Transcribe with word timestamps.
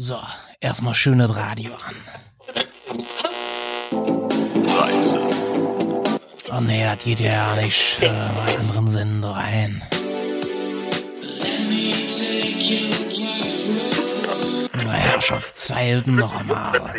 So, 0.00 0.16
erstmal 0.60 0.94
schönes 0.94 1.34
Radio 1.34 1.72
an. 1.74 1.96
Reise. 4.64 5.20
Oh 6.52 6.60
nee, 6.60 6.84
das 6.84 7.02
geht 7.02 7.18
ja 7.18 7.56
nicht 7.56 8.00
äh, 8.00 8.06
bei 8.06 8.58
anderen 8.58 8.86
Sender 8.86 9.30
rein. 9.30 9.82
Na, 14.72 14.92
Herrschaftszeiten 14.92 16.14
noch 16.14 16.32
einmal. 16.32 16.94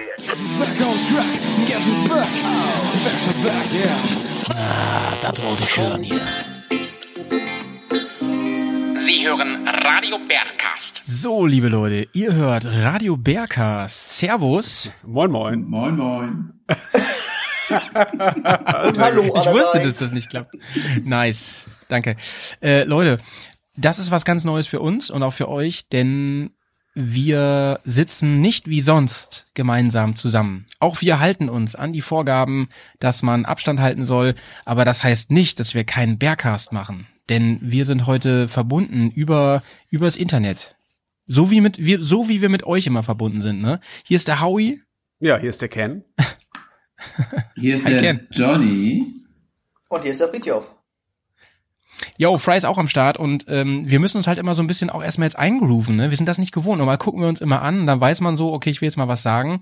Ah, 4.58 5.14
das 5.22 5.42
wollte 5.42 5.64
ich 5.64 5.78
hören 5.78 6.04
hier. 6.04 6.59
Sie 9.10 9.28
hören 9.28 9.68
Radio 9.68 10.20
Bergcast. 10.20 11.02
So, 11.04 11.48
liebe 11.48 11.68
Leute, 11.68 12.07
ihr 12.14 12.36
hört 12.36 12.68
Radio 12.68 13.18
Bergcast. 13.18 14.20
Servus. 14.20 14.92
Moin, 15.01 15.32
moin. 15.32 15.64
Moin, 15.64 15.96
moin. 15.96 16.54
Hallo, 19.00 19.24
Ich 19.24 19.51
wusste, 19.51 19.79
dass 19.82 19.98
das 19.98 20.11
nicht 20.11 20.29
klappt. 20.29 20.54
Nice. 21.04 21.65
Danke. 21.87 22.18
Äh, 22.61 22.84
Leute, 22.84 23.18
das 23.75 23.98
ist 23.98 24.11
was 24.11 24.25
ganz 24.25 24.43
Neues 24.43 24.68
für 24.68 24.79
uns 24.79 25.10
und 25.10 25.23
auch 25.23 25.34
für 25.34 25.50
euch, 25.50 25.89
denn 25.89 26.51
wir 26.93 27.79
sitzen 27.86 28.42
nicht 28.42 28.68
wie 28.68 28.84
sonst 28.84 29.48
gemeinsam 29.56 30.18
zusammen. 30.18 30.68
Auch 30.79 31.01
wir 31.01 31.20
halten 31.20 31.50
uns 31.50 31.73
an 31.73 31.93
die 31.93 32.02
Vorgaben, 32.02 32.70
dass 33.00 33.23
man 33.23 33.45
Abstand 33.45 33.80
halten 33.80 34.06
soll, 34.06 34.36
aber 34.66 34.86
das 34.86 35.03
heißt 35.03 35.31
nicht, 35.31 35.59
dass 35.59 35.73
wir 35.73 35.84
keinen 35.84 36.20
Bergcast 36.20 36.73
machen, 36.73 37.08
denn 37.30 37.59
wir 37.61 37.86
sind 37.86 38.06
heute 38.08 38.47
verbunden 38.47 39.11
über 39.11 39.61
übers 39.89 40.17
Internet. 40.17 40.75
So 41.28 41.52
wie 41.52 41.61
mit 41.61 41.78
wir 41.83 42.02
so 42.02 42.28
wie 42.28 42.42
wir 42.42 42.50
mit 42.50 42.64
euch 42.66 42.88
immer 42.88 43.03
verbunden 43.03 43.42
sind, 43.42 43.61
ne? 43.61 43.80
Hier 44.03 44.16
ist 44.16 44.28
der 44.28 44.42
Howie. 44.42 44.81
Ja, 45.20 45.38
hier 45.38 45.50
ist 45.50 45.62
der 45.62 45.70
Ken. 45.70 46.04
Hier 47.56 47.76
ist 47.76 47.86
Hi, 47.86 47.92
der 47.92 48.02
Ken. 48.02 48.28
Johnny. 48.31 49.23
Und 49.88 50.02
hier 50.02 50.12
ist 50.12 50.20
der 50.20 50.28
Fritjof. 50.28 50.76
Yo, 52.17 52.38
Fry 52.38 52.58
ist 52.58 52.66
auch 52.66 52.78
am 52.78 52.88
Start 52.88 53.17
und 53.17 53.45
ähm, 53.48 53.89
wir 53.89 54.00
müssen 54.00 54.17
uns 54.17 54.28
halt 54.28 54.38
immer 54.38 54.54
so 54.54 54.61
ein 54.61 54.67
bisschen 54.67 54.89
auch 54.89 55.02
erstmal 55.02 55.28
jetzt 55.28 55.38
eingrooven, 55.38 55.95
ne? 55.95 56.09
Wir 56.09 56.17
sind 56.17 56.26
das 56.26 56.38
nicht 56.38 56.54
gewohnt. 56.54 56.80
Normal 56.80 56.98
gucken 56.98 57.22
wir 57.22 57.30
uns 57.30 57.42
immer 57.42 57.61
an, 57.61 57.88
dann 57.88 58.02
weiß 58.02 58.22
man 58.22 58.36
so, 58.36 58.54
okay, 58.54 58.70
ich 58.70 58.82
will 58.82 58.88
jetzt 58.88 58.98
mal 58.98 59.08
was 59.08 59.23
sagen. 59.23 59.61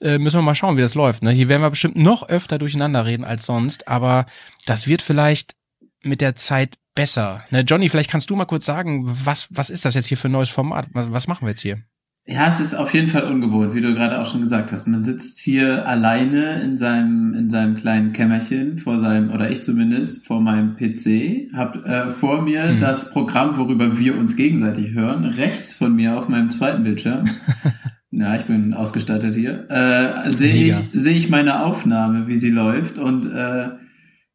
Äh, 0.00 0.18
müssen 0.18 0.38
wir 0.38 0.42
mal 0.42 0.54
schauen, 0.54 0.76
wie 0.76 0.80
das 0.80 0.94
läuft. 0.94 1.22
Ne? 1.22 1.32
Hier 1.32 1.48
werden 1.48 1.62
wir 1.62 1.70
bestimmt 1.70 1.96
noch 1.96 2.28
öfter 2.28 2.58
durcheinander 2.58 3.04
reden 3.04 3.24
als 3.24 3.46
sonst, 3.46 3.88
aber 3.88 4.26
das 4.66 4.86
wird 4.86 5.02
vielleicht 5.02 5.56
mit 6.02 6.20
der 6.20 6.36
Zeit 6.36 6.78
besser. 6.98 7.44
Ne? 7.52 7.60
Johnny, 7.60 7.88
vielleicht 7.88 8.10
kannst 8.10 8.28
du 8.28 8.34
mal 8.34 8.44
kurz 8.44 8.66
sagen, 8.66 9.04
was, 9.24 9.46
was 9.50 9.70
ist 9.70 9.84
das 9.84 9.94
jetzt 9.94 10.06
hier 10.06 10.16
für 10.16 10.28
ein 10.28 10.32
neues 10.32 10.48
Format? 10.48 10.88
Was, 10.94 11.12
was 11.12 11.28
machen 11.28 11.46
wir 11.46 11.50
jetzt 11.50 11.60
hier? 11.60 11.78
Ja, 12.26 12.48
es 12.48 12.58
ist 12.58 12.74
auf 12.74 12.92
jeden 12.92 13.08
Fall 13.08 13.22
ungewohnt, 13.22 13.72
wie 13.72 13.80
du 13.80 13.94
gerade 13.94 14.20
auch 14.20 14.28
schon 14.28 14.40
gesagt 14.40 14.72
hast. 14.72 14.88
Man 14.88 15.04
sitzt 15.04 15.38
hier 15.38 15.86
alleine 15.86 16.60
in 16.60 16.76
seinem 16.76 17.34
in 17.34 17.50
seinem 17.50 17.76
kleinen 17.76 18.12
Kämmerchen 18.12 18.78
vor 18.78 18.98
seinem 19.00 19.30
oder 19.30 19.48
ich 19.50 19.62
zumindest 19.62 20.26
vor 20.26 20.40
meinem 20.40 20.76
PC, 20.76 21.54
hab 21.56 21.86
äh, 21.86 22.10
vor 22.10 22.42
mir 22.42 22.64
Hm. 22.64 22.80
das 22.80 23.10
Programm, 23.12 23.56
worüber 23.56 23.96
wir 23.96 24.18
uns 24.18 24.34
gegenseitig 24.34 24.90
hören, 24.90 25.24
rechts 25.24 25.72
von 25.74 25.94
mir 25.94 26.18
auf 26.18 26.28
meinem 26.28 26.50
zweiten 26.50 26.82
Bildschirm. 26.82 27.24
ja, 28.10 28.34
ich 28.34 28.44
bin 28.44 28.74
ausgestattet 28.74 29.36
hier. 29.36 29.70
Äh, 29.70 30.30
sehe 30.30 30.52
ich 30.52 30.74
sehe 30.92 31.16
ich 31.16 31.30
meine 31.30 31.64
Aufnahme, 31.64 32.26
wie 32.26 32.36
sie 32.36 32.50
läuft 32.50 32.98
und 32.98 33.24
äh, 33.24 33.68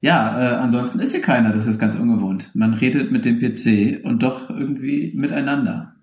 ja, 0.03 0.37
äh, 0.37 0.55
ansonsten 0.55 0.99
ist 0.99 1.13
hier 1.13 1.21
keiner. 1.21 1.53
Das 1.53 1.65
ist 1.65 1.79
ganz 1.79 1.95
ungewohnt. 1.95 2.49
Man 2.53 2.73
redet 2.73 3.13
mit 3.13 3.23
dem 3.23 3.39
PC 3.39 4.03
und 4.03 4.21
doch 4.21 4.49
irgendwie 4.49 5.13
miteinander. 5.15 5.95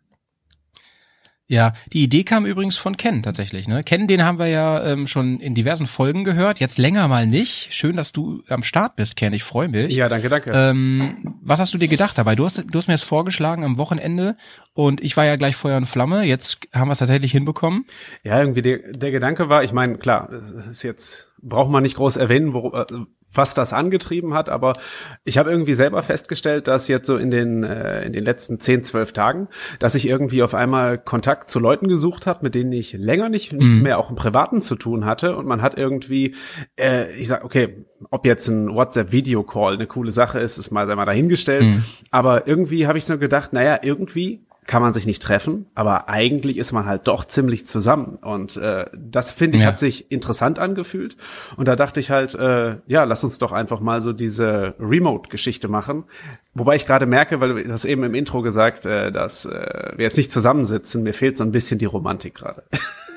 Ja, 1.47 1.75
die 1.93 2.05
Idee 2.05 2.25
kam 2.25 2.47
übrigens 2.47 2.79
von 2.79 2.97
Ken 2.97 3.23
tatsächlich. 3.23 3.69
Ne? 3.69 3.85
Ken, 3.85 4.07
den 4.07 4.25
haben 4.25 4.39
wir 4.39 4.47
ja 4.47 4.83
ähm, 4.87 5.07
schon 5.07 5.39
in 5.39 5.55
diversen 5.55 5.87
Folgen 5.87 6.25
gehört, 6.25 6.61
jetzt 6.61 6.79
länger 6.79 7.09
mal 7.09 7.27
nicht. 7.27 7.75
Schön, 7.75 7.97
dass 7.97 8.13
du 8.13 8.43
am 8.49 8.63
Start 8.63 8.97
bist, 8.97 9.17
Ken. 9.17 9.35
Ich 9.35 9.45
freue 9.45 9.69
mich. 9.69 9.95
Ja, 9.95 10.09
danke, 10.09 10.31
danke. 10.31 10.51
Ähm, 10.55 11.37
was 11.43 11.61
hast 11.61 11.75
du 11.75 11.79
dir 11.79 11.89
gedacht 11.89 12.17
dabei? 12.17 12.37
Du 12.37 12.47
hast, 12.47 12.57
du 12.57 12.79
hast 12.79 12.89
mir 12.89 12.95
das 12.95 13.03
vorgeschlagen 13.03 13.65
am 13.65 13.77
Wochenende 13.77 14.37
und 14.73 15.03
ich 15.03 15.15
war 15.19 15.27
ja 15.27 15.37
gleich 15.37 15.57
Feuer 15.57 15.77
und 15.77 15.85
Flamme. 15.85 16.23
Jetzt 16.23 16.61
haben 16.73 16.89
wir 16.89 16.93
es 16.93 17.01
tatsächlich 17.01 17.33
hinbekommen. 17.33 17.85
Ja, 18.23 18.41
irgendwie 18.41 18.63
der, 18.63 18.93
der 18.93 19.11
Gedanke 19.11 19.51
war, 19.51 19.63
ich 19.63 19.73
meine, 19.75 19.99
klar, 19.99 20.31
ist 20.71 20.85
jetzt 20.85 21.31
braucht 21.43 21.71
man 21.71 21.83
nicht 21.83 21.97
groß 21.97 22.17
erwähnen, 22.17 22.55
wo, 22.55 22.73
äh, 22.73 22.87
was 23.33 23.55
das 23.55 23.73
angetrieben 23.73 24.35
hat, 24.35 24.49
aber 24.49 24.75
ich 25.25 25.39
habe 25.39 25.51
irgendwie 25.51 25.75
selber 25.75 26.03
festgestellt, 26.03 26.67
dass 26.69 26.89
jetzt 26.89 27.07
so 27.07 27.17
in 27.17 27.31
den 27.31 27.63
äh, 27.63 28.05
in 28.05 28.13
den 28.13 28.25
letzten 28.25 28.59
10, 28.61 28.85
12 28.85 29.13
Tagen, 29.13 29.49
dass 29.79 29.95
ich 29.95 30.09
irgendwie 30.09 30.43
auf 30.43 30.55
einmal 30.55 30.99
Kontakt 30.99 31.51
zu 31.51 31.61
Leuten 31.61 31.89
gesucht 31.89 32.27
habe, 32.27 32.41
mit 32.43 32.55
denen 32.55 32.73
ich 32.73 32.93
länger 32.93 33.29
nicht 33.29 33.53
nichts 33.53 33.79
Mhm. 33.79 33.83
mehr 33.85 33.99
auch 33.99 34.11
im 34.11 34.17
Privaten 34.17 34.61
zu 34.61 34.75
tun 34.75 35.05
hatte 35.05 35.37
und 35.37 35.47
man 35.47 35.63
hat 35.63 35.77
irgendwie 35.79 36.35
äh, 36.79 37.13
ich 37.15 37.29
sag 37.29 37.45
okay, 37.45 37.85
ob 38.11 38.27
jetzt 38.27 38.49
ein 38.49 38.75
WhatsApp 38.75 39.13
Video 39.13 39.43
Call 39.43 39.75
eine 39.75 39.87
coole 39.87 40.11
Sache 40.11 40.39
ist, 40.41 40.59
ist 40.59 40.71
mal 40.71 40.87
sei 40.87 40.95
mal 40.97 41.05
dahingestellt, 41.07 41.63
Mhm. 41.65 41.83
aber 42.11 42.47
irgendwie 42.49 42.87
habe 42.87 42.99
ich 42.99 43.05
so 43.05 43.19
gedacht, 43.19 43.53
naja, 43.53 43.79
irgendwie 43.83 44.45
kann 44.67 44.83
man 44.83 44.93
sich 44.93 45.05
nicht 45.07 45.23
treffen, 45.23 45.67
aber 45.75 46.09
eigentlich 46.09 46.57
ist 46.57 46.71
man 46.73 46.87
halt 46.87 47.09
doch 47.09 47.25
ziemlich 47.25 47.67
zusammen. 47.67 48.17
Und 48.23 48.57
äh, 48.57 48.87
das 48.97 49.31
finde 49.33 49.57
ich 49.57 49.63
Ja. 49.63 49.69
hat 49.69 49.79
sich 49.81 50.11
interessant 50.13 50.59
angefühlt. 50.59 51.17
Und 51.57 51.67
da 51.67 51.75
dachte 51.77 51.99
ich 51.99 52.11
halt, 52.11 52.35
äh, 52.37 52.77
ja, 52.87 53.05
lass 53.05 53.25
uns 53.25 53.39
doch 53.39 53.53
einfach 53.53 53.81
mal 53.81 54.01
so 54.01 54.13
diese 54.13 54.75
Remote-Geschichte 54.79 55.67
machen. 55.69 56.05
Wobei 56.55 56.77
ich 56.77 56.87
gerade 56.87 57.07
merke, 57.07 57.41
weil 57.41 57.65
du 57.65 57.73
hast 57.73 57.85
eben 57.85 58.05
im 58.05 58.15
Intro 58.15 58.43
gesagt, 58.43 58.87
äh, 58.87 59.11
dass 59.11 59.45
äh, 59.45 59.93
wir 59.97 60.05
jetzt 60.05 60.17
nicht 60.17 60.31
zusammensitzen. 60.31 61.03
Mir 61.03 61.15
fehlt 61.15 61.37
so 61.39 61.45
ein 61.45 61.53
bisschen 61.53 61.79
die 61.79 61.87
Romantik 61.87 62.35
gerade. 62.37 62.63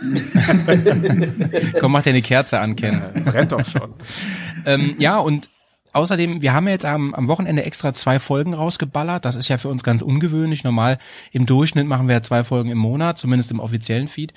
Komm, 1.79 1.91
mach 1.91 2.03
dir 2.03 2.09
eine 2.11 2.21
Kerze 2.21 2.59
an, 2.59 2.75
Ken. 2.75 3.01
Brennt 3.25 3.51
doch 3.51 3.65
schon. 3.65 3.93
ähm, 4.65 4.95
ja, 4.97 5.17
und 5.17 5.49
außerdem, 5.93 6.41
wir 6.41 6.53
haben 6.53 6.67
ja 6.67 6.73
jetzt 6.73 6.85
am, 6.85 7.13
am 7.13 7.27
Wochenende 7.27 7.63
extra 7.63 7.93
zwei 7.93 8.19
Folgen 8.19 8.53
rausgeballert. 8.53 9.25
Das 9.25 9.35
ist 9.35 9.47
ja 9.47 9.57
für 9.57 9.69
uns 9.69 9.83
ganz 9.83 10.01
ungewöhnlich. 10.01 10.63
Normal 10.63 10.97
im 11.31 11.45
Durchschnitt 11.45 11.87
machen 11.87 12.07
wir 12.07 12.15
ja 12.15 12.21
zwei 12.21 12.43
Folgen 12.43 12.69
im 12.69 12.77
Monat, 12.77 13.17
zumindest 13.17 13.51
im 13.51 13.59
offiziellen 13.59 14.07
Feed. 14.07 14.33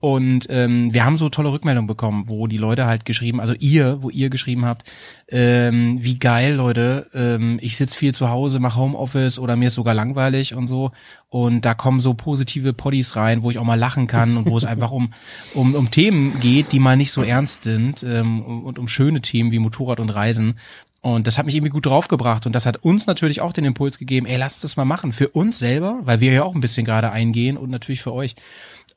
Und 0.00 0.46
ähm, 0.48 0.94
wir 0.94 1.04
haben 1.04 1.18
so 1.18 1.28
tolle 1.28 1.52
Rückmeldungen 1.52 1.86
bekommen, 1.86 2.24
wo 2.26 2.46
die 2.46 2.56
Leute 2.56 2.86
halt 2.86 3.04
geschrieben, 3.04 3.38
also 3.38 3.52
ihr, 3.58 4.02
wo 4.02 4.08
ihr 4.08 4.30
geschrieben 4.30 4.64
habt, 4.64 4.90
ähm, 5.28 5.98
wie 6.00 6.18
geil, 6.18 6.54
Leute, 6.54 7.06
ähm, 7.12 7.58
ich 7.60 7.76
sitz 7.76 7.94
viel 7.94 8.14
zu 8.14 8.30
Hause, 8.30 8.60
mache 8.60 8.80
Homeoffice 8.80 9.38
oder 9.38 9.56
mir 9.56 9.66
ist 9.66 9.74
sogar 9.74 9.92
langweilig 9.92 10.54
und 10.54 10.68
so. 10.68 10.92
Und 11.28 11.66
da 11.66 11.74
kommen 11.74 12.00
so 12.00 12.14
positive 12.14 12.72
Poddies 12.72 13.14
rein, 13.14 13.42
wo 13.42 13.50
ich 13.50 13.58
auch 13.58 13.64
mal 13.64 13.78
lachen 13.78 14.06
kann 14.06 14.38
und 14.38 14.46
wo 14.46 14.56
es 14.56 14.64
einfach 14.64 14.90
um, 14.90 15.10
um, 15.54 15.74
um 15.74 15.90
Themen 15.90 16.40
geht, 16.40 16.72
die 16.72 16.78
mal 16.78 16.96
nicht 16.96 17.12
so 17.12 17.22
ernst 17.22 17.64
sind 17.64 18.02
ähm, 18.02 18.40
und 18.40 18.78
um 18.78 18.88
schöne 18.88 19.20
Themen 19.20 19.52
wie 19.52 19.58
Motorrad 19.58 20.00
und 20.00 20.08
Reisen. 20.08 20.54
Und 21.02 21.26
das 21.26 21.38
hat 21.38 21.46
mich 21.46 21.54
irgendwie 21.54 21.72
gut 21.72 21.86
draufgebracht 21.86 22.46
und 22.46 22.54
das 22.54 22.66
hat 22.66 22.78
uns 22.78 23.06
natürlich 23.06 23.40
auch 23.40 23.54
den 23.54 23.64
Impuls 23.64 23.98
gegeben, 23.98 24.26
ey, 24.26 24.36
lasst 24.36 24.64
das 24.64 24.76
mal 24.76 24.84
machen. 24.84 25.14
Für 25.14 25.28
uns 25.28 25.58
selber, 25.58 26.00
weil 26.02 26.20
wir 26.20 26.32
ja 26.32 26.42
auch 26.42 26.54
ein 26.54 26.60
bisschen 26.60 26.84
gerade 26.84 27.10
eingehen 27.10 27.56
und 27.56 27.70
natürlich 27.70 28.02
für 28.02 28.12
euch. 28.12 28.34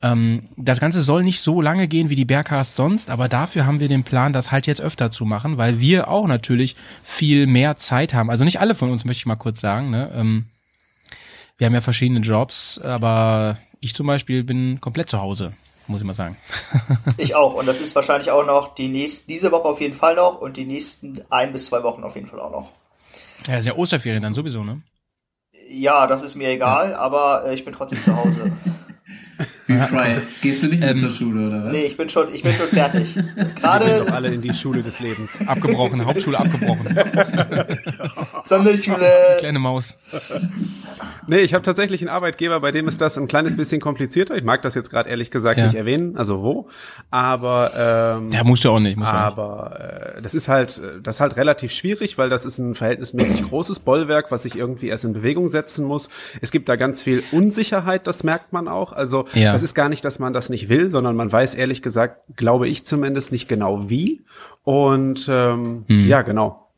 Ähm, 0.02 0.48
das 0.56 0.80
Ganze 0.80 1.02
soll 1.02 1.22
nicht 1.22 1.40
so 1.40 1.62
lange 1.62 1.88
gehen 1.88 2.10
wie 2.10 2.14
die 2.14 2.26
Bergcast 2.26 2.76
sonst, 2.76 3.08
aber 3.08 3.28
dafür 3.28 3.64
haben 3.64 3.80
wir 3.80 3.88
den 3.88 4.04
Plan, 4.04 4.34
das 4.34 4.52
halt 4.52 4.66
jetzt 4.66 4.82
öfter 4.82 5.10
zu 5.10 5.24
machen, 5.24 5.56
weil 5.56 5.80
wir 5.80 6.08
auch 6.08 6.26
natürlich 6.26 6.76
viel 7.02 7.46
mehr 7.46 7.78
Zeit 7.78 8.12
haben. 8.12 8.28
Also 8.28 8.44
nicht 8.44 8.60
alle 8.60 8.74
von 8.74 8.90
uns, 8.90 9.06
möchte 9.06 9.20
ich 9.20 9.26
mal 9.26 9.36
kurz 9.36 9.60
sagen. 9.60 9.90
Ne? 9.90 10.10
Ähm, 10.14 10.44
wir 11.56 11.66
haben 11.66 11.74
ja 11.74 11.80
verschiedene 11.80 12.20
Jobs, 12.20 12.78
aber 12.78 13.56
ich 13.80 13.94
zum 13.94 14.06
Beispiel 14.06 14.44
bin 14.44 14.78
komplett 14.80 15.08
zu 15.08 15.20
Hause, 15.20 15.54
muss 15.86 16.00
ich 16.00 16.06
mal 16.06 16.14
sagen. 16.14 16.36
Ich 17.16 17.34
auch. 17.34 17.54
Und 17.54 17.66
das 17.66 17.80
ist 17.80 17.94
wahrscheinlich 17.94 18.30
auch 18.30 18.44
noch 18.44 18.74
die 18.74 18.88
nächste, 18.88 19.26
diese 19.28 19.52
Woche 19.52 19.68
auf 19.68 19.80
jeden 19.80 19.94
Fall 19.94 20.16
noch 20.16 20.40
und 20.40 20.56
die 20.56 20.64
nächsten 20.64 21.20
ein 21.30 21.52
bis 21.52 21.66
zwei 21.66 21.82
Wochen 21.82 22.02
auf 22.04 22.16
jeden 22.16 22.26
Fall 22.26 22.40
auch 22.40 22.50
noch. 22.50 22.70
Ja, 23.46 23.58
ist 23.58 23.66
ja 23.66 23.74
Osterferien 23.74 24.22
dann 24.22 24.34
sowieso, 24.34 24.64
ne? 24.64 24.80
Ja, 25.68 26.06
das 26.06 26.22
ist 26.22 26.34
mir 26.34 26.48
egal, 26.50 26.94
aber 26.94 27.44
äh, 27.46 27.54
ich 27.54 27.64
bin 27.64 27.72
trotzdem 27.74 28.00
zu 28.02 28.16
Hause. 28.16 28.52
Wie 29.66 29.76
frei. 29.78 30.22
Gehst 30.42 30.62
du 30.62 30.68
nicht 30.68 30.80
mehr 30.80 30.90
Ähm, 30.90 30.98
zur 30.98 31.10
Schule 31.10 31.48
oder 31.48 31.64
was? 31.64 31.72
Nee, 31.72 31.84
ich 31.84 31.96
bin 31.96 32.08
schon, 32.08 32.32
ich 32.32 32.42
bin 32.42 32.54
schon 32.54 32.68
fertig. 32.68 33.16
Wir 33.16 33.22
gehen 33.22 33.54
doch 33.54 33.60
Gerade 33.60 34.12
alle 34.12 34.28
in 34.28 34.40
die 34.40 34.52
Schule 34.54 34.82
des 34.82 35.00
Lebens. 35.00 35.38
Abgebrochen, 35.46 36.04
Hauptschule 36.04 36.38
abgebrochen. 36.38 36.96
Sonderschule. 38.44 39.36
Kleine 39.38 39.58
Maus. 39.58 39.96
Nee, 41.26 41.40
ich 41.40 41.54
habe 41.54 41.62
tatsächlich 41.62 42.00
einen 42.02 42.08
Arbeitgeber, 42.10 42.60
bei 42.60 42.70
dem 42.72 42.86
ist 42.88 43.00
das 43.00 43.16
ein 43.18 43.28
kleines 43.28 43.56
bisschen 43.56 43.80
komplizierter. 43.80 44.36
Ich 44.36 44.44
mag 44.44 44.62
das 44.62 44.74
jetzt 44.74 44.90
gerade 44.90 45.08
ehrlich 45.08 45.30
gesagt 45.30 45.58
Ja. 45.58 45.64
nicht 45.66 45.74
erwähnen, 45.74 46.16
also 46.16 46.42
wo. 46.42 46.68
Aber 47.10 47.70
ähm, 48.18 48.30
Ja, 48.30 48.44
musst 48.44 48.64
du 48.64 48.70
auch 48.70 48.78
nicht. 48.80 48.96
Muss 48.96 49.08
ja 49.08 49.14
nicht. 49.14 49.38
aber 49.38 50.14
äh, 50.16 50.22
das 50.22 50.34
ist 50.34 50.48
halt, 50.48 50.80
das 51.02 51.16
ist 51.16 51.20
halt 51.20 51.36
relativ 51.36 51.72
schwierig, 51.72 52.18
weil 52.18 52.28
das 52.28 52.44
ist 52.44 52.58
ein 52.58 52.74
verhältnismäßig 52.74 53.42
großes 53.42 53.80
Bollwerk, 53.80 54.30
was 54.30 54.44
ich 54.44 54.56
irgendwie 54.56 54.88
erst 54.88 55.04
in 55.04 55.12
Bewegung 55.14 55.48
setzen 55.48 55.84
muss. 55.84 56.08
Es 56.40 56.50
gibt 56.50 56.68
da 56.68 56.76
ganz 56.76 57.02
viel 57.02 57.22
Unsicherheit, 57.32 58.06
das 58.06 58.24
merkt 58.24 58.52
man 58.52 58.68
auch. 58.68 58.92
Also 58.92 59.26
Ja. 59.34 59.52
das 59.52 59.62
ist 59.62 59.74
gar 59.74 59.88
nicht, 59.88 60.04
dass 60.04 60.18
man 60.18 60.32
das 60.32 60.50
nicht 60.50 60.68
will, 60.68 60.88
sondern 60.88 61.16
man 61.16 61.30
weiß 61.32 61.54
ehrlich 61.54 61.82
gesagt, 61.82 62.20
glaube 62.36 62.68
ich 62.68 62.84
zumindest 62.84 63.32
nicht 63.32 63.48
genau 63.48 63.88
wie. 63.88 64.24
Und 64.62 65.26
ähm, 65.30 65.84
Hm. 65.88 66.06
ja, 66.06 66.22
genau. 66.22 66.68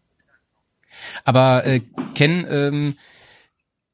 Aber 1.25 1.67
äh, 1.67 1.81
Ken, 2.15 2.47
ähm, 2.51 2.95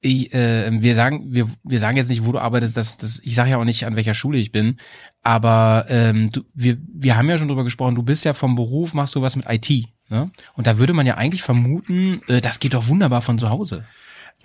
ich, 0.02 0.34
äh, 0.34 0.69
wir 0.82 0.94
sagen, 0.94 1.32
wir, 1.32 1.49
wir 1.62 1.78
sagen 1.78 1.96
jetzt 1.96 2.10
nicht, 2.10 2.26
wo 2.26 2.32
du 2.32 2.40
arbeitest, 2.40 2.76
das, 2.76 2.96
das, 2.96 3.20
ich 3.22 3.37
sage 3.37 3.50
ja 3.50 3.58
auch 3.58 3.64
nicht, 3.64 3.87
an 3.87 3.94
welcher 3.94 4.14
Schule 4.14 4.37
ich 4.37 4.50
bin, 4.50 4.78
aber 5.22 5.87
ähm, 5.88 6.31
du, 6.32 6.43
wir, 6.54 6.76
wir 6.93 7.16
haben 7.16 7.31
ja 7.31 7.38
schon 7.38 7.49
drüber 7.49 7.64
gesprochen, 7.64 7.94
du 7.94 8.02
bist 8.02 8.25
ja 8.25 8.34
vom 8.34 8.56
Beruf, 8.56 8.94
machst 8.94 9.14
du 9.14 9.22
was 9.22 9.37
mit 9.37 9.46
IT. 9.49 9.87
Ne? 10.08 10.31
Und 10.54 10.66
da 10.66 10.78
würde 10.78 10.93
man 10.93 11.06
ja 11.06 11.16
eigentlich 11.16 11.43
vermuten, 11.43 12.20
äh, 12.26 12.40
das 12.40 12.58
geht 12.58 12.75
doch 12.75 12.88
wunderbar 12.88 13.22
von 13.22 13.38
zu 13.38 13.49
Hause. 13.49 13.84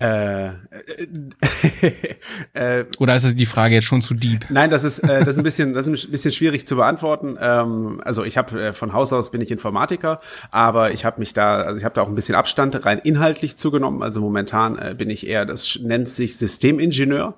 Äh, 0.00 0.50
äh, 2.54 2.84
Oder 3.00 3.16
ist 3.16 3.24
es 3.24 3.34
die 3.34 3.46
Frage 3.46 3.74
jetzt 3.74 3.84
schon 3.84 4.00
zu 4.00 4.14
deep? 4.14 4.46
Nein, 4.48 4.70
das 4.70 4.84
ist 4.84 5.00
äh, 5.00 5.24
das 5.24 5.28
ist 5.28 5.38
ein 5.38 5.42
bisschen 5.42 5.74
das 5.74 5.88
ist 5.88 6.06
ein 6.06 6.10
bisschen 6.12 6.30
schwierig 6.30 6.68
zu 6.68 6.76
beantworten. 6.76 7.36
Ähm, 7.40 8.00
also 8.04 8.22
ich 8.22 8.38
habe 8.38 8.68
äh, 8.68 8.72
von 8.72 8.92
Haus 8.92 9.12
aus 9.12 9.32
bin 9.32 9.40
ich 9.40 9.50
Informatiker, 9.50 10.20
aber 10.52 10.92
ich 10.92 11.04
habe 11.04 11.18
mich 11.18 11.34
da 11.34 11.62
also 11.62 11.78
ich 11.78 11.84
habe 11.84 11.96
da 11.96 12.02
auch 12.02 12.08
ein 12.08 12.14
bisschen 12.14 12.36
Abstand 12.36 12.86
rein 12.86 13.00
inhaltlich 13.00 13.56
zugenommen. 13.56 14.04
Also 14.04 14.20
momentan 14.20 14.78
äh, 14.78 14.94
bin 14.96 15.10
ich 15.10 15.26
eher 15.26 15.44
das 15.44 15.80
nennt 15.82 16.08
sich 16.08 16.36
Systemingenieur. 16.36 17.34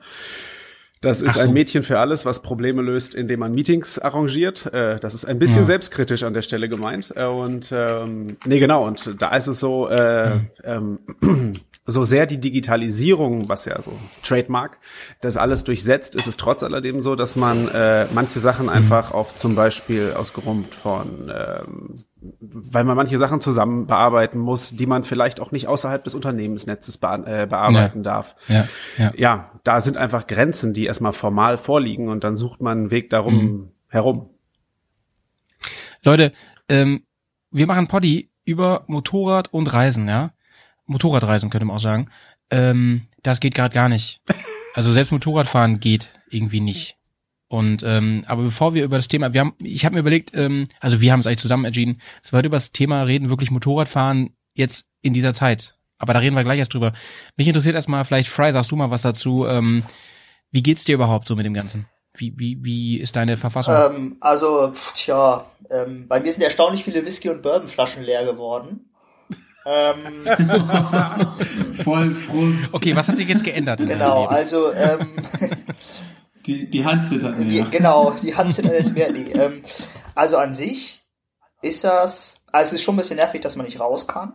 Das 1.02 1.23
ist 1.23 1.38
so. 1.38 1.49
ein 1.49 1.55
Mädchen 1.55 1.82
für 1.82 1.99
alles, 1.99 2.26
was 2.26 2.43
Probleme 2.43 2.82
löst, 2.82 3.14
indem 3.14 3.41
man 3.41 3.52
Meetings 3.52 3.99
arrangiert. 3.99 4.67
Äh, 4.67 5.00
das 5.00 5.14
ist 5.14 5.25
ein 5.25 5.38
bisschen 5.38 5.61
ja. 5.61 5.67
selbstkritisch 5.67 6.25
an 6.25 6.35
der 6.35 6.43
Stelle 6.43 6.69
gemeint. 6.69 7.14
Äh, 7.17 7.25
und 7.25 7.73
ähm, 7.73 8.37
nee, 8.44 8.58
genau. 8.58 8.87
Und 8.87 9.20
da 9.20 9.35
ist 9.35 9.47
es 9.47 9.61
so, 9.61 9.88
äh, 9.88 10.35
mhm. 10.35 10.99
ähm, 11.23 11.52
so 11.87 12.05
sehr 12.05 12.26
die 12.26 12.38
Digitalisierung, 12.38 13.49
was 13.49 13.64
ja 13.64 13.81
so 13.81 13.93
Trademark, 14.23 14.79
das 15.23 15.38
alles 15.38 15.64
durchsetzt, 15.64 16.17
ist 16.17 16.26
es 16.26 16.37
trotz 16.37 16.62
alledem 16.62 17.00
so, 17.00 17.17
dass 17.17 17.35
man 17.35 17.69
äh, 17.69 18.05
manche 18.12 18.38
Sachen 18.38 18.67
mhm. 18.67 18.73
einfach 18.73 19.12
auf 19.12 19.35
zum 19.35 19.55
Beispiel 19.55 20.12
aus 20.14 20.35
Grund 20.35 20.75
von, 20.75 21.32
ähm, 21.35 21.94
weil 22.20 22.84
man 22.84 22.96
manche 22.96 23.19
Sachen 23.19 23.40
zusammen 23.40 23.87
bearbeiten 23.87 24.38
muss, 24.38 24.76
die 24.76 24.87
man 24.87 25.05
vielleicht 25.05 25.40
auch 25.40 25.52
nicht 25.52 25.69
außerhalb 25.69 26.05
des 26.05 26.14
Unternehmensnetzes 26.14 26.99
be 26.99 27.08
äh, 27.08 27.46
bearbeiten 27.46 27.99
ja. 27.99 28.02
darf. 28.02 28.37
Ja, 28.49 28.69
ja. 28.99 29.12
ja, 29.17 29.44
da 29.64 29.81
sind 29.81 29.96
einfach 29.96 30.26
Grenzen, 30.26 30.75
die 30.75 30.84
erstmal 30.84 31.12
formal 31.12 31.56
vorliegen 31.56 32.08
und 32.08 32.25
dann 32.25 32.37
sucht 32.37 32.61
man 32.61 32.78
einen 32.78 32.90
Weg 32.90 33.11
darum 33.11 33.34
mhm. 33.34 33.67
herum. 33.88 34.31
Leute, 36.02 36.32
ähm, 36.69 37.05
wir 37.50 37.67
machen 37.67 37.88
Poddy 37.88 38.31
über 38.44 38.84
Motorrad 38.87 39.52
und 39.52 39.72
Reisen, 39.72 40.08
ja. 40.08 40.32
Motorradreisen 40.87 41.50
könnte 41.50 41.67
man 41.67 41.76
auch 41.76 41.81
sagen. 41.81 42.11
Ähm, 42.50 43.06
das 43.22 43.40
geht 43.40 43.55
gerade 43.55 43.75
gar 43.75 43.88
nicht. 43.88 44.20
Also 44.72 44.93
selbst 44.93 45.11
Motorradfahren 45.11 45.81
geht 45.81 46.14
irgendwie 46.28 46.61
nicht. 46.61 46.96
Und 47.50 47.82
ähm, 47.85 48.25
aber 48.29 48.44
bevor 48.44 48.75
wir 48.75 48.85
über 48.85 48.94
das 48.94 49.08
Thema, 49.08 49.35
wir 49.35 49.41
haben, 49.41 49.55
ich 49.58 49.85
habe 49.85 49.94
mir 49.94 50.00
überlegt, 50.00 50.31
ähm, 50.35 50.69
also 50.79 51.00
wir 51.00 51.11
haben 51.11 51.19
es 51.19 51.26
eigentlich 51.26 51.41
zusammen 51.41 51.64
entschieden, 51.64 52.00
dass 52.23 52.32
wir 52.32 52.37
heute 52.38 52.47
über 52.47 52.56
das 52.56 52.70
Thema 52.70 53.02
reden, 53.02 53.29
wirklich 53.29 53.50
Motorradfahren 53.50 54.37
jetzt 54.55 54.87
in 55.02 55.14
dieser 55.14 55.35
Zeit. 55.35 55.76
Aber 55.99 56.14
da 56.14 56.20
reden 56.20 56.37
wir 56.37 56.44
gleich 56.44 56.61
erst 56.61 56.73
drüber. 56.75 56.93
Mich 57.37 57.49
interessiert 57.49 57.75
erstmal, 57.75 58.05
vielleicht 58.05 58.29
Fry, 58.29 58.52
sagst 58.52 58.70
du 58.70 58.76
mal 58.76 58.93
was 58.93 59.02
dazu. 59.02 59.49
Ähm, 59.49 59.82
wie 60.52 60.62
geht's 60.62 60.85
dir 60.85 60.94
überhaupt 60.94 61.26
so 61.26 61.35
mit 61.35 61.44
dem 61.44 61.55
Ganzen? 61.55 61.87
Wie, 62.17 62.35
wie, 62.37 62.62
wie 62.62 62.99
ist 63.00 63.17
deine 63.17 63.37
Verfassung? 63.37 63.75
Ähm, 63.75 64.17
also, 64.20 64.73
tja, 64.94 65.44
ähm, 65.70 66.06
bei 66.06 66.20
mir 66.20 66.32
sind 66.32 66.43
erstaunlich 66.43 66.85
viele 66.85 67.05
Whisky- 67.05 67.31
und 67.31 67.43
Bourbonflaschen 67.43 68.05
leer 68.05 68.25
geworden. 68.25 68.93
Ähm, 69.67 70.23
Voll 71.85 72.14
Frust. 72.14 72.75
Okay, 72.75 72.94
was 72.94 73.08
hat 73.08 73.17
sich 73.17 73.29
jetzt 73.29 73.43
geändert? 73.43 73.81
Genau, 73.81 74.26
also 74.26 74.73
ähm, 74.73 75.17
die, 76.50 76.70
die 76.70 76.85
Hand 76.85 77.06
zittert 77.06 77.38
mehr. 77.38 77.47
Die, 77.47 77.70
genau, 77.70 78.17
die 78.23 78.35
Hand 78.35 78.52
zittert 78.52 78.73
jetzt 78.73 78.94
mehr. 78.94 79.12
Nee, 79.12 79.31
ähm, 79.32 79.62
also 80.14 80.37
an 80.37 80.52
sich 80.52 81.00
ist 81.62 81.85
das, 81.85 82.41
also 82.50 82.69
es 82.69 82.73
ist 82.75 82.82
schon 82.82 82.94
ein 82.94 82.99
bisschen 82.99 83.17
nervig, 83.17 83.41
dass 83.41 83.56
man 83.56 83.67
nicht 83.67 83.81
raus 83.81 84.06
kann. 84.06 84.35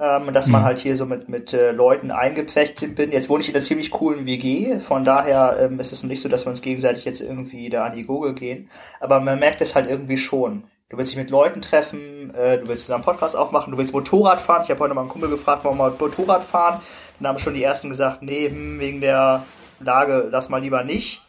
Ähm, 0.00 0.32
dass 0.32 0.48
man 0.48 0.62
mhm. 0.62 0.64
halt 0.66 0.78
hier 0.80 0.96
so 0.96 1.06
mit, 1.06 1.28
mit 1.28 1.52
äh, 1.52 1.70
Leuten 1.70 2.10
eingepfercht 2.10 2.96
bin. 2.96 3.12
Jetzt 3.12 3.28
wohne 3.28 3.42
ich 3.42 3.48
in 3.48 3.54
einer 3.54 3.62
ziemlich 3.62 3.92
coolen 3.92 4.26
WG, 4.26 4.80
von 4.80 5.04
daher 5.04 5.56
ähm, 5.60 5.78
ist 5.78 5.92
es 5.92 6.02
nicht 6.02 6.20
so, 6.20 6.28
dass 6.28 6.44
wir 6.46 6.50
uns 6.50 6.62
gegenseitig 6.62 7.04
jetzt 7.04 7.20
irgendwie 7.20 7.70
da 7.70 7.84
an 7.84 7.94
die 7.94 8.02
Gurgel 8.02 8.34
gehen. 8.34 8.68
Aber 8.98 9.20
man 9.20 9.38
merkt 9.38 9.60
es 9.60 9.76
halt 9.76 9.88
irgendwie 9.88 10.18
schon. 10.18 10.64
Du 10.88 10.98
willst 10.98 11.12
dich 11.12 11.18
mit 11.18 11.30
Leuten 11.30 11.62
treffen, 11.62 12.34
äh, 12.34 12.58
du 12.58 12.66
willst 12.66 12.86
zusammen 12.86 13.04
Podcast 13.04 13.36
aufmachen, 13.36 13.70
du 13.70 13.78
willst 13.78 13.94
Motorrad 13.94 14.40
fahren. 14.40 14.62
Ich 14.64 14.70
habe 14.70 14.80
heute 14.80 14.94
mal 14.94 15.02
einen 15.02 15.10
Kumpel 15.10 15.30
gefragt, 15.30 15.64
wollen 15.64 15.78
wir 15.78 15.90
mal 15.90 15.96
Motorrad 15.96 16.42
fahren? 16.42 16.80
Dann 17.20 17.28
haben 17.28 17.38
schon 17.38 17.54
die 17.54 17.62
ersten 17.62 17.88
gesagt, 17.88 18.20
nee, 18.22 18.48
hm, 18.48 18.80
wegen 18.80 19.00
der 19.00 19.44
Lage, 19.84 20.28
lass 20.30 20.48
mal 20.48 20.60
lieber 20.60 20.84
nicht. 20.84 21.22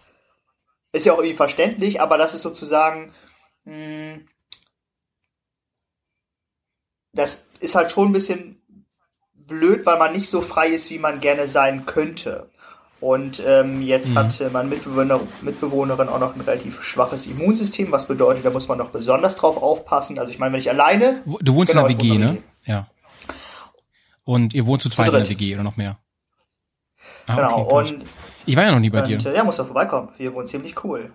Ist 0.91 1.05
ja 1.05 1.13
auch 1.13 1.17
irgendwie 1.17 1.35
verständlich, 1.35 2.01
aber 2.01 2.17
das 2.17 2.33
ist 2.33 2.41
sozusagen, 2.41 3.13
mh, 3.65 3.73
hm, 3.73 4.27
das 7.13 7.47
ist 7.59 7.75
halt 7.75 7.91
schon 7.91 8.09
ein 8.09 8.13
bisschen 8.13 8.61
blöd, 9.33 9.85
weil 9.85 9.97
man 9.97 10.13
nicht 10.13 10.29
so 10.29 10.41
frei 10.41 10.67
ist, 10.67 10.89
wie 10.89 10.99
man 10.99 11.21
gerne 11.21 11.47
sein 11.47 11.85
könnte. 11.85 12.49
Und 12.99 13.43
ähm, 13.45 13.81
jetzt 13.81 14.11
mhm. 14.11 14.15
hat 14.15 14.51
meine 14.51 14.69
Mitbewohner, 14.69 15.19
Mitbewohnerin 15.41 16.07
auch 16.07 16.19
noch 16.19 16.35
ein 16.35 16.41
relativ 16.41 16.81
schwaches 16.81 17.27
Immunsystem, 17.27 17.91
was 17.91 18.07
bedeutet, 18.07 18.45
da 18.45 18.49
muss 18.49 18.67
man 18.67 18.77
noch 18.77 18.89
besonders 18.89 19.35
drauf 19.35 19.61
aufpassen. 19.61 20.17
Also 20.17 20.33
ich 20.33 20.39
meine, 20.39 20.53
wenn 20.53 20.59
ich 20.59 20.69
alleine. 20.69 21.21
Du 21.41 21.55
wohnst 21.55 21.73
genau, 21.73 21.85
in 21.87 21.97
der 21.97 22.05
WG, 22.05 22.17
ne? 22.17 22.37
Ja. 22.65 22.87
Und 24.23 24.53
ihr 24.53 24.65
wohnt 24.65 24.81
zu 24.81 24.89
zweit 24.89 25.07
zu 25.07 25.13
in 25.13 25.23
der 25.23 25.29
WG 25.29 25.53
oder 25.53 25.63
noch 25.63 25.77
mehr? 25.77 25.99
Ah, 27.27 27.35
genau, 27.35 27.67
okay, 27.69 27.93
und. 27.93 28.05
Ich 28.45 28.55
war 28.55 28.63
ja 28.63 28.71
noch 28.71 28.79
nie 28.79 28.89
bei 28.89 29.01
und, 29.01 29.23
dir. 29.23 29.31
Äh, 29.31 29.35
ja, 29.35 29.43
musst 29.43 29.59
du 29.59 29.63
vorbeikommen. 29.63 30.09
Wir 30.17 30.33
wohnen 30.33 30.47
ziemlich 30.47 30.83
cool. 30.83 31.13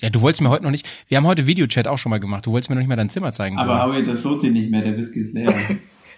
Ja, 0.00 0.08
du 0.08 0.22
wolltest 0.22 0.40
mir 0.40 0.48
heute 0.48 0.64
noch 0.64 0.70
nicht. 0.70 0.88
Wir 1.08 1.18
haben 1.18 1.26
heute 1.26 1.46
Videochat 1.46 1.86
auch 1.86 1.98
schon 1.98 2.10
mal 2.10 2.20
gemacht. 2.20 2.46
Du 2.46 2.52
wolltest 2.52 2.70
mir 2.70 2.76
noch 2.76 2.80
nicht 2.80 2.88
mal 2.88 2.96
dein 2.96 3.10
Zimmer 3.10 3.32
zeigen. 3.32 3.58
Aber 3.58 3.82
Howie, 3.82 4.02
das 4.02 4.22
lohnt 4.22 4.40
sich 4.40 4.50
nicht 4.50 4.70
mehr. 4.70 4.82
Der 4.82 4.96
Whisky 4.96 5.20
ist 5.20 5.34
leer. 5.34 5.52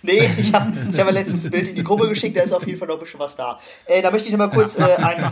Nee, 0.04 0.28
ich 0.36 0.52
habe 0.52 0.72
ich 0.90 0.98
hab 0.98 1.10
letztens 1.12 1.44
ein 1.44 1.52
Bild 1.52 1.68
in 1.68 1.74
die 1.76 1.84
Gruppe 1.84 2.08
geschickt, 2.08 2.36
da 2.36 2.42
ist 2.42 2.52
auf 2.52 2.66
jeden 2.66 2.76
Fall 2.76 2.88
noch 2.88 2.96
ein 2.96 3.00
bisschen 3.00 3.20
was 3.20 3.36
da. 3.36 3.56
Äh, 3.86 4.02
da 4.02 4.10
möchte 4.10 4.26
ich 4.26 4.32
noch 4.32 4.38
mal 4.38 4.50
kurz 4.50 4.76
äh, 4.76 4.82
ein, 4.82 5.30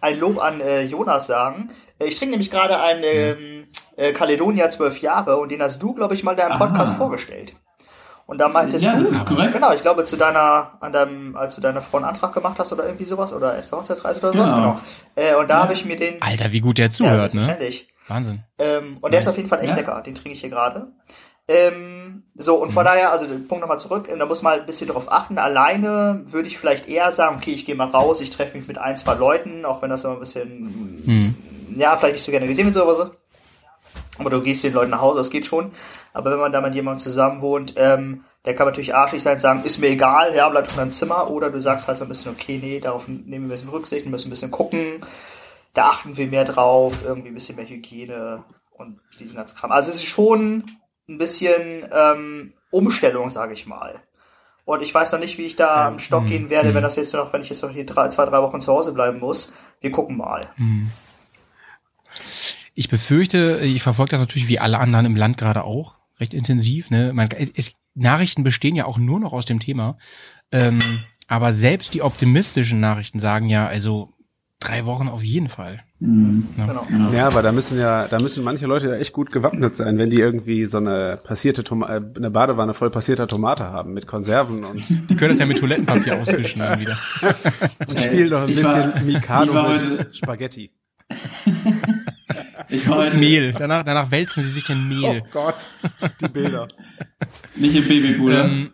ein 0.00 0.18
Lob 0.18 0.42
an 0.42 0.62
äh, 0.62 0.82
Jonas 0.84 1.26
sagen. 1.26 1.68
Äh, 1.98 2.06
ich 2.06 2.16
trinke 2.16 2.30
nämlich 2.30 2.50
gerade 2.50 2.80
einen 2.80 3.02
ähm, 3.04 3.64
äh, 3.96 4.12
Caledonia 4.12 4.70
12 4.70 5.02
Jahre 5.02 5.36
und 5.36 5.50
den 5.50 5.60
hast 5.60 5.82
du, 5.82 5.92
glaube 5.92 6.14
ich, 6.14 6.24
mal 6.24 6.32
in 6.32 6.38
deinem 6.38 6.58
Podcast 6.58 6.92
Aha. 6.92 6.98
vorgestellt. 6.98 7.54
Und 8.26 8.38
da 8.38 8.48
meintest 8.48 8.84
ja, 8.84 8.94
du, 8.94 9.02
das 9.02 9.12
ist 9.12 9.26
korrekt. 9.26 9.52
genau, 9.52 9.72
ich 9.72 9.82
glaube, 9.82 10.04
zu 10.04 10.16
deiner, 10.16 10.72
an 10.80 10.92
deinem, 10.92 11.36
als 11.36 11.54
du 11.54 11.60
deiner 11.60 11.82
Frau 11.82 11.98
einen 11.98 12.06
Antrag 12.06 12.32
gemacht 12.32 12.58
hast 12.58 12.72
oder 12.72 12.84
irgendwie 12.86 13.04
sowas, 13.04 13.32
oder 13.32 13.54
erste 13.54 13.76
Hochzeitsreise 13.76 14.20
oder 14.20 14.32
sowas, 14.32 14.50
genau. 14.52 14.80
genau. 15.14 15.32
Äh, 15.32 15.34
und 15.36 15.48
da 15.48 15.56
ja. 15.56 15.62
habe 15.62 15.72
ich 15.72 15.84
mir 15.84 15.96
den. 15.96 16.20
Alter, 16.22 16.52
wie 16.52 16.60
gut 16.60 16.78
der 16.78 16.90
zuhört, 16.90 17.34
ja, 17.34 17.40
ne? 17.40 17.72
Wahnsinn. 18.08 18.42
Ähm, 18.58 18.98
und 19.00 19.02
nice. 19.02 19.10
der 19.10 19.20
ist 19.20 19.28
auf 19.28 19.36
jeden 19.36 19.48
Fall 19.48 19.60
echt 19.60 19.70
ja. 19.70 19.76
lecker, 19.76 20.00
den 20.02 20.14
trinke 20.14 20.32
ich 20.32 20.40
hier 20.40 20.50
gerade. 20.50 20.88
Ähm, 21.48 22.22
so, 22.34 22.56
und 22.56 22.70
von 22.70 22.84
mhm. 22.84 22.88
daher, 22.88 23.12
also 23.12 23.26
Punkt 23.26 23.60
nochmal 23.60 23.78
zurück, 23.78 24.08
da 24.16 24.26
muss 24.26 24.42
man 24.42 24.60
ein 24.60 24.66
bisschen 24.66 24.88
drauf 24.88 25.10
achten. 25.10 25.38
Alleine 25.38 26.22
würde 26.24 26.48
ich 26.48 26.58
vielleicht 26.58 26.88
eher 26.88 27.10
sagen, 27.12 27.36
okay, 27.36 27.52
ich 27.52 27.66
gehe 27.66 27.74
mal 27.74 27.88
raus, 27.88 28.20
ich 28.20 28.30
treffe 28.30 28.56
mich 28.56 28.68
mit 28.68 28.78
ein, 28.78 28.96
zwei 28.96 29.14
Leuten, 29.14 29.64
auch 29.64 29.82
wenn 29.82 29.90
das 29.90 30.04
immer 30.04 30.14
ein 30.14 30.20
bisschen, 30.20 31.02
mhm. 31.04 31.36
ja, 31.76 31.96
vielleicht 31.96 32.14
nicht 32.14 32.24
so 32.24 32.30
gerne 32.30 32.46
gesehen 32.46 32.66
wird, 32.66 32.74
sowas. 32.74 33.10
Aber 34.18 34.30
du 34.30 34.42
gehst 34.42 34.62
den 34.62 34.74
Leuten 34.74 34.90
nach 34.90 35.00
Hause, 35.00 35.18
das 35.18 35.30
geht 35.30 35.46
schon. 35.46 35.72
Aber 36.12 36.30
wenn 36.30 36.38
man 36.38 36.52
da 36.52 36.60
mit 36.60 36.74
jemandem 36.74 36.98
zusammen 36.98 37.40
wohnt, 37.40 37.74
ähm, 37.76 38.24
der 38.44 38.54
kann 38.54 38.66
natürlich 38.66 38.94
arschig 38.94 39.22
sein 39.22 39.34
und 39.34 39.40
sagen, 39.40 39.62
ist 39.64 39.78
mir 39.78 39.88
egal, 39.88 40.34
ja, 40.34 40.48
bleib 40.48 40.68
in 40.68 40.76
deinem 40.76 40.90
Zimmer. 40.90 41.30
Oder 41.30 41.50
du 41.50 41.60
sagst 41.60 41.88
halt 41.88 41.96
so 41.96 42.04
ein 42.04 42.08
bisschen, 42.08 42.32
okay, 42.32 42.58
nee, 42.62 42.78
darauf 42.78 43.08
nehmen 43.08 43.30
wir 43.30 43.38
ein 43.40 43.48
bisschen 43.48 43.70
Rücksicht, 43.70 44.06
müssen 44.06 44.28
ein 44.28 44.30
bisschen 44.30 44.50
gucken. 44.50 45.00
Da 45.72 45.86
achten 45.86 46.16
wir 46.16 46.26
mehr 46.26 46.44
drauf, 46.44 47.02
irgendwie 47.04 47.28
ein 47.28 47.34
bisschen 47.34 47.56
mehr 47.56 47.66
Hygiene 47.66 48.44
und 48.72 49.00
diesen 49.18 49.36
ganzen 49.36 49.56
Kram. 49.56 49.72
Also 49.72 49.90
es 49.90 49.96
ist 49.96 50.04
schon 50.04 50.64
ein 51.08 51.16
bisschen 51.16 51.88
ähm, 51.90 52.52
Umstellung, 52.70 53.30
sage 53.30 53.54
ich 53.54 53.66
mal. 53.66 54.02
Und 54.64 54.82
ich 54.82 54.94
weiß 54.94 55.12
noch 55.12 55.18
nicht, 55.18 55.38
wie 55.38 55.46
ich 55.46 55.56
da 55.56 55.88
am 55.88 55.98
Stock 55.98 56.26
gehen 56.26 56.48
werde, 56.48 56.68
wenn 56.68 56.82
mhm. 56.82 56.84
das 56.84 56.96
jetzt 56.96 57.14
noch, 57.14 57.32
wenn 57.32 57.40
ich 57.40 57.48
jetzt 57.48 57.62
noch 57.62 57.70
hier 57.70 57.84
drei, 57.84 58.08
zwei, 58.08 58.26
drei 58.26 58.40
Wochen 58.42 58.60
zu 58.60 58.72
Hause 58.72 58.92
bleiben 58.92 59.18
muss. 59.18 59.52
Wir 59.80 59.90
gucken 59.90 60.16
mal. 60.16 60.40
Mhm. 60.56 60.90
Ich 62.74 62.88
befürchte, 62.88 63.60
ich 63.62 63.82
verfolge 63.82 64.10
das 64.10 64.20
natürlich 64.20 64.48
wie 64.48 64.58
alle 64.58 64.78
anderen 64.78 65.06
im 65.06 65.16
Land 65.16 65.36
gerade 65.36 65.64
auch 65.64 65.96
recht 66.18 66.34
intensiv. 66.34 66.90
Ne? 66.90 67.12
Man, 67.12 67.28
es, 67.54 67.72
Nachrichten 67.94 68.44
bestehen 68.44 68.76
ja 68.76 68.86
auch 68.86 68.98
nur 68.98 69.20
noch 69.20 69.32
aus 69.32 69.46
dem 69.46 69.60
Thema. 69.60 69.98
Ähm, 70.50 70.80
aber 71.28 71.52
selbst 71.52 71.94
die 71.94 72.02
optimistischen 72.02 72.80
Nachrichten 72.80 73.20
sagen 73.20 73.48
ja, 73.48 73.66
also 73.66 74.12
drei 74.60 74.86
Wochen 74.86 75.08
auf 75.08 75.22
jeden 75.22 75.48
Fall. 75.48 75.80
Mhm. 75.98 76.48
Ja. 76.56 76.66
Genau. 76.66 77.12
ja, 77.12 77.26
aber 77.26 77.42
da 77.42 77.52
müssen 77.52 77.78
ja, 77.78 78.06
da 78.08 78.18
müssen 78.18 78.44
manche 78.44 78.66
Leute 78.66 78.88
ja 78.88 78.94
echt 78.96 79.12
gut 79.12 79.32
gewappnet 79.32 79.76
sein, 79.76 79.98
wenn 79.98 80.10
die 80.10 80.18
irgendwie 80.18 80.66
so 80.66 80.78
eine 80.78 81.18
passierte 81.24 81.64
Toma 81.64 81.88
äh, 81.88 82.00
eine 82.16 82.30
Badewanne 82.30 82.74
voll 82.74 82.90
passierter 82.90 83.28
Tomate 83.28 83.64
haben 83.64 83.92
mit 83.92 84.06
Konserven 84.06 84.64
und. 84.64 84.82
Die 85.08 85.16
können 85.16 85.30
das 85.30 85.38
ja 85.38 85.46
mit 85.46 85.58
Toilettenpapier 85.58 86.20
auswischen 86.20 86.60
dann 86.60 86.80
wieder. 86.80 86.98
und 87.88 88.00
spielen 88.00 88.30
doch 88.30 88.42
ein 88.42 88.46
bisschen 88.48 88.64
war, 88.64 89.00
Mikado 89.02 89.68
mit 89.68 90.16
Spaghetti. 90.16 90.70
Ich 92.72 92.88
war 92.88 92.98
heute 92.98 93.18
Mehl. 93.18 93.52
Danach, 93.52 93.84
danach 93.84 94.10
wälzen 94.10 94.42
sie 94.42 94.50
sich 94.50 94.68
in 94.70 94.88
Mehl. 94.88 95.22
Oh 95.24 95.28
Gott, 95.32 95.54
die 96.20 96.28
Bilder. 96.28 96.68
Nicht 97.54 97.76
im 97.76 97.86
Babypool. 97.86 98.34
Ähm, 98.34 98.70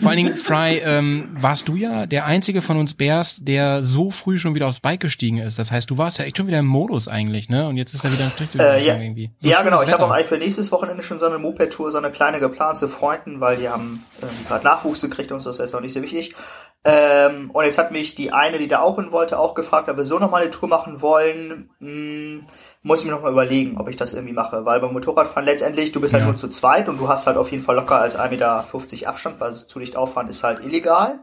vor 0.00 0.10
allen 0.10 0.16
Dingen, 0.16 0.36
Fry, 0.36 0.80
ähm, 0.84 1.28
warst 1.34 1.68
du 1.68 1.76
ja 1.76 2.06
der 2.06 2.24
einzige 2.24 2.62
von 2.62 2.78
uns 2.78 2.94
Bears, 2.94 3.40
der 3.42 3.84
so 3.84 4.10
früh 4.10 4.38
schon 4.38 4.54
wieder 4.54 4.66
aufs 4.66 4.80
Bike 4.80 5.00
gestiegen 5.00 5.38
ist. 5.38 5.58
Das 5.58 5.70
heißt, 5.70 5.90
du 5.90 5.98
warst 5.98 6.18
ja 6.18 6.24
echt 6.24 6.38
schon 6.38 6.46
wieder 6.46 6.58
im 6.58 6.66
Modus 6.66 7.08
eigentlich, 7.08 7.48
ne? 7.48 7.68
Und 7.68 7.76
jetzt 7.76 7.94
ist 7.94 8.04
er 8.04 8.12
wieder 8.12 8.24
ein 8.24 8.30
Strich 8.30 8.48
äh, 8.58 8.84
ja. 8.84 8.96
irgendwie. 8.96 9.30
So 9.40 9.50
ja, 9.50 9.62
genau. 9.62 9.82
Ich 9.82 9.92
habe 9.92 10.04
auch 10.04 10.10
eigentlich 10.10 10.26
für 10.26 10.38
nächstes 10.38 10.72
Wochenende 10.72 11.02
schon 11.02 11.18
so 11.18 11.26
eine 11.26 11.38
Moped-Tour, 11.38 11.92
so 11.92 11.98
eine 11.98 12.10
kleine 12.10 12.40
geplant 12.40 12.78
zu 12.78 12.88
Freunden, 12.88 13.40
weil 13.40 13.58
die 13.58 13.68
haben 13.68 14.04
äh, 14.22 14.48
gerade 14.48 14.64
Nachwuchs 14.64 15.02
gekriegt 15.02 15.30
und 15.30 15.40
so, 15.40 15.50
das 15.50 15.60
ist 15.60 15.74
auch 15.74 15.80
nicht 15.80 15.92
so 15.92 16.02
wichtig. 16.02 16.34
Ähm, 16.82 17.50
und 17.50 17.64
jetzt 17.64 17.76
hat 17.76 17.92
mich 17.92 18.14
die 18.14 18.32
eine, 18.32 18.58
die 18.58 18.68
da 18.68 18.80
auch 18.80 18.96
hin 18.96 19.12
wollte, 19.12 19.38
auch 19.38 19.54
gefragt, 19.54 19.90
ob 19.90 19.98
wir 19.98 20.04
so 20.04 20.18
nochmal 20.18 20.42
eine 20.42 20.50
Tour 20.50 20.68
machen 20.68 21.02
wollen. 21.02 21.68
Hm, 21.78 22.40
muss 22.82 23.00
ich 23.00 23.06
mir 23.06 23.12
nochmal 23.12 23.32
überlegen, 23.32 23.76
ob 23.78 23.88
ich 23.88 23.96
das 23.96 24.14
irgendwie 24.14 24.32
mache. 24.34 24.64
Weil 24.64 24.80
beim 24.80 24.92
Motorradfahren 24.92 25.44
letztendlich, 25.44 25.92
du 25.92 26.00
bist 26.00 26.14
halt 26.14 26.22
Ja. 26.22 26.28
nur 26.28 26.36
zu 26.36 26.48
zweit 26.48 26.88
und 26.88 26.98
du 26.98 27.08
hast 27.08 27.26
halt 27.26 27.36
auf 27.36 27.50
jeden 27.50 27.62
Fall 27.62 27.76
locker 27.76 28.00
als 28.00 28.18
1,50 28.18 28.30
Meter 28.30 29.08
Abstand, 29.08 29.40
weil 29.40 29.52
zu 29.54 29.78
dicht 29.78 29.96
auffahren 29.96 30.28
ist 30.28 30.42
halt 30.42 30.60
illegal. 30.60 31.20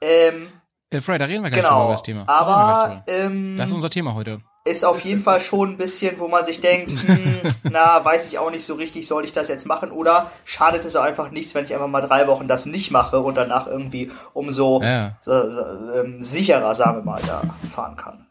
Ähm, 0.00 0.48
Äh, 0.90 1.00
Fred, 1.00 1.20
da 1.20 1.24
reden 1.26 1.42
wir 1.42 1.50
gleich 1.50 1.62
drüber 1.64 1.74
genau. 1.74 1.84
über 1.86 1.92
das 1.94 2.02
Thema. 2.02 2.24
Aber 2.28 3.02
ähm, 3.08 3.56
das 3.58 3.70
ist 3.70 3.74
unser 3.74 3.90
Thema 3.90 4.14
heute. 4.14 4.40
ist 4.64 4.84
auf 4.84 5.00
jeden 5.00 5.20
Fall 5.20 5.40
schon 5.40 5.70
ein 5.70 5.76
bisschen, 5.76 6.18
wo 6.20 6.28
man 6.28 6.44
sich 6.44 6.60
denkt, 6.60 6.92
hm, 6.92 7.40
na, 7.64 8.04
weiß 8.04 8.28
ich 8.28 8.38
auch 8.38 8.50
nicht 8.50 8.64
so 8.64 8.74
richtig, 8.74 9.06
soll 9.06 9.24
ich 9.24 9.32
das 9.32 9.48
jetzt 9.48 9.66
machen? 9.66 9.90
Oder 9.90 10.30
schadet 10.44 10.84
es 10.84 10.94
auch 10.96 11.02
einfach 11.04 11.30
nichts, 11.30 11.54
wenn 11.54 11.64
ich 11.64 11.74
einfach 11.74 11.88
mal 11.88 12.00
drei 12.02 12.26
Wochen 12.28 12.46
das 12.48 12.66
nicht 12.66 12.90
mache 12.90 13.18
und 13.20 13.34
danach 13.36 13.66
irgendwie 13.66 14.10
umso 14.32 14.80
Ja. 14.82 15.16
so, 15.20 15.32
ähm, 15.32 16.22
sicherer, 16.22 16.74
sagen 16.74 16.98
wir 16.98 17.02
mal, 17.04 17.20
da 17.26 17.42
fahren 17.74 17.96
kann. 17.96 18.26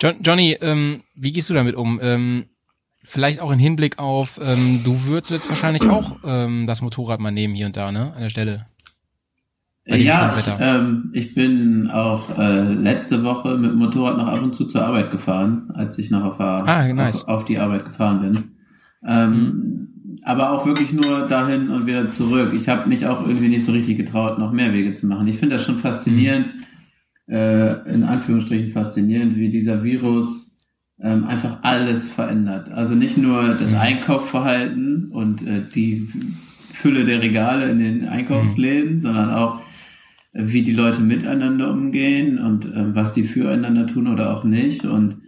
John, 0.00 0.14
Johnny, 0.22 0.56
ähm, 0.60 1.02
wie 1.14 1.32
gehst 1.32 1.48
du 1.50 1.54
damit 1.54 1.74
um? 1.74 1.98
Ähm, 2.02 2.44
vielleicht 3.04 3.40
auch 3.40 3.50
in 3.50 3.58
Hinblick 3.58 3.98
auf, 3.98 4.38
ähm, 4.42 4.80
du 4.84 5.04
würdest 5.04 5.30
jetzt 5.30 5.48
wahrscheinlich 5.48 5.88
auch 5.88 6.18
ähm, 6.24 6.66
das 6.66 6.82
Motorrad 6.82 7.20
mal 7.20 7.30
nehmen 7.30 7.54
hier 7.54 7.66
und 7.66 7.76
da, 7.76 7.90
ne? 7.92 8.12
An 8.14 8.22
der 8.22 8.30
Stelle. 8.30 8.66
Ja, 9.88 10.36
ich, 10.36 10.46
ähm, 10.58 11.10
ich 11.14 11.34
bin 11.34 11.88
auch 11.92 12.36
äh, 12.38 12.72
letzte 12.72 13.22
Woche 13.22 13.56
mit 13.56 13.70
dem 13.70 13.78
Motorrad 13.78 14.16
noch 14.16 14.26
ab 14.26 14.42
und 14.42 14.52
zu 14.52 14.66
zur 14.66 14.82
Arbeit 14.84 15.12
gefahren, 15.12 15.70
als 15.74 15.96
ich 15.98 16.10
noch 16.10 16.24
auf, 16.24 16.38
der- 16.38 16.66
Ah, 16.66 16.92
nice. 16.92 17.22
auf, 17.22 17.28
auf 17.28 17.44
die 17.44 17.58
Arbeit 17.58 17.84
gefahren 17.84 18.20
bin. 18.20 18.50
Ähm, 19.06 19.88
Aber 20.24 20.50
auch 20.50 20.66
wirklich 20.66 20.92
nur 20.92 21.28
dahin 21.28 21.68
und 21.70 21.86
wieder 21.86 22.10
zurück. 22.10 22.52
Ich 22.52 22.68
habe 22.68 22.88
mich 22.88 23.06
auch 23.06 23.20
irgendwie 23.28 23.46
nicht 23.48 23.64
so 23.64 23.70
richtig 23.70 23.96
getraut, 23.96 24.38
noch 24.40 24.50
mehr 24.50 24.72
Wege 24.72 24.94
zu 24.96 25.06
machen. 25.06 25.28
Ich 25.28 25.36
finde 25.38 25.54
das 25.54 25.64
schon 25.64 25.78
faszinierend, 25.78 26.48
äh, 27.28 27.90
in 27.90 28.04
Anführungsstrichen 28.04 28.72
faszinierend, 28.72 29.36
wie 29.36 29.50
dieser 29.50 29.82
Virus 29.82 30.56
ähm, 31.00 31.24
einfach 31.24 31.58
alles 31.62 32.08
verändert. 32.08 32.70
Also 32.70 32.94
nicht 32.94 33.18
nur 33.18 33.56
das 33.58 33.74
Einkaufsverhalten 33.74 35.10
und 35.10 35.46
äh, 35.46 35.62
die 35.74 36.08
Fülle 36.72 37.04
der 37.04 37.22
Regale 37.22 37.68
in 37.68 37.78
den 37.78 38.08
Einkaufsläden, 38.08 39.00
sondern 39.00 39.30
auch 39.30 39.60
äh, 40.32 40.44
wie 40.44 40.62
die 40.62 40.72
Leute 40.72 41.00
miteinander 41.00 41.70
umgehen 41.70 42.38
und 42.38 42.66
äh, 42.66 42.94
was 42.94 43.12
die 43.12 43.24
füreinander 43.24 43.86
tun 43.86 44.08
oder 44.08 44.34
auch 44.34 44.44
nicht. 44.44 44.84
Und 44.84 45.22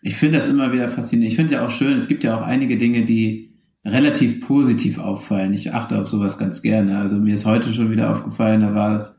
ich 0.00 0.16
finde 0.16 0.38
das 0.38 0.48
immer 0.48 0.72
wieder 0.72 0.88
faszinierend. 0.88 1.32
Ich 1.32 1.36
finde 1.36 1.54
ja 1.54 1.66
auch 1.66 1.70
schön, 1.70 1.96
es 1.96 2.08
gibt 2.08 2.24
ja 2.24 2.36
auch 2.36 2.42
einige 2.42 2.76
Dinge, 2.78 3.04
die 3.04 3.52
relativ 3.84 4.40
positiv 4.40 4.98
auffallen. 4.98 5.52
Ich 5.52 5.72
achte 5.72 6.00
auf 6.00 6.08
sowas 6.08 6.38
ganz 6.38 6.62
gerne. 6.62 6.98
Also 6.98 7.16
mir 7.16 7.34
ist 7.34 7.44
heute 7.44 7.72
schon 7.72 7.90
wieder 7.90 8.10
aufgefallen, 8.10 8.60
da 8.60 8.74
war 8.74 8.96
es, 8.96 9.12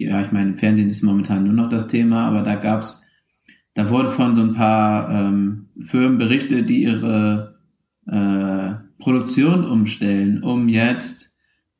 ja, 0.00 0.22
ich 0.22 0.32
meine, 0.32 0.56
Fernsehen 0.56 0.88
ist 0.88 1.02
momentan 1.02 1.44
nur 1.44 1.52
noch 1.52 1.68
das 1.68 1.88
Thema, 1.88 2.26
aber 2.26 2.42
da 2.42 2.56
gab's, 2.56 3.02
da 3.74 3.90
wurde 3.90 4.10
von 4.10 4.34
so 4.34 4.42
ein 4.42 4.54
paar 4.54 5.10
ähm, 5.10 5.68
Firmen 5.80 6.18
berichtet, 6.18 6.68
die 6.68 6.82
ihre 6.84 7.58
äh, 8.06 8.74
Produktion 8.98 9.64
umstellen, 9.64 10.42
um 10.42 10.68
jetzt 10.68 11.36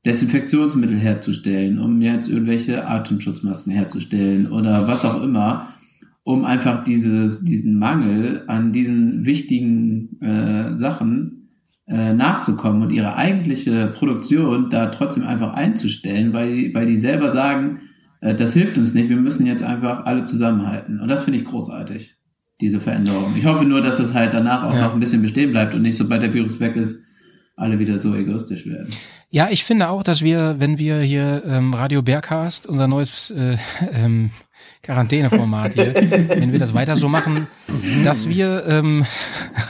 Desinfektionsmittel 0.06 0.98
herzustellen, 0.98 1.78
um 1.78 2.00
jetzt 2.00 2.28
irgendwelche 2.28 2.86
Atemschutzmasken 2.86 3.72
herzustellen 3.72 4.46
oder 4.46 4.88
was 4.88 5.04
auch 5.04 5.22
immer, 5.22 5.74
um 6.22 6.44
einfach 6.44 6.84
dieses, 6.84 7.44
diesen 7.44 7.78
Mangel 7.78 8.44
an 8.46 8.72
diesen 8.72 9.26
wichtigen 9.26 10.20
äh, 10.20 10.78
Sachen 10.78 11.48
äh, 11.86 12.14
nachzukommen 12.14 12.82
und 12.82 12.92
ihre 12.92 13.16
eigentliche 13.16 13.88
Produktion 13.88 14.70
da 14.70 14.86
trotzdem 14.86 15.24
einfach 15.24 15.54
einzustellen, 15.54 16.32
weil, 16.32 16.72
weil 16.72 16.86
die 16.86 16.96
selber 16.96 17.30
sagen, 17.30 17.80
das 18.20 18.52
hilft 18.52 18.76
uns 18.78 18.94
nicht, 18.94 19.08
wir 19.08 19.16
müssen 19.16 19.46
jetzt 19.46 19.62
einfach 19.62 20.04
alle 20.04 20.24
zusammenhalten. 20.24 21.00
Und 21.00 21.08
das 21.08 21.24
finde 21.24 21.38
ich 21.38 21.44
großartig, 21.46 22.16
diese 22.60 22.80
Veränderung. 22.80 23.34
Ich 23.36 23.46
hoffe 23.46 23.64
nur, 23.64 23.80
dass 23.80 23.98
es 23.98 24.12
halt 24.14 24.34
danach 24.34 24.62
auch 24.64 24.74
Ja. 24.74 24.82
noch 24.82 24.94
ein 24.94 25.00
bisschen 25.00 25.22
bestehen 25.22 25.50
bleibt 25.52 25.74
und 25.74 25.82
nicht, 25.82 25.96
sobald 25.96 26.22
der 26.22 26.34
Virus 26.34 26.60
weg 26.60 26.76
ist, 26.76 27.00
alle 27.56 27.78
wieder 27.78 27.98
so 27.98 28.14
egoistisch 28.14 28.66
werden. 28.66 28.88
Ja, 29.30 29.48
ich 29.50 29.64
finde 29.64 29.88
auch, 29.88 30.02
dass 30.02 30.22
wir, 30.22 30.56
wenn 30.58 30.78
wir 30.78 31.00
hier 31.00 31.42
ähm, 31.46 31.72
Radio 31.74 32.02
Bergcast, 32.02 32.66
unser 32.66 32.88
neues 32.88 33.30
äh, 33.30 33.56
ähm, 33.92 34.30
Quarantäneformat 34.82 35.74
hier, 35.74 35.94
wenn 36.28 36.52
wir 36.52 36.58
das 36.58 36.74
weiter 36.74 36.96
so 36.96 37.08
machen, 37.08 37.46
dass 38.02 38.28
wir, 38.28 38.64
ähm, 38.66 39.04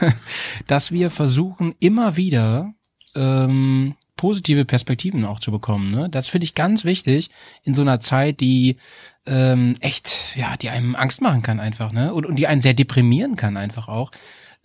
dass 0.66 0.92
wir 0.92 1.10
versuchen, 1.10 1.74
immer 1.80 2.16
wieder 2.16 2.72
ähm, 3.14 3.94
positive 4.20 4.66
Perspektiven 4.66 5.24
auch 5.24 5.40
zu 5.40 5.50
bekommen. 5.50 5.90
Ne? 5.90 6.10
Das 6.10 6.28
finde 6.28 6.44
ich 6.44 6.54
ganz 6.54 6.84
wichtig 6.84 7.30
in 7.62 7.74
so 7.74 7.80
einer 7.80 8.00
Zeit, 8.00 8.40
die 8.40 8.76
ähm, 9.24 9.76
echt, 9.80 10.36
ja, 10.36 10.58
die 10.58 10.68
einem 10.68 10.94
Angst 10.94 11.22
machen 11.22 11.40
kann 11.40 11.58
einfach, 11.58 11.90
ne? 11.90 12.12
Und, 12.12 12.26
und 12.26 12.36
die 12.36 12.46
einen 12.46 12.60
sehr 12.60 12.74
deprimieren 12.74 13.36
kann 13.36 13.56
einfach 13.56 13.88
auch. 13.88 14.10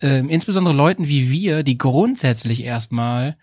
Ähm, 0.02 0.28
insbesondere 0.28 0.74
Leuten 0.74 1.08
wie 1.08 1.30
wir, 1.30 1.62
die 1.62 1.78
grundsätzlich 1.78 2.64
erstmal 2.64 3.38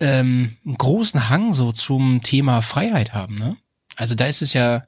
ähm, 0.00 0.56
einen 0.64 0.78
großen 0.78 1.28
Hang 1.28 1.52
so 1.52 1.72
zum 1.72 2.22
Thema 2.22 2.62
Freiheit 2.62 3.12
haben, 3.12 3.34
ne? 3.34 3.58
Also 3.96 4.14
da 4.14 4.24
ist 4.26 4.40
es 4.40 4.54
ja, 4.54 4.84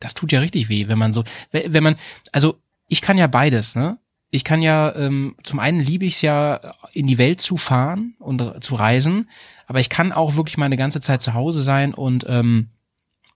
das 0.00 0.12
tut 0.12 0.32
ja 0.32 0.40
richtig 0.40 0.68
weh, 0.68 0.86
wenn 0.88 0.98
man 0.98 1.14
so, 1.14 1.24
we- 1.50 1.64
wenn 1.68 1.82
man, 1.82 1.94
also 2.30 2.58
ich 2.88 3.00
kann 3.00 3.16
ja 3.16 3.26
beides, 3.26 3.74
ne? 3.74 3.96
Ich 4.34 4.44
kann 4.44 4.62
ja, 4.62 4.96
ähm, 4.96 5.36
zum 5.44 5.58
einen 5.60 5.78
liebe 5.80 6.06
ich 6.06 6.14
es 6.14 6.22
ja, 6.22 6.58
in 6.94 7.06
die 7.06 7.18
Welt 7.18 7.40
zu 7.42 7.58
fahren 7.58 8.14
und 8.18 8.40
äh, 8.40 8.60
zu 8.60 8.74
reisen, 8.76 9.28
aber 9.66 9.78
ich 9.80 9.90
kann 9.90 10.10
auch 10.10 10.36
wirklich 10.36 10.56
meine 10.56 10.78
ganze 10.78 11.00
Zeit 11.02 11.20
zu 11.22 11.34
Hause 11.34 11.60
sein 11.60 11.92
und 11.92 12.24
ähm, 12.28 12.68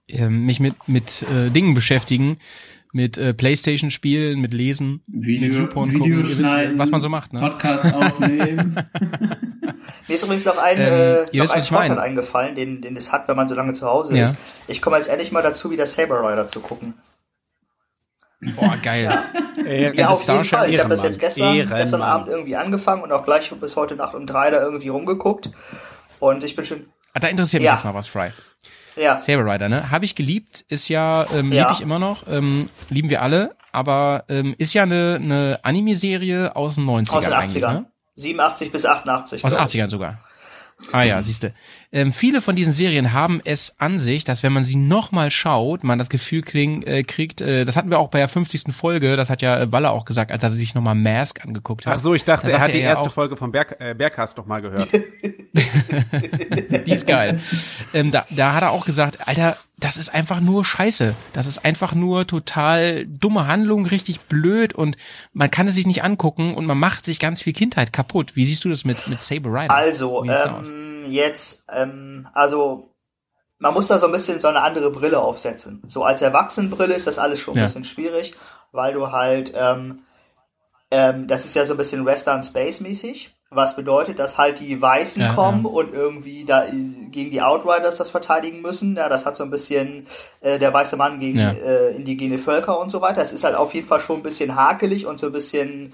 ähm, 0.09 0.45
mich 0.47 0.59
mit 0.59 0.73
mit 0.87 1.21
äh, 1.31 1.51
Dingen 1.51 1.75
beschäftigen, 1.75 2.37
mit 2.93 3.15
äh, 3.19 3.35
Playstation 3.35 3.91
spielen, 3.91 4.39
mit 4.41 4.55
Lesen, 4.55 5.03
Video, 5.05 5.49
mit 5.49 5.53
YouPorn 5.59 5.91
Video 5.91 5.99
gucken, 6.01 6.23
wisst, 6.29 6.39
schneiden, 6.39 6.79
was 6.79 6.89
man 6.89 7.01
so 7.01 7.09
macht, 7.09 7.31
ne? 7.31 7.41
Podcast 7.41 7.85
aufnehmen. 7.93 8.75
Mir 10.07 10.15
ist 10.15 10.23
übrigens 10.23 10.45
noch 10.45 10.57
ein, 10.57 10.77
Ähm, 10.79 11.27
äh, 11.31 11.37
noch 11.37 11.51
ein 11.51 11.61
Vorteil 11.61 11.89
meine. 11.89 12.01
eingefallen, 12.01 12.55
den, 12.55 12.81
den 12.81 12.95
es 12.95 13.11
hat, 13.11 13.27
wenn 13.27 13.35
man 13.35 13.47
so 13.47 13.53
lange 13.53 13.73
zu 13.73 13.85
Hause 13.85 14.17
Ja. 14.17 14.23
ist. 14.23 14.35
Ich 14.67 14.81
komme 14.81 14.95
jetzt 14.95 15.09
endlich 15.09 15.31
mal 15.31 15.43
dazu, 15.43 15.69
wieder 15.69 15.85
Saber 15.85 16.21
Rider 16.27 16.47
zu 16.47 16.59
gucken. 16.59 16.95
Boah, 18.55 18.75
geil. 18.81 19.23
Ehre- 19.65 19.95
Ja, 19.95 20.09
auf 20.09 20.27
jeden 20.27 20.43
Fall. 20.43 20.69
Ich 20.69 20.79
habe 20.79 20.89
das 20.89 21.03
jetzt 21.03 21.19
gestern, 21.19 21.55
Ehrenmann. 21.55 21.79
gestern 21.79 22.01
Abend 22.01 22.27
irgendwie 22.29 22.55
angefangen 22.55 23.01
und 23.03 23.11
auch 23.11 23.23
gleich 23.23 23.51
bis 23.51 23.75
heute 23.75 23.95
Nacht 23.95 24.13
um 24.15 24.25
drei 24.25 24.51
da 24.51 24.61
irgendwie 24.61 24.89
rumgeguckt. 24.89 25.49
Und 26.19 26.43
ich 26.43 26.55
bin 26.55 26.65
schon, 26.65 26.85
Ah, 27.13 27.19
Da 27.19 27.27
interessiert 27.29 27.61
mich 27.61 27.65
Ja. 27.67 27.73
jetzt 27.73 27.83
mal 27.85 27.93
was, 27.95 28.05
Fry. 28.07 28.29
ja, 28.95 29.19
Saber 29.19 29.51
Rider, 29.51 29.69
ne? 29.69 29.89
Habe 29.89 30.05
ich 30.05 30.13
geliebt, 30.15 30.63
ist 30.69 30.87
ja, 30.87 31.25
ähm, 31.33 31.51
Ja. 31.51 31.63
liebe 31.63 31.73
ich 31.73 31.81
immer 31.81 31.97
noch, 31.99 32.23
ähm, 32.29 32.69
lieben 32.89 33.09
wir 33.09 33.21
alle, 33.23 33.55
aber 33.71 34.23
ähm, 34.29 34.53
ist 34.59 34.73
ja 34.73 34.83
eine, 34.83 35.17
eine 35.21 35.59
Anime-Serie 35.63 36.55
aus 36.55 36.75
den 36.75 36.85
90ern 36.85 37.17
aus 37.17 37.23
den 37.25 37.33
eigentlich, 37.33 37.63
80ern. 37.65 37.73
ne? 37.73 37.85
87 38.15 38.71
bis 38.71 38.85
88. 38.85 39.43
Aus 39.43 39.51
den 39.51 39.57
glaub 39.57 39.67
ich. 39.67 39.81
80ern 39.81 39.89
sogar. 39.89 40.19
Ah 40.91 41.01
ja, 41.03 41.23
siehste. 41.23 41.53
Ähm, 41.93 42.11
viele 42.11 42.41
von 42.41 42.55
diesen 42.57 42.73
Serien 42.73 43.13
haben 43.13 43.41
es 43.45 43.75
an 43.79 43.97
sich, 43.97 44.25
dass 44.25 44.43
wenn 44.43 44.51
man 44.51 44.65
sie 44.65 44.75
nochmal 44.75 45.31
schaut, 45.31 45.85
man 45.85 45.97
das 45.97 46.09
Gefühl 46.09 46.41
kling, 46.41 46.83
äh, 46.83 47.03
kriegt, 47.03 47.39
äh, 47.39 47.63
das 47.63 47.77
hatten 47.77 47.89
wir 47.89 47.99
auch 47.99 48.09
bei 48.09 48.19
der 48.19 48.27
50. 48.27 48.73
Folge, 48.73 49.15
das 49.15 49.29
hat 49.29 49.41
ja 49.41 49.61
äh, 49.61 49.65
Baller 49.67 49.91
auch 49.91 50.03
gesagt, 50.03 50.31
als 50.31 50.43
er 50.43 50.51
sich 50.51 50.75
nochmal 50.75 50.95
Mask 50.95 51.43
angeguckt 51.45 51.85
hat. 51.85 51.95
Ach 51.95 51.99
so, 51.99 52.13
ich 52.13 52.25
dachte, 52.25 52.47
Da 52.47 52.57
er 52.57 52.59
hat 52.59 52.73
die 52.73 52.79
ja 52.79 52.89
erste 52.89 53.07
auch- 53.09 53.13
Folge 53.13 53.37
vom 53.37 53.53
Berg, 53.53 53.77
äh, 53.79 53.93
Bergcast 53.93 54.35
noch 54.37 54.45
mal 54.47 54.61
gehört. 54.61 54.89
Die 56.85 56.91
ist 56.91 57.07
geil. 57.07 57.39
ähm, 57.93 58.11
da, 58.11 58.25
da 58.29 58.53
hat 58.53 58.63
er 58.63 58.71
auch 58.71 58.85
gesagt, 58.85 59.27
Alter, 59.27 59.57
das 59.79 59.97
ist 59.97 60.13
einfach 60.13 60.39
nur 60.39 60.65
Scheiße. 60.65 61.13
Das 61.33 61.47
ist 61.47 61.63
einfach 61.65 61.93
nur 61.93 62.27
total 62.27 63.05
dumme 63.05 63.47
Handlung, 63.47 63.85
richtig 63.85 64.21
blöd 64.21 64.73
und 64.73 64.97
man 65.33 65.51
kann 65.51 65.67
es 65.67 65.75
sich 65.75 65.85
nicht 65.87 66.03
angucken 66.03 66.53
und 66.55 66.65
man 66.65 66.77
macht 66.77 67.05
sich 67.05 67.19
ganz 67.19 67.41
viel 67.41 67.53
Kindheit 67.53 67.93
kaputt. 67.93 68.31
Wie 68.35 68.45
siehst 68.45 68.65
du 68.65 68.69
das 68.69 68.85
mit, 68.85 69.07
mit 69.07 69.21
Saber 69.21 69.51
Rider? 69.53 69.71
Also, 69.73 70.23
Wie 70.23 70.27
sieht's 70.29 70.43
da 70.43 70.59
aus? 70.59 70.69
ähm, 70.69 70.96
jetzt, 71.07 71.65
ähm, 71.71 72.27
also, 72.33 72.89
man 73.59 73.73
muss 73.73 73.87
da 73.87 73.97
so 73.97 74.05
ein 74.05 74.11
bisschen 74.11 74.39
so 74.39 74.47
eine 74.47 74.61
andere 74.61 74.91
Brille 74.91 75.19
aufsetzen. 75.19 75.81
So 75.87 76.03
als 76.03 76.21
Erwachsenenbrille 76.21 76.93
ist 76.93 77.07
das 77.07 77.17
alles 77.19 77.39
schon 77.39 77.55
ein 77.55 77.57
Ja. 77.57 77.63
bisschen 77.63 77.83
schwierig, 77.83 78.33
weil 78.71 78.93
du 78.93 79.11
halt, 79.11 79.53
ähm, 79.55 79.99
ähm, 80.91 81.27
das 81.27 81.45
ist 81.45 81.55
ja 81.55 81.65
so 81.65 81.73
ein 81.73 81.77
bisschen 81.77 82.05
Western 82.05 82.43
Space 82.43 82.79
mäßig. 82.81 83.33
Was 83.49 83.77
bedeutet, 83.77 84.19
dass 84.19 84.37
halt 84.37 84.59
die 84.59 84.81
Weißen 84.81 85.21
Ja, 85.21 85.33
kommen 85.33 85.63
ja. 85.63 85.71
und 85.71 85.93
irgendwie 85.93 86.43
da 86.43 86.65
äh, 86.65 86.71
gegen 87.09 87.31
die 87.31 87.41
Outriders 87.41 87.95
das 87.95 88.09
verteidigen 88.09 88.61
müssen. 88.61 88.95
Ja, 88.97 89.07
das 89.07 89.25
hat 89.25 89.37
so 89.37 89.43
ein 89.43 89.49
bisschen 89.49 90.05
äh, 90.41 90.59
der 90.59 90.73
weiße 90.73 90.97
Mann 90.97 91.19
gegen 91.21 91.39
äh, 91.39 91.89
indigene 91.91 92.39
Völker 92.39 92.77
und 92.79 92.89
so 92.89 92.99
weiter. 92.99 93.21
Es 93.21 93.31
ist 93.31 93.45
halt 93.45 93.55
auf 93.55 93.73
jeden 93.73 93.87
Fall 93.87 94.01
schon 94.01 94.17
ein 94.17 94.23
bisschen 94.23 94.55
hakelig 94.55 95.05
und 95.05 95.17
so 95.17 95.27
ein 95.27 95.31
bisschen 95.31 95.93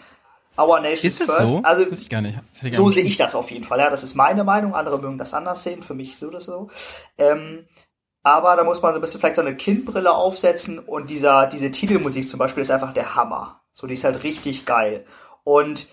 Our 0.57 0.79
Nation 0.81 1.07
ist 1.07 1.19
das 1.19 1.27
First. 1.36 1.48
so? 1.48 1.62
Also 1.63 1.89
Weiß 1.91 2.01
ich 2.01 2.10
gar 2.10 2.22
nicht. 2.22 2.38
Ich 2.62 2.75
so 2.75 2.89
sehe 2.89 3.03
ich 3.03 3.17
das 3.17 3.33
auf 3.36 3.50
jeden 3.51 3.63
Fall. 3.65 3.79
Ja, 3.79 3.89
das 3.89 4.03
ist 4.03 4.15
meine 4.15 4.43
Meinung. 4.43 4.75
Andere 4.75 5.00
mögen 5.00 5.17
das 5.17 5.33
anders 5.33 5.63
sehen. 5.63 5.81
Für 5.83 5.93
mich 5.95 6.17
so 6.17 6.29
das 6.29 6.45
so. 6.45 6.69
Ähm, 7.17 7.65
aber 8.22 8.55
da 8.55 8.63
muss 8.63 8.81
man 8.81 8.93
so 8.93 9.00
ein 9.00 9.01
bisschen 9.01 9.19
vielleicht 9.19 9.36
so 9.36 9.41
eine 9.41 9.55
Kindbrille 9.55 10.13
aufsetzen 10.13 10.79
und 10.79 11.10
dieser, 11.10 11.48
diese 11.48 11.72
Titelmusik 11.72 12.27
zum 12.27 12.39
Beispiel 12.39 12.62
ist 12.62 12.72
einfach 12.72 12.93
der 12.93 13.15
Hammer. 13.15 13.62
So, 13.74 13.88
die 13.88 13.95
ist 13.95 14.03
halt 14.03 14.24
richtig 14.24 14.65
geil. 14.65 15.05
Und 15.43 15.88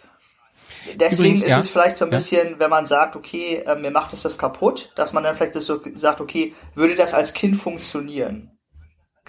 deswegen 0.95 1.37
Übrigens, 1.37 1.43
ist 1.43 1.51
ja. 1.51 1.59
es 1.59 1.69
vielleicht 1.71 1.97
so 1.99 2.05
ein 2.05 2.11
Ja. 2.13 2.19
bisschen, 2.19 2.59
wenn 2.59 2.71
man 2.71 2.87
sagt, 2.87 3.17
okay, 3.17 3.57
äh, 3.67 3.75
mir 3.75 3.91
macht 3.91 4.13
es 4.13 4.23
das 4.23 4.39
kaputt, 4.39 4.93
dass 4.95 5.13
man 5.13 5.25
dann 5.25 5.35
vielleicht 5.35 5.57
das 5.57 5.67
so 5.67 5.81
sagt, 5.95 6.21
okay, 6.21 6.55
würde 6.75 6.95
das 6.95 7.15
als 7.15 7.33
Kind 7.33 7.57
funktionieren? 7.57 8.57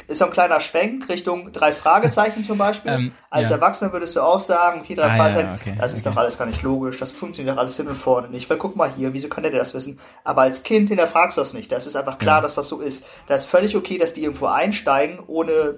Ist 0.08 0.17
so 0.20 0.25
ein 0.25 0.31
kleiner 0.31 0.60
Schwenk 0.60 1.08
Richtung 1.10 1.51
drei 1.51 1.72
Fragezeichen 1.74 2.43
zum 2.43 2.58
Beispiel. 2.58 2.91
Ähm, 2.91 3.12
Als 3.29 3.50
ja. 3.50 3.55
Erwachsener 3.55 3.93
würdest 3.93 4.15
du 4.15 4.22
auch 4.22 4.39
sagen, 4.39 4.81
okay, 4.81 4.96
drei 4.96 5.03
Ah, 5.03 5.08
ja, 5.10 5.15
Fragezeichen, 5.17 5.60
okay, 5.62 5.75
das 5.79 5.93
ist 5.93 6.05
okay. 6.05 6.13
doch 6.15 6.22
alles 6.22 6.38
gar 6.38 6.46
nicht 6.46 6.62
logisch, 6.63 6.98
das 6.98 7.12
funktioniert 7.12 7.55
doch 7.55 7.60
alles 7.60 7.77
hin 7.77 7.88
und 7.88 7.96
vorne 7.96 8.27
nicht, 8.29 8.50
weil 8.50 8.58
guck 8.58 8.75
mal 8.75 8.91
hier, 8.91 9.13
wieso 9.13 9.29
kann 9.29 9.43
der 9.43 9.51
das 9.51 9.74
wissen? 9.74 10.00
Aber 10.24 10.41
als 10.41 10.63
Kind 10.63 10.89
hinterfragst 10.89 11.38
du 11.38 11.41
das 11.41 11.53
nicht. 11.53 11.72
Das 11.72 11.88
ist 11.88 11.96
einfach 11.96 12.17
klar, 12.17 12.41
dass 12.41 12.55
das 12.55 12.67
so 12.67 12.81
ist. 12.81 13.05
Das 13.27 13.41
ist 13.43 13.50
völlig 13.50 13.75
okay, 13.77 13.98
dass 13.98 14.13
die 14.13 14.24
irgendwo 14.24 14.48
einsteigen, 14.48 15.20
ohne 15.27 15.75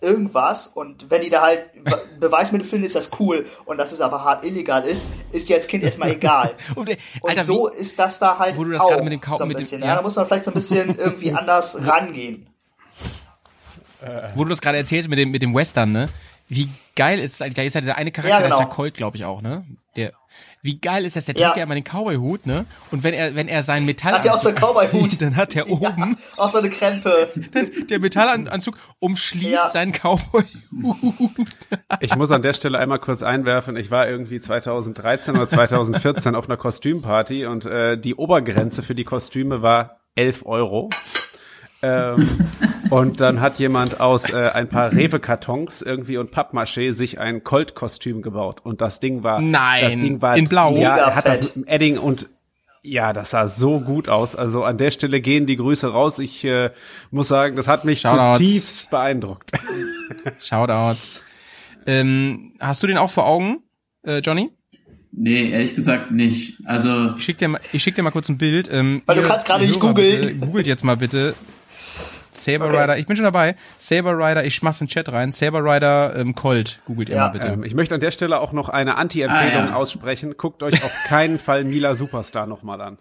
irgendwas 0.00 0.66
und 0.66 1.10
wenn 1.10 1.22
die 1.22 1.30
da 1.30 1.42
halt 1.42 1.82
Be- 1.82 1.98
Beweismittel 2.20 2.66
finden, 2.68 2.84
ist 2.84 2.94
das 2.94 3.10
cool 3.18 3.46
und 3.64 3.78
dass 3.78 3.90
es 3.90 4.00
aber 4.02 4.22
hart 4.22 4.44
illegal 4.44 4.84
ist, 4.84 5.06
ist 5.32 5.48
dir 5.48 5.56
als 5.56 5.66
Kind 5.66 5.82
erstmal 5.82 6.10
egal. 6.10 6.54
Und, 6.74 6.90
äh, 6.90 6.96
Und 7.20 7.30
Alter, 7.30 7.42
so 7.44 7.70
wie, 7.72 7.78
ist 7.78 7.98
das 7.98 8.18
da 8.18 8.38
halt 8.38 8.56
Wo 8.56 8.64
du 8.64 8.72
das 8.72 8.82
auch 8.82 9.02
mit 9.02 9.12
dem 9.12 9.20
so 9.34 9.42
ein 9.44 9.48
mit 9.48 9.56
dem- 9.56 9.60
bisschen. 9.62 9.80
ja. 9.80 9.88
ja. 9.88 9.94
da 9.96 10.02
muss 10.02 10.14
man 10.16 10.26
vielleicht 10.26 10.44
so 10.44 10.50
ein 10.50 10.54
bisschen 10.54 10.94
irgendwie 10.96 11.32
anders 11.32 11.78
rangehen. 11.86 12.46
Wo 14.34 14.44
du 14.44 14.50
das 14.50 14.60
gerade 14.60 14.78
erzählst 14.78 15.08
mit 15.08 15.18
dem, 15.18 15.30
mit 15.30 15.42
dem 15.42 15.54
Western, 15.54 15.92
ne? 15.92 16.08
Wie 16.48 16.68
geil 16.94 17.20
ist 17.20 17.34
es 17.34 17.42
eigentlich, 17.42 17.54
da 17.54 17.62
ist 17.62 17.74
ja 17.74 17.80
dieser 17.80 17.96
eine 17.96 18.10
Charakter, 18.10 18.30
Ja, 18.36 18.42
genau. 18.42 18.50
das 18.50 18.58
ist 18.66 18.70
ja 18.70 18.74
Colt, 18.74 18.94
glaube 18.94 19.16
ich 19.16 19.24
auch, 19.24 19.40
ne? 19.40 19.64
Der, 19.96 20.12
wie 20.60 20.78
geil 20.78 21.04
ist 21.06 21.16
das, 21.16 21.24
der 21.26 21.34
Ja. 21.36 21.46
trägt 21.48 21.56
ja 21.58 21.62
immer 21.62 21.74
den 21.74 21.84
Cowboy-Hut, 21.84 22.44
ne? 22.46 22.66
Und 22.90 23.02
wenn 23.02 23.14
er, 23.14 23.34
wenn 23.34 23.48
er 23.48 23.62
seinen 23.62 23.86
Metall 23.86 24.12
Hat 24.14 24.24
der 24.26 24.34
auch 24.34 24.38
so 24.38 24.48
einen 24.50 24.58
Cowboy-Hut? 24.58 25.20
dann 25.22 25.36
hat 25.36 25.56
er 25.56 25.70
oben, 25.70 26.18
Auch 26.36 26.48
so 26.50 26.58
eine 26.58 26.68
Krempe. 26.68 27.28
der 27.88 27.98
Metallanzug 27.98 28.76
umschließt 28.98 29.52
Ja. 29.52 29.68
seinen 29.70 29.92
Cowboy-Hut. 29.92 31.38
Ich 32.00 32.14
muss 32.16 32.30
an 32.30 32.42
der 32.42 32.52
Stelle 32.52 32.78
einmal 32.78 32.98
kurz 32.98 33.22
einwerfen, 33.22 33.76
ich 33.76 33.90
war 33.90 34.06
irgendwie 34.08 34.40
2013 34.40 35.36
oder 35.36 35.48
2014 35.48 36.34
auf 36.34 36.46
einer 36.48 36.56
Kostümparty 36.58 37.46
und 37.46 37.64
äh, 37.64 37.96
die 37.96 38.14
Obergrenze 38.16 38.82
für 38.82 38.94
die 38.94 39.04
Kostüme 39.04 39.62
war 39.62 40.00
11 40.14 40.44
Euro. 40.46 40.90
Ähm, 41.84 42.28
und 42.90 43.20
dann 43.20 43.40
hat 43.40 43.58
jemand 43.58 44.00
aus 44.00 44.30
äh, 44.30 44.50
ein 44.52 44.68
paar 44.68 44.92
Rewe-Kartons 44.92 45.82
irgendwie 45.82 46.16
und 46.16 46.30
Pappmaché 46.32 46.92
sich 46.92 47.18
ein 47.18 47.44
Colt-Kostüm 47.44 48.22
gebaut. 48.22 48.60
Und 48.62 48.80
das 48.80 49.00
Ding 49.00 49.22
war, 49.22 49.40
Nein, 49.40 49.84
das 49.84 49.94
Ding 49.94 50.22
war 50.22 50.36
in 50.36 50.48
Blau? 50.48 50.76
Ja, 50.76 50.96
er 50.96 51.14
hat 51.16 51.26
das 51.26 51.54
mit 51.56 51.66
dem 51.66 51.72
Edding 51.72 51.98
und 51.98 52.28
ja, 52.86 53.14
das 53.14 53.30
sah 53.30 53.46
so 53.46 53.80
gut 53.80 54.08
aus. 54.10 54.36
Also 54.36 54.62
an 54.62 54.76
der 54.76 54.90
Stelle 54.90 55.20
gehen 55.22 55.46
die 55.46 55.56
Grüße 55.56 55.88
raus. 55.88 56.18
Ich 56.18 56.44
äh, 56.44 56.70
muss 57.10 57.28
sagen, 57.28 57.56
das 57.56 57.66
hat 57.66 57.84
mich 57.86 58.00
Shoutouts. 58.02 58.36
zutiefst 58.38 58.90
beeindruckt. 58.90 59.52
Shoutouts. 60.40 61.24
Ähm, 61.86 62.52
hast 62.60 62.82
du 62.82 62.86
den 62.86 62.98
auch 62.98 63.10
vor 63.10 63.26
Augen, 63.26 63.62
äh, 64.02 64.18
Johnny? 64.18 64.50
Nee, 65.12 65.50
ehrlich 65.50 65.74
gesagt 65.76 66.10
nicht. 66.10 66.58
Also, 66.66 67.14
Ich 67.16 67.24
schick 67.24 67.38
dir 67.38 67.48
mal, 67.48 67.60
ich 67.72 67.82
schick 67.82 67.94
dir 67.94 68.02
mal 68.02 68.10
kurz 68.10 68.28
ein 68.28 68.36
Bild. 68.36 68.68
Ähm, 68.72 69.00
Weil 69.06 69.16
du 69.16 69.22
kannst 69.22 69.46
gerade 69.46 69.64
nicht 69.64 69.78
googeln. 69.78 70.20
bitte, 70.20 70.34
Googelt 70.34 70.66
jetzt 70.66 70.84
mal 70.84 70.96
bitte. 70.96 71.34
Saber 72.32 72.66
Okay. 72.66 72.80
Rider, 72.80 72.98
ich 72.98 73.06
bin 73.06 73.16
schon 73.16 73.24
dabei. 73.24 73.54
Saber 73.78 74.16
Rider, 74.18 74.44
ich 74.44 74.60
mach's 74.62 74.80
in 74.80 74.86
den 74.86 74.90
Chat 74.92 75.10
rein. 75.12 75.32
Saber 75.32 75.60
Rider 75.64 76.16
ähm, 76.16 76.34
Colt, 76.34 76.80
googelt 76.86 77.08
ihr 77.08 77.16
Ja. 77.16 77.22
mal 77.26 77.28
bitte. 77.32 77.46
Ähm, 77.48 77.62
ich 77.64 77.74
möchte 77.74 77.94
an 77.94 78.00
der 78.00 78.10
Stelle 78.10 78.40
auch 78.40 78.52
noch 78.52 78.68
eine 78.68 78.96
Anti-Empfehlung 78.96 79.64
Ah, 79.66 79.68
ja. 79.70 79.74
aussprechen. 79.76 80.34
Guckt 80.36 80.62
euch 80.62 80.82
auf 80.84 80.92
keinen 81.06 81.38
Fall 81.38 81.64
Mila 81.64 81.94
Superstar 81.94 82.46
nochmal 82.46 82.80
an. 82.80 82.98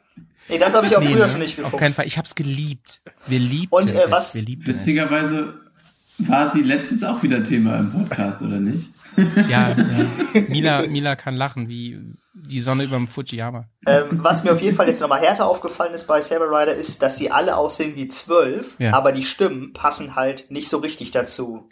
Nee, 0.49 0.57
das 0.59 0.75
habe 0.75 0.85
ich 0.87 0.95
auch 0.95 1.01
Nee, 1.01 1.07
früher 1.13 1.25
ne? 1.25 1.29
schon 1.29 1.39
nicht 1.39 1.55
geguckt. 1.55 1.73
Auf 1.73 1.79
keinen 1.79 1.93
Fall. 1.93 2.05
Ich 2.05 2.17
hab's 2.17 2.35
geliebt. 2.35 3.01
Wir 3.27 3.39
liebten 3.39 3.73
Und, 3.75 3.91
äh, 3.91 4.03
es. 4.05 4.11
was- 4.11 4.35
Wir 4.35 4.41
liebten 4.43 4.67
witzigerweise 4.67 5.55
war 6.19 6.51
sie 6.51 6.61
letztens 6.61 7.03
auch 7.03 7.23
wieder 7.23 7.43
Thema 7.43 7.77
im 7.77 7.91
Podcast, 7.91 8.41
oder 8.43 8.57
nicht? 8.59 8.89
Ja, 9.49 9.69
ja. 9.69 10.41
Mila, 10.49 10.81
Mila 10.87 11.15
kann 11.15 11.35
lachen 11.35 11.67
wie 11.69 11.99
die 12.33 12.59
Sonne 12.61 12.83
überm 12.83 13.07
Fujiyama. 13.07 13.65
Ähm, 13.85 14.05
was 14.23 14.43
mir 14.43 14.51
auf 14.53 14.61
jeden 14.61 14.75
Fall 14.75 14.87
jetzt 14.87 14.99
nochmal 15.01 15.21
härter 15.21 15.47
aufgefallen 15.47 15.93
ist 15.93 16.07
bei 16.07 16.21
Saber 16.21 16.47
Rider, 16.49 16.73
ist, 16.75 17.01
dass 17.01 17.17
sie 17.17 17.31
alle 17.31 17.55
aussehen 17.55 17.95
wie 17.95 18.07
zwölf, 18.07 18.75
Ja. 18.79 18.93
aber 18.93 19.11
die 19.11 19.23
Stimmen 19.23 19.73
passen 19.73 20.15
halt 20.15 20.49
nicht 20.51 20.69
so 20.69 20.77
richtig 20.79 21.11
dazu. 21.11 21.67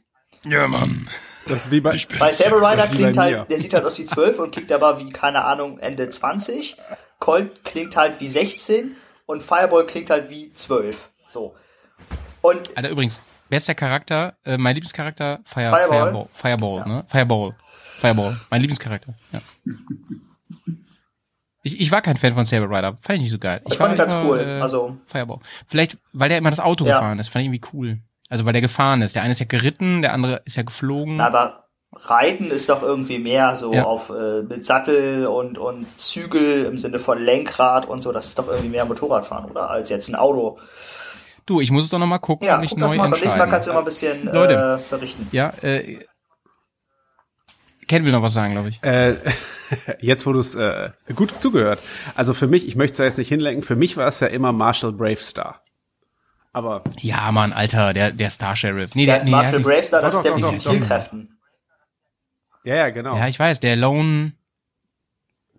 Ja, 0.46 0.68
Mann. 0.68 1.08
Das 1.48 1.66
ist 1.66 1.72
wie 1.72 1.82
bei, 1.82 1.98
Bei 2.20 2.32
Saber 2.32 2.58
Rider 2.58 2.78
Das 2.78 2.86
ist 2.86 2.92
wie 2.94 2.96
klingt 3.04 3.18
halt, 3.18 3.52
der 3.52 3.60
sieht 3.60 3.74
halt 3.74 3.86
aus 3.86 4.00
wie 4.00 4.06
12 4.06 4.40
und 4.40 4.52
klingt 4.52 4.72
aber 4.72 5.00
wie, 5.00 5.10
keine 5.12 5.44
Ahnung, 5.44 5.78
Ende 5.80 6.10
20. 6.10 6.78
Colt 7.20 7.64
klingt 7.64 7.96
halt 7.96 8.20
wie 8.20 8.30
16 8.30 8.96
und 9.26 9.44
Fireball 9.44 9.86
klingt 9.86 10.10
halt 10.10 10.30
wie 10.30 10.52
12. 10.54 11.10
So. 11.28 11.56
Und 12.42 12.76
Alter, 12.76 12.90
übrigens, 12.90 13.22
bester 13.52 13.76
Charakter, 13.76 14.36
äh, 14.46 14.58
mein 14.58 14.74
Lieblingscharakter, 14.76 15.42
Fire, 15.44 15.70
Fireball? 15.70 15.90
Fireball, 15.90 16.28
Fireball, 16.34 16.88
ne? 16.88 17.04
Fireball, 17.08 17.56
Fireball, 18.00 18.38
mein 18.50 18.62
Lieblingscharakter, 18.62 19.14
ja. 19.32 19.40
Ich, 21.64 21.80
ich 21.80 21.92
war 21.92 22.02
kein 22.02 22.18
Fan 22.18 22.34
von 22.34 22.46
Saber 22.46 22.66
Rider, 22.76 22.98
fand 23.02 23.18
ich 23.18 23.22
nicht 23.24 23.32
so 23.32 23.38
geil. 23.38 23.62
Ich 23.68 23.78
fand 23.78 23.94
ihn 23.94 23.98
ganz 23.98 24.14
immer, 24.14 24.26
cool, 24.26 24.40
Äh, 24.40 24.62
also- 24.62 24.98
Fireball. 25.06 25.40
Vielleicht, 25.68 25.98
weil 26.12 26.30
der 26.30 26.40
immer 26.40 26.50
das 26.50 26.60
Auto 26.60 26.86
Ja. 26.88 26.96
gefahren 26.98 27.20
ist, 27.20 27.28
fand 27.30 27.42
ich 27.44 27.48
irgendwie 27.50 27.68
cool. 27.74 28.00
Also 28.30 28.46
weil 28.46 28.54
der 28.54 28.62
gefahren 28.62 29.02
ist. 29.04 29.14
Der 29.16 29.22
eine 29.24 29.34
ist 29.34 29.40
ja 29.40 29.46
geritten, 29.46 30.02
der 30.02 30.14
andere 30.14 30.42
ist 30.46 30.56
ja 30.56 30.64
geflogen. 30.64 31.20
aber 31.22 31.68
Reiten 31.94 32.50
ist 32.50 32.70
doch 32.70 32.82
irgendwie 32.82 33.20
mehr 33.20 33.56
so 33.58 33.74
Ja. 33.74 33.84
auf 33.84 34.10
äh, 34.10 34.44
mit 34.44 34.66
Sattel 34.66 35.28
und, 35.28 35.58
und 35.58 35.86
Zügel 36.00 36.64
im 36.66 36.78
Sinne 36.78 36.98
von 37.00 37.22
Lenkrad 37.22 37.86
und 37.86 38.02
so. 38.02 38.14
Das 38.14 38.28
ist 38.28 38.40
doch 38.40 38.48
irgendwie 38.48 38.70
mehr 38.70 38.86
Motorradfahren, 38.86 39.52
oder? 39.52 39.70
Als 39.70 39.90
jetzt 39.90 40.08
ein 40.08 40.16
Auto. 40.16 40.58
Du, 41.46 41.60
ich 41.62 41.72
muss 41.72 41.84
es 41.86 41.90
doch 41.90 42.00
noch 42.00 42.08
mal 42.08 42.20
gucken 42.20 42.48
Ja, 42.48 42.56
und 42.56 42.62
mich 42.62 42.70
guck 42.72 42.80
neu 42.80 42.88
das 42.88 42.96
mal. 42.98 43.04
Beim 43.10 43.12
nächsten 43.12 43.28
Mal 43.38 43.46
entscheiden. 43.46 43.52
kannst 43.52 43.68
du 43.68 43.74
mal 43.74 43.80
ein 43.80 43.86
bisschen 43.86 44.26
Leute. 44.26 44.80
äh, 44.86 44.90
berichten. 44.90 45.28
Ja, 45.32 45.50
äh, 45.62 46.00
Ken 47.88 48.06
will 48.06 48.12
noch 48.12 48.22
was 48.22 48.34
sagen, 48.34 48.54
glaube 48.54 48.70
ich. 48.70 48.82
Äh, 48.84 49.16
jetzt, 50.00 50.26
wo 50.26 50.34
du 50.34 50.40
es 50.40 50.56
äh, 50.56 50.92
gut 51.16 51.34
zugehört. 51.42 51.80
Also 52.16 52.34
für 52.34 52.48
mich, 52.48 52.68
ich 52.68 52.76
möchte 52.76 52.94
es 52.94 52.98
ja 53.00 53.06
jetzt 53.06 53.18
nicht 53.18 53.28
hinlenken, 53.30 53.64
für 53.64 53.76
mich 53.76 53.98
war 53.98 54.08
es 54.08 54.20
ja 54.20 54.28
immer 54.28 54.52
Marshall 54.54 54.94
Bravestar. 54.94 55.62
Aber 56.54 56.84
Ja, 57.00 57.32
Mann, 57.32 57.54
Alter, 57.54 57.94
der, 57.94 58.12
der 58.12 58.30
Star 58.30 58.56
Sheriff. 58.56 58.96
Nee, 58.96 59.06
Der 59.06 59.14
der, 59.16 59.18
ist 59.18 59.24
nee, 59.26 59.32
Marshall 59.32 59.54
der 59.54 59.60
Bravestar, 59.70 60.02
das 60.02 60.14
Doch, 60.14 60.20
ist 60.20 60.24
der 60.26 60.32
doch, 60.34 60.40
mit 60.42 60.52
den. 60.52 60.60
Zielkräften. 60.60 61.40
ja, 62.64 62.76
ja, 62.76 62.90
genau. 62.90 63.12
nicht, 63.14 63.20
ja, 63.22 63.28
ich 63.28 63.40
weiß, 63.40 63.60
der 63.62 63.76
Lone, 63.76 64.34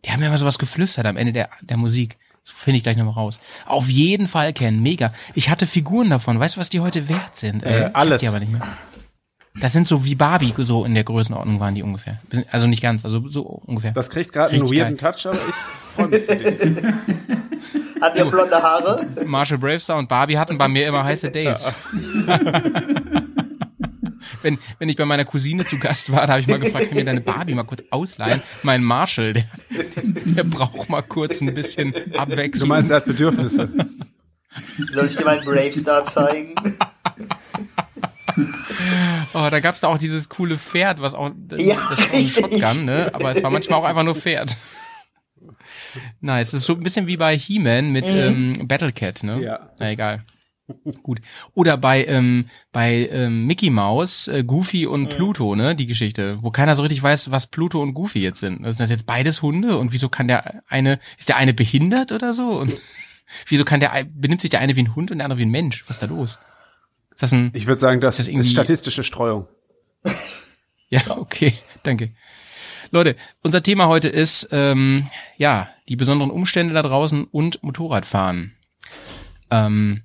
die 0.04 0.10
haben 0.10 0.20
ja 0.20 0.28
immer 0.28 0.38
sowas 0.38 0.58
geflüstert 0.58 1.06
am 1.06 1.16
Ende 1.16 1.32
der, 1.32 1.48
der 1.62 1.76
Musik. 1.76 2.18
Das 2.44 2.54
finde 2.54 2.78
ich 2.78 2.82
gleich 2.82 2.96
nochmal 2.96 3.14
raus. 3.14 3.38
Auf 3.66 3.88
jeden 3.88 4.26
Fall, 4.26 4.52
Ken, 4.52 4.82
mega. 4.82 5.12
Ich 5.34 5.48
hatte 5.48 5.66
Figuren 5.66 6.10
davon. 6.10 6.40
Weißt 6.40 6.56
du, 6.56 6.60
was 6.60 6.70
die 6.70 6.80
heute 6.80 7.08
wert 7.08 7.36
sind? 7.36 7.62
Äh, 7.62 7.90
alles. 7.92 8.20
Die 8.20 8.28
aber 8.28 8.40
nicht 8.40 8.52
mehr. 8.52 8.62
Das 9.60 9.72
sind 9.72 9.86
so 9.86 10.04
wie 10.04 10.14
Barbie, 10.14 10.54
so 10.58 10.84
in 10.84 10.94
der 10.94 11.04
Größenordnung 11.04 11.60
waren 11.60 11.74
die 11.74 11.82
ungefähr. 11.82 12.18
Also 12.50 12.66
nicht 12.66 12.82
ganz, 12.82 13.04
also 13.04 13.28
so 13.28 13.42
ungefähr. 13.42 13.92
Das 13.92 14.08
kriegt 14.08 14.32
gerade 14.32 14.54
einen 14.54 14.62
weirden 14.62 14.96
Touch, 14.96 15.26
aber 15.26 15.36
ich 15.36 15.54
freue 15.94 16.08
mich 16.08 16.24
für 16.24 16.36
den. 16.36 16.94
Hat 18.00 18.16
der 18.16 18.24
blonde 18.24 18.56
Haare? 18.60 19.06
Marshall 19.24 19.58
Bravestar 19.58 19.98
und 19.98 20.08
Barbie 20.08 20.36
hatten 20.36 20.58
bei 20.58 20.66
mir 20.66 20.88
immer 20.88 21.04
heiße 21.04 21.30
Days. 21.30 21.70
wenn, 24.42 24.58
wenn 24.78 24.88
ich 24.88 24.96
bei 24.96 25.04
meiner 25.04 25.24
Cousine 25.24 25.64
zu 25.66 25.78
Gast 25.78 26.10
war, 26.12 26.26
da 26.26 26.32
habe 26.34 26.40
ich 26.40 26.46
mal 26.48 26.58
gefragt, 26.58 26.86
kann 26.88 26.94
mir 26.96 27.04
deine 27.04 27.20
Barbie 27.20 27.54
mal 27.54 27.64
kurz 27.64 27.82
ausleihen? 27.90 28.42
Mein 28.62 28.82
Marshall, 28.84 29.32
der, 29.34 29.44
der 30.04 30.44
braucht 30.44 30.88
mal 30.88 31.02
kurz 31.02 31.40
ein 31.40 31.52
bisschen 31.54 31.92
Du 31.92 32.18
Abwechslung. 32.18 32.68
meinst, 32.68 32.90
er 32.90 32.98
hat 32.98 33.04
Bedürfnisse. 33.06 33.68
Soll 34.88 35.06
ich 35.06 35.16
dir 35.16 35.24
meinen 35.24 35.44
Bravestar 35.44 36.04
zeigen? 36.04 36.54
Oh, 39.34 39.48
da 39.50 39.60
gab's 39.60 39.80
da 39.80 39.88
auch 39.88 39.98
dieses 39.98 40.28
coole 40.28 40.58
Pferd, 40.58 41.00
was 41.00 41.14
auch, 41.14 41.30
das 41.36 41.60
Ja, 41.62 41.76
war 41.76 41.96
ein. 42.14 42.28
Shotgun, 42.28 42.84
ne? 42.84 43.10
Aber 43.12 43.30
es 43.30 43.42
war 43.42 43.50
manchmal 43.50 43.78
auch 43.80 43.84
einfach 43.84 44.02
nur 44.04 44.14
Pferd. 44.14 44.56
Nice. 46.20 46.52
Das 46.52 46.60
ist 46.60 46.66
so 46.66 46.74
ein 46.74 46.82
bisschen 46.82 47.06
wie 47.06 47.16
bei 47.18 47.36
He-Man 47.36 47.90
mit 47.90 48.06
Mhm. 48.06 48.54
ähm, 48.58 48.68
Battlecat, 48.68 49.22
ne? 49.22 49.42
Ja. 49.42 49.70
Na 49.78 49.90
egal. 49.90 50.22
Gut. 51.02 51.20
Oder 51.54 51.76
bei 51.76 52.04
ähm, 52.04 52.46
bei 52.72 53.08
ähm, 53.10 53.46
Mickey 53.46 53.70
Mouse, 53.70 54.28
äh, 54.28 54.44
Goofy 54.44 54.86
und 54.86 55.08
Pluto, 55.08 55.54
ne? 55.54 55.74
Die 55.74 55.86
Geschichte, 55.86 56.38
wo 56.42 56.50
keiner 56.50 56.76
so 56.76 56.82
richtig 56.82 57.02
weiß, 57.02 57.30
was 57.30 57.46
Pluto 57.46 57.80
und 57.82 57.94
Goofy 57.94 58.20
jetzt 58.20 58.40
sind. 58.40 58.62
Sind 58.64 58.80
das 58.80 58.90
jetzt 58.90 59.06
beides 59.06 59.42
Hunde? 59.42 59.78
Und 59.78 59.92
wieso 59.92 60.08
kann 60.08 60.28
der 60.28 60.62
eine, 60.68 60.98
ist 61.18 61.28
der 61.28 61.36
eine 61.36 61.54
behindert 61.54 62.12
oder 62.12 62.34
so? 62.34 62.58
Und 62.58 62.72
wieso 63.46 63.64
kann 63.64 63.80
der, 63.80 64.04
benimmt 64.12 64.40
sich 64.40 64.50
der 64.50 64.60
eine 64.60 64.76
wie 64.76 64.82
ein 64.82 64.94
Hund 64.94 65.10
und 65.10 65.18
der 65.18 65.24
andere 65.26 65.38
wie 65.38 65.46
ein 65.46 65.50
Mensch? 65.50 65.84
Was 65.86 65.96
ist 65.96 66.02
da 66.02 66.06
los? 66.06 66.38
Ist 67.10 67.22
das 67.22 67.32
ein, 67.32 67.50
Ich 67.54 67.66
würde 67.66 67.80
sagen, 67.80 68.00
das 68.00 68.16
Das 68.16 68.28
ist, 68.28 68.50
statistische 68.50 69.02
Streuung. 69.02 69.46
ja, 70.88 71.02
okay, 71.16 71.54
danke. 71.82 72.12
Leute, 72.90 73.16
unser 73.42 73.62
Thema 73.62 73.88
heute 73.88 74.10
ist 74.10 74.48
ähm, 74.52 75.06
ja 75.38 75.68
die 75.88 75.96
besonderen 75.96 76.30
Umstände 76.30 76.74
da 76.74 76.82
draußen 76.82 77.24
und 77.24 77.62
Motorradfahren. 77.62 78.54
Ähm, 79.50 80.02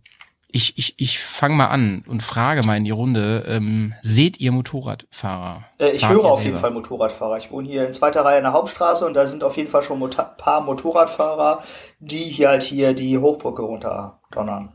ich 0.49 0.77
ich, 0.77 0.95
ich 0.97 1.19
fange 1.19 1.55
mal 1.55 1.67
an 1.67 2.03
und 2.07 2.23
frage 2.23 2.65
mal 2.65 2.77
in 2.77 2.85
die 2.85 2.91
Runde: 2.91 3.43
ähm, 3.47 3.93
Seht 4.01 4.39
ihr 4.39 4.51
Motorradfahrer? 4.51 5.65
Äh, 5.79 5.89
ich 5.91 6.01
Fahrt 6.01 6.13
höre 6.13 6.25
auf 6.25 6.39
jeden 6.39 6.51
selber? 6.55 6.59
Fall 6.59 6.71
Motorradfahrer. 6.71 7.37
Ich 7.37 7.51
wohne 7.51 7.67
hier 7.67 7.85
in 7.85 7.93
zweiter 7.93 8.23
Reihe 8.23 8.37
in 8.37 8.43
der 8.43 8.53
Hauptstraße 8.53 9.05
und 9.05 9.13
da 9.13 9.25
sind 9.27 9.43
auf 9.43 9.57
jeden 9.57 9.69
Fall 9.69 9.83
schon 9.83 10.01
ein 10.01 10.09
paar 10.37 10.61
Motorradfahrer, 10.61 11.63
die 11.99 12.23
hier 12.23 12.49
halt 12.49 12.63
hier 12.63 12.93
die 12.93 13.17
Hochbrücke 13.17 13.61
runter 13.61 14.19
donnern. 14.31 14.73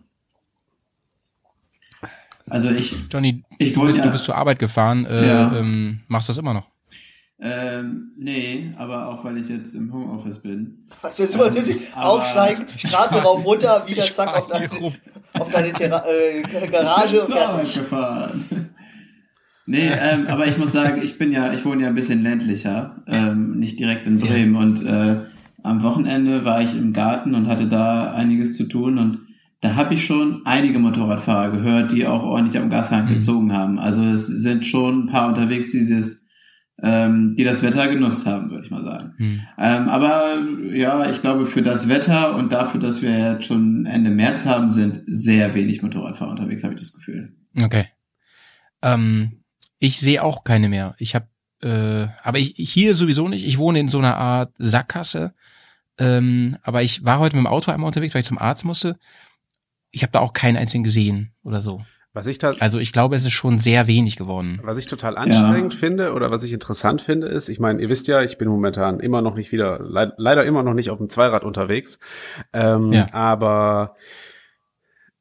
Also 2.50 2.70
ich, 2.70 2.94
Johnny, 3.10 3.44
Ich 3.58 3.72
du, 3.72 3.82
bist, 3.86 3.98
ja- 3.98 4.04
du 4.04 4.10
bist 4.10 4.24
zur 4.24 4.34
Arbeit 4.36 4.58
gefahren. 4.58 5.06
Äh, 5.06 5.26
Ja. 5.26 5.56
ähm, 5.56 6.00
machst 6.08 6.28
das 6.28 6.38
immer 6.38 6.52
noch? 6.52 6.66
Ähm, 7.44 8.12
nee, 8.16 8.72
aber 8.78 9.08
auch 9.08 9.24
weil 9.24 9.36
ich 9.36 9.48
jetzt 9.48 9.74
im 9.74 9.92
Homeoffice 9.92 10.38
bin. 10.38 10.86
Was 11.00 11.18
willst 11.18 11.34
du 11.34 11.38
mal 11.38 11.50
ähm, 11.52 11.80
aufsteigen, 11.96 12.66
Straße 12.76 13.16
rauf 13.16 13.44
runter, 13.44 13.82
wieder 13.86 14.04
zack 14.04 14.36
auf, 14.36 14.46
dein, 14.46 14.70
auf 15.32 15.50
deine 15.50 15.72
Terra 15.72 16.04
äh, 16.06 16.42
Garage 16.70 17.20
und 17.20 17.32
fertig. 17.32 17.74
gefahren. 17.74 18.44
Nee, 19.66 19.90
ähm, 19.90 20.28
aber 20.28 20.46
ich 20.46 20.56
muss 20.56 20.70
sagen, 20.70 21.02
ich 21.02 21.18
bin 21.18 21.32
ja, 21.32 21.52
ich 21.52 21.64
wohne 21.64 21.82
ja 21.82 21.88
ein 21.88 21.96
bisschen 21.96 22.22
ländlicher, 22.22 23.02
ähm, 23.08 23.58
nicht 23.58 23.80
direkt 23.80 24.06
in 24.06 24.20
Bremen 24.20 24.54
und 24.54 24.86
äh, 24.86 25.16
am 25.64 25.82
Wochenende 25.82 26.44
war 26.44 26.62
ich 26.62 26.76
im 26.76 26.92
Garten 26.92 27.34
und 27.34 27.48
hatte 27.48 27.66
da 27.66 28.12
einiges 28.12 28.56
zu 28.56 28.64
tun 28.68 28.98
und 28.98 29.18
da 29.60 29.74
habe 29.74 29.94
ich 29.94 30.04
schon 30.04 30.42
einige 30.44 30.78
Motorradfahrer 30.78 31.50
gehört, 31.50 31.92
die 31.92 32.06
auch 32.06 32.22
ordentlich 32.22 32.60
am 32.60 32.70
Gashahn 32.70 33.06
mhm. 33.06 33.14
gezogen 33.14 33.52
haben. 33.52 33.78
Also 33.78 34.04
es 34.04 34.26
sind 34.26 34.66
schon 34.66 35.04
ein 35.04 35.06
paar 35.06 35.28
unterwegs, 35.28 35.70
die 35.70 35.78
dieses 35.78 36.21
ähm, 36.82 37.36
die 37.36 37.44
das 37.44 37.62
Wetter 37.62 37.86
genutzt 37.88 38.26
haben, 38.26 38.50
würde 38.50 38.64
ich 38.64 38.70
mal 38.70 38.84
sagen. 38.84 39.14
Hm. 39.16 39.40
Ähm, 39.56 39.88
aber 39.88 40.42
ja, 40.74 41.08
ich 41.08 41.20
glaube, 41.20 41.46
für 41.46 41.62
das 41.62 41.88
Wetter 41.88 42.34
und 42.34 42.50
dafür, 42.50 42.80
dass 42.80 43.02
wir 43.02 43.34
jetzt 43.34 43.46
schon 43.46 43.86
Ende 43.86 44.10
März 44.10 44.46
haben, 44.46 44.68
sind 44.68 45.00
sehr 45.06 45.54
wenig 45.54 45.82
Motorradfahrer 45.82 46.32
unterwegs, 46.32 46.64
habe 46.64 46.74
ich 46.74 46.80
das 46.80 46.92
Gefühl. 46.92 47.36
Okay. 47.60 47.86
Ähm, 48.82 49.44
ich 49.78 50.00
sehe 50.00 50.22
auch 50.22 50.42
keine 50.42 50.68
mehr. 50.68 50.96
Ich 50.98 51.14
habe, 51.14 51.28
äh, 51.62 52.08
aber 52.24 52.38
ich 52.38 52.54
hier 52.56 52.96
sowieso 52.96 53.28
nicht. 53.28 53.46
Ich 53.46 53.58
wohne 53.58 53.78
in 53.78 53.88
so 53.88 53.98
einer 53.98 54.16
Art 54.16 54.52
Sackgasse. 54.58 55.34
Ähm, 55.98 56.56
aber 56.62 56.82
ich 56.82 57.04
war 57.04 57.20
heute 57.20 57.36
mit 57.36 57.44
dem 57.44 57.52
Auto 57.52 57.70
einmal 57.70 57.86
unterwegs, 57.86 58.14
weil 58.14 58.20
ich 58.20 58.26
zum 58.26 58.38
Arzt 58.38 58.64
musste. 58.64 58.98
Ich 59.92 60.02
habe 60.02 60.12
da 60.12 60.18
auch 60.18 60.32
keinen 60.32 60.56
einzigen 60.56 60.82
gesehen 60.82 61.32
oder 61.44 61.60
so. 61.60 61.84
Was 62.14 62.26
ich 62.26 62.44
also 62.44 62.78
ich 62.78 62.92
glaube, 62.92 63.16
es 63.16 63.24
ist 63.24 63.32
schon 63.32 63.58
sehr 63.58 63.86
wenig 63.86 64.16
geworden. 64.16 64.60
Was 64.62 64.76
ich 64.76 64.86
total 64.86 65.16
anstrengend 65.16 65.72
ja. 65.72 65.78
finde 65.78 66.12
oder 66.12 66.30
was 66.30 66.42
ich 66.42 66.52
interessant 66.52 67.00
finde, 67.00 67.28
ist, 67.28 67.48
ich 67.48 67.58
meine, 67.58 67.80
ihr 67.80 67.88
wisst 67.88 68.06
ja, 68.06 68.20
ich 68.20 68.36
bin 68.36 68.48
momentan 68.48 69.00
immer 69.00 69.22
noch 69.22 69.34
nicht 69.34 69.50
wieder, 69.50 69.78
le 69.80 70.12
leider 70.18 70.44
immer 70.44 70.62
noch 70.62 70.74
nicht 70.74 70.90
auf 70.90 70.98
dem 70.98 71.08
Zweirad 71.08 71.42
unterwegs. 71.42 71.98
Ähm, 72.52 72.92
ja. 72.92 73.06
Aber 73.12 73.96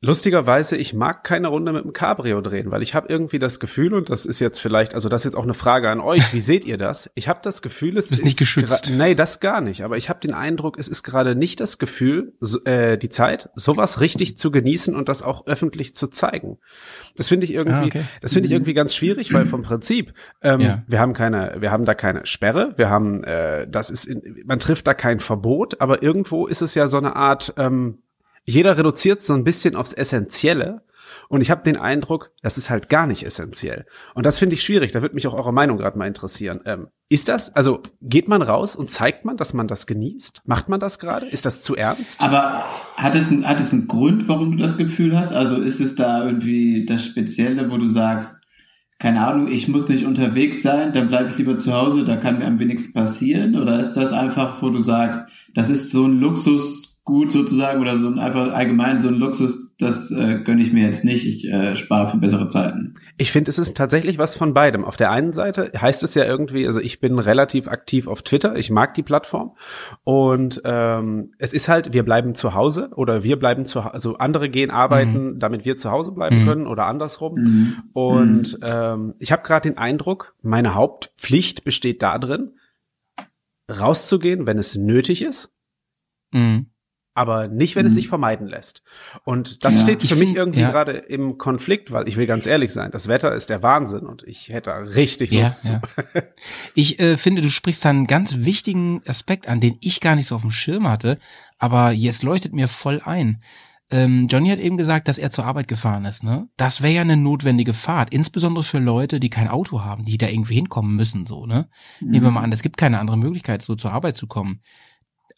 Lustigerweise, 0.03 0.77
ich 0.77 0.95
mag 0.95 1.23
keine 1.23 1.49
Runde 1.49 1.71
mit 1.71 1.83
dem 1.83 1.93
Cabrio 1.93 2.41
drehen, 2.41 2.71
weil 2.71 2.81
ich 2.81 2.95
habe 2.95 3.07
irgendwie 3.07 3.37
das 3.37 3.59
Gefühl, 3.59 3.93
und 3.93 4.09
das 4.09 4.25
ist 4.25 4.39
jetzt 4.39 4.59
vielleicht, 4.59 4.95
also 4.95 5.09
das 5.09 5.21
ist 5.21 5.25
jetzt 5.25 5.35
auch 5.35 5.43
eine 5.43 5.53
Frage 5.53 5.91
an 5.91 5.99
euch, 5.99 6.33
wie 6.33 6.39
seht 6.39 6.65
ihr 6.65 6.79
das? 6.79 7.11
Ich 7.13 7.27
habe 7.27 7.41
das 7.43 7.61
Gefühl, 7.61 7.99
es 7.99 8.09
ist 8.09 8.23
nicht 8.23 8.39
geschützt. 8.39 8.91
Nee, 8.91 9.13
das 9.13 9.39
gar 9.39 9.61
nicht. 9.61 9.83
Aber 9.83 9.97
ich 9.97 10.09
habe 10.09 10.19
den 10.19 10.33
Eindruck, 10.33 10.79
es 10.79 10.87
ist 10.87 11.03
gerade 11.03 11.35
nicht 11.35 11.59
das 11.59 11.77
Gefühl, 11.77 12.33
so, 12.39 12.63
äh, 12.63 12.97
die 12.97 13.09
Zeit, 13.09 13.51
sowas 13.53 14.01
richtig 14.01 14.39
zu 14.39 14.49
genießen 14.49 14.95
und 14.95 15.07
das 15.07 15.21
auch 15.21 15.45
öffentlich 15.45 15.93
zu 15.93 16.07
zeigen. 16.07 16.57
Das 17.15 17.27
finde 17.27 17.45
ich 17.45 17.53
irgendwie, 17.53 17.75
ah, 17.75 17.85
okay. 17.85 18.03
das 18.21 18.33
finde 18.33 18.47
ich 18.47 18.53
irgendwie 18.53 18.73
ganz 18.73 18.95
schwierig, 18.95 19.31
weil 19.33 19.45
vom 19.45 19.61
Prinzip, 19.61 20.15
ähm, 20.41 20.61
ja. 20.61 20.83
wir 20.87 20.99
haben 20.99 21.13
keine, 21.13 21.57
wir 21.59 21.69
haben 21.69 21.85
da 21.85 21.93
keine 21.93 22.25
Sperre, 22.25 22.73
wir 22.75 22.89
haben, 22.89 23.23
äh, 23.23 23.67
das 23.69 23.91
ist, 23.91 24.05
in, 24.05 24.41
man 24.45 24.57
trifft 24.57 24.87
da 24.87 24.95
kein 24.95 25.19
Verbot, 25.19 25.79
aber 25.79 26.01
irgendwo 26.01 26.47
ist 26.47 26.63
es 26.63 26.73
ja 26.73 26.87
so 26.87 26.97
eine 26.97 27.15
Art 27.15 27.53
ähm, 27.57 27.99
jeder 28.43 28.77
reduziert 28.77 29.21
so 29.21 29.33
ein 29.33 29.43
bisschen 29.43 29.75
aufs 29.75 29.93
Essentielle. 29.93 30.81
Und 31.27 31.41
ich 31.41 31.51
habe 31.51 31.63
den 31.63 31.77
Eindruck, 31.77 32.31
das 32.41 32.57
ist 32.57 32.69
halt 32.69 32.89
gar 32.89 33.07
nicht 33.07 33.25
essentiell. 33.25 33.85
Und 34.15 34.25
das 34.25 34.39
finde 34.39 34.55
ich 34.55 34.63
schwierig. 34.63 34.91
Da 34.91 35.01
würde 35.01 35.15
mich 35.15 35.27
auch 35.27 35.33
eure 35.33 35.53
Meinung 35.53 35.77
gerade 35.77 35.97
mal 35.97 36.07
interessieren. 36.07 36.61
Ähm, 36.65 36.87
ist 37.09 37.27
das, 37.29 37.55
also 37.55 37.81
geht 38.01 38.27
man 38.27 38.41
raus 38.41 38.75
und 38.75 38.91
zeigt 38.91 39.25
man, 39.25 39.37
dass 39.37 39.53
man 39.53 39.67
das 39.67 39.87
genießt? 39.87 40.41
Macht 40.45 40.69
man 40.69 40.79
das 40.79 40.99
gerade? 40.99 41.27
Ist 41.27 41.45
das 41.45 41.63
zu 41.63 41.75
ernst? 41.75 42.19
Aber 42.21 42.63
hat 42.97 43.15
es, 43.15 43.29
hat 43.29 43.59
es 43.59 43.73
einen 43.73 43.87
Grund, 43.87 44.27
warum 44.27 44.51
du 44.51 44.57
das 44.57 44.77
Gefühl 44.77 45.17
hast? 45.17 45.33
Also 45.33 45.57
ist 45.57 45.79
es 45.79 45.95
da 45.95 46.25
irgendwie 46.25 46.85
das 46.85 47.05
Spezielle, 47.05 47.69
wo 47.69 47.77
du 47.77 47.87
sagst, 47.87 48.41
keine 48.99 49.25
Ahnung, 49.25 49.47
ich 49.47 49.67
muss 49.67 49.89
nicht 49.89 50.05
unterwegs 50.05 50.61
sein, 50.61 50.93
dann 50.93 51.07
bleibe 51.07 51.29
ich 51.29 51.37
lieber 51.37 51.57
zu 51.57 51.73
Hause, 51.73 52.03
da 52.03 52.17
kann 52.17 52.39
mir 52.39 52.45
am 52.45 52.59
wenigsten 52.59 52.93
passieren? 52.93 53.55
Oder 53.55 53.79
ist 53.79 53.93
das 53.93 54.13
einfach, 54.13 54.61
wo 54.61 54.69
du 54.69 54.79
sagst, 54.79 55.25
das 55.53 55.69
ist 55.69 55.91
so 55.91 56.05
ein 56.05 56.19
Luxus, 56.19 56.80
gut 57.03 57.31
sozusagen 57.31 57.81
oder 57.81 57.97
so 57.97 58.07
ein 58.07 58.19
einfach 58.19 58.53
allgemein 58.53 58.99
so 58.99 59.07
ein 59.07 59.15
Luxus, 59.15 59.75
das 59.79 60.11
äh, 60.11 60.39
gönne 60.43 60.61
ich 60.61 60.71
mir 60.71 60.85
jetzt 60.85 61.03
nicht. 61.03 61.25
Ich 61.25 61.47
äh, 61.47 61.75
spare 61.75 62.07
für 62.07 62.17
bessere 62.17 62.47
Zeiten. 62.47 62.93
Ich 63.17 63.31
finde, 63.31 63.49
es 63.49 63.57
ist 63.57 63.75
tatsächlich 63.75 64.19
was 64.19 64.35
von 64.35 64.53
beidem. 64.53 64.85
Auf 64.85 64.97
der 64.97 65.09
einen 65.09 65.33
Seite 65.33 65.71
heißt 65.75 66.03
es 66.03 66.13
ja 66.13 66.25
irgendwie, 66.25 66.67
also 66.67 66.79
ich 66.79 66.99
bin 66.99 67.17
relativ 67.17 67.67
aktiv 67.67 68.07
auf 68.07 68.21
Twitter, 68.21 68.55
ich 68.55 68.69
mag 68.69 68.93
die 68.93 69.01
Plattform 69.01 69.55
und 70.03 70.61
ähm, 70.63 71.33
es 71.39 71.53
ist 71.53 71.69
halt, 71.69 71.91
wir 71.91 72.03
bleiben 72.03 72.35
zu 72.35 72.53
Hause 72.53 72.91
oder 72.95 73.23
wir 73.23 73.39
bleiben 73.39 73.65
zu 73.65 73.83
Hause, 73.83 73.93
also 73.93 74.17
andere 74.17 74.49
gehen 74.49 74.69
arbeiten, 74.69 75.33
mhm. 75.33 75.39
damit 75.39 75.65
wir 75.65 75.77
zu 75.77 75.89
Hause 75.89 76.11
bleiben 76.11 76.43
mhm. 76.43 76.47
können 76.47 76.67
oder 76.67 76.85
andersrum. 76.85 77.33
Mhm. 77.33 77.75
Und 77.93 78.59
mhm. 78.59 78.65
ähm, 78.67 79.13
ich 79.17 79.31
habe 79.31 79.41
gerade 79.41 79.67
den 79.67 79.79
Eindruck, 79.79 80.35
meine 80.43 80.75
Hauptpflicht 80.75 81.63
besteht 81.63 82.03
darin, 82.03 82.51
rauszugehen, 83.71 84.45
wenn 84.45 84.59
es 84.59 84.75
nötig 84.75 85.23
ist. 85.23 85.51
Mhm 86.31 86.70
aber 87.13 87.47
nicht, 87.47 87.75
wenn 87.75 87.83
mhm. 87.83 87.87
es 87.87 87.93
sich 87.93 88.07
vermeiden 88.07 88.47
lässt. 88.47 88.83
Und 89.25 89.65
das 89.65 89.75
ja, 89.75 89.81
steht 89.81 90.03
für 90.03 90.15
mich 90.15 90.29
find, 90.29 90.37
irgendwie 90.37 90.61
ja. 90.61 90.71
gerade 90.71 90.93
im 90.93 91.37
Konflikt, 91.37 91.91
weil 91.91 92.07
ich 92.07 92.17
will 92.17 92.25
ganz 92.25 92.45
ehrlich 92.45 92.71
sein, 92.71 92.91
das 92.91 93.07
Wetter 93.07 93.35
ist 93.35 93.49
der 93.49 93.61
Wahnsinn 93.63 94.05
und 94.05 94.23
ich 94.23 94.49
hätte 94.49 94.71
richtig 94.95 95.31
Lust 95.31 95.65
ja, 95.65 95.81
zu. 95.81 96.21
Ich 96.73 96.99
äh, 96.99 97.17
finde, 97.17 97.41
du 97.41 97.49
sprichst 97.49 97.83
da 97.83 97.89
einen 97.89 98.07
ganz 98.07 98.37
wichtigen 98.39 99.01
Aspekt 99.05 99.47
an, 99.47 99.59
den 99.59 99.77
ich 99.81 99.99
gar 99.99 100.15
nicht 100.15 100.27
so 100.27 100.35
auf 100.35 100.41
dem 100.41 100.51
Schirm 100.51 100.87
hatte, 100.87 101.17
aber 101.57 101.91
jetzt 101.91 102.23
leuchtet 102.23 102.53
mir 102.53 102.67
voll 102.67 103.01
ein. 103.03 103.41
Ähm, 103.91 104.27
Johnny 104.29 104.49
hat 104.49 104.59
eben 104.59 104.77
gesagt, 104.77 105.09
dass 105.09 105.17
er 105.17 105.31
zur 105.31 105.45
Arbeit 105.45 105.67
gefahren 105.67 106.05
ist. 106.05 106.23
Ne? 106.23 106.47
Das 106.55 106.81
wäre 106.81 106.93
ja 106.93 107.01
eine 107.01 107.17
notwendige 107.17 107.73
Fahrt, 107.73 108.13
insbesondere 108.13 108.63
für 108.63 108.79
Leute, 108.79 109.19
die 109.19 109.29
kein 109.29 109.49
Auto 109.49 109.83
haben, 109.83 110.05
die 110.05 110.17
da 110.17 110.29
irgendwie 110.29 110.55
hinkommen 110.55 110.95
müssen. 110.95 111.25
So, 111.25 111.45
ne? 111.45 111.67
Mhm. 111.99 112.09
Nehmen 112.09 112.25
wir 112.25 112.31
mal 112.31 112.43
an, 112.43 112.53
es 112.53 112.61
gibt 112.61 112.77
keine 112.77 112.99
andere 112.99 113.17
Möglichkeit, 113.17 113.61
so 113.61 113.75
zur 113.75 113.91
Arbeit 113.91 114.15
zu 114.15 114.27
kommen. 114.27 114.61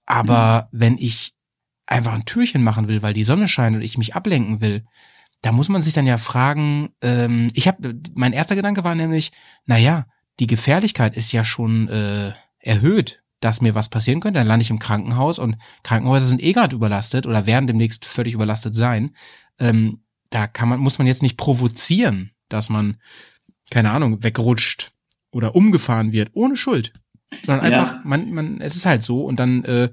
Aber 0.06 0.70
mhm. 0.72 0.80
wenn 0.80 0.98
ich 1.00 1.34
einfach 1.86 2.14
ein 2.14 2.26
Türchen 2.26 2.64
machen 2.64 2.88
will, 2.88 3.02
weil 3.02 3.14
die 3.14 3.24
Sonne 3.24 3.48
scheint 3.48 3.76
und 3.76 3.82
ich 3.82 3.98
mich 3.98 4.16
ablenken 4.16 4.62
will, 4.62 4.86
da 5.42 5.52
muss 5.52 5.70
man 5.70 5.84
sich 5.84 5.94
dann 5.94 6.08
ja 6.08 6.18
fragen, 6.18 6.92
ähm, 7.02 7.52
ich 7.54 7.68
habe, 7.68 8.00
mein 8.16 8.34
erster 8.34 8.56
Gedanke 8.56 8.84
war 8.84 8.96
nämlich, 8.96 9.32
na 9.66 9.78
ja, 9.78 10.06
die 10.40 10.48
Gefährlichkeit 10.48 11.16
ist 11.16 11.32
ja 11.32 11.44
schon 11.44 11.90
äh, 11.90 12.32
erhöht, 12.60 13.22
dass 13.42 13.62
mir 13.62 13.76
was 13.76 13.90
passieren 13.90 14.22
könnte, 14.22 14.40
dann 14.40 14.48
lande 14.48 14.64
ich 14.64 14.70
im 14.70 14.80
Krankenhaus 14.80 15.38
und 15.38 15.58
Krankenhäuser 15.84 16.26
sind 16.26 16.42
eh 16.42 16.54
gerade 16.54 16.76
überlastet 16.76 17.28
oder 17.28 17.46
werden 17.46 17.68
demnächst 17.68 18.06
völlig 18.06 18.34
überlastet 18.34 18.74
sein. 18.74 19.16
Ähm, 19.60 20.04
da 20.30 20.48
kann 20.48 20.70
man, 20.70 20.80
muss 20.80 20.98
man 20.98 21.08
jetzt 21.08 21.22
nicht 21.22 21.38
provozieren, 21.38 22.32
dass 22.48 22.70
man, 22.70 22.98
keine 23.70 23.92
Ahnung, 23.92 24.24
wegrutscht 24.24 24.94
oder 25.30 25.56
umgefahren 25.56 26.14
wird, 26.14 26.30
ohne 26.34 26.56
Schuld. 26.56 26.94
Sondern 27.46 27.66
einfach, 27.66 27.94
ja. 27.94 28.02
man, 28.04 28.32
man, 28.32 28.62
es 28.62 28.76
ist 28.76 28.86
halt 28.86 29.04
so 29.04 29.26
und 29.26 29.40
dann, 29.40 29.64
äh, 29.66 29.90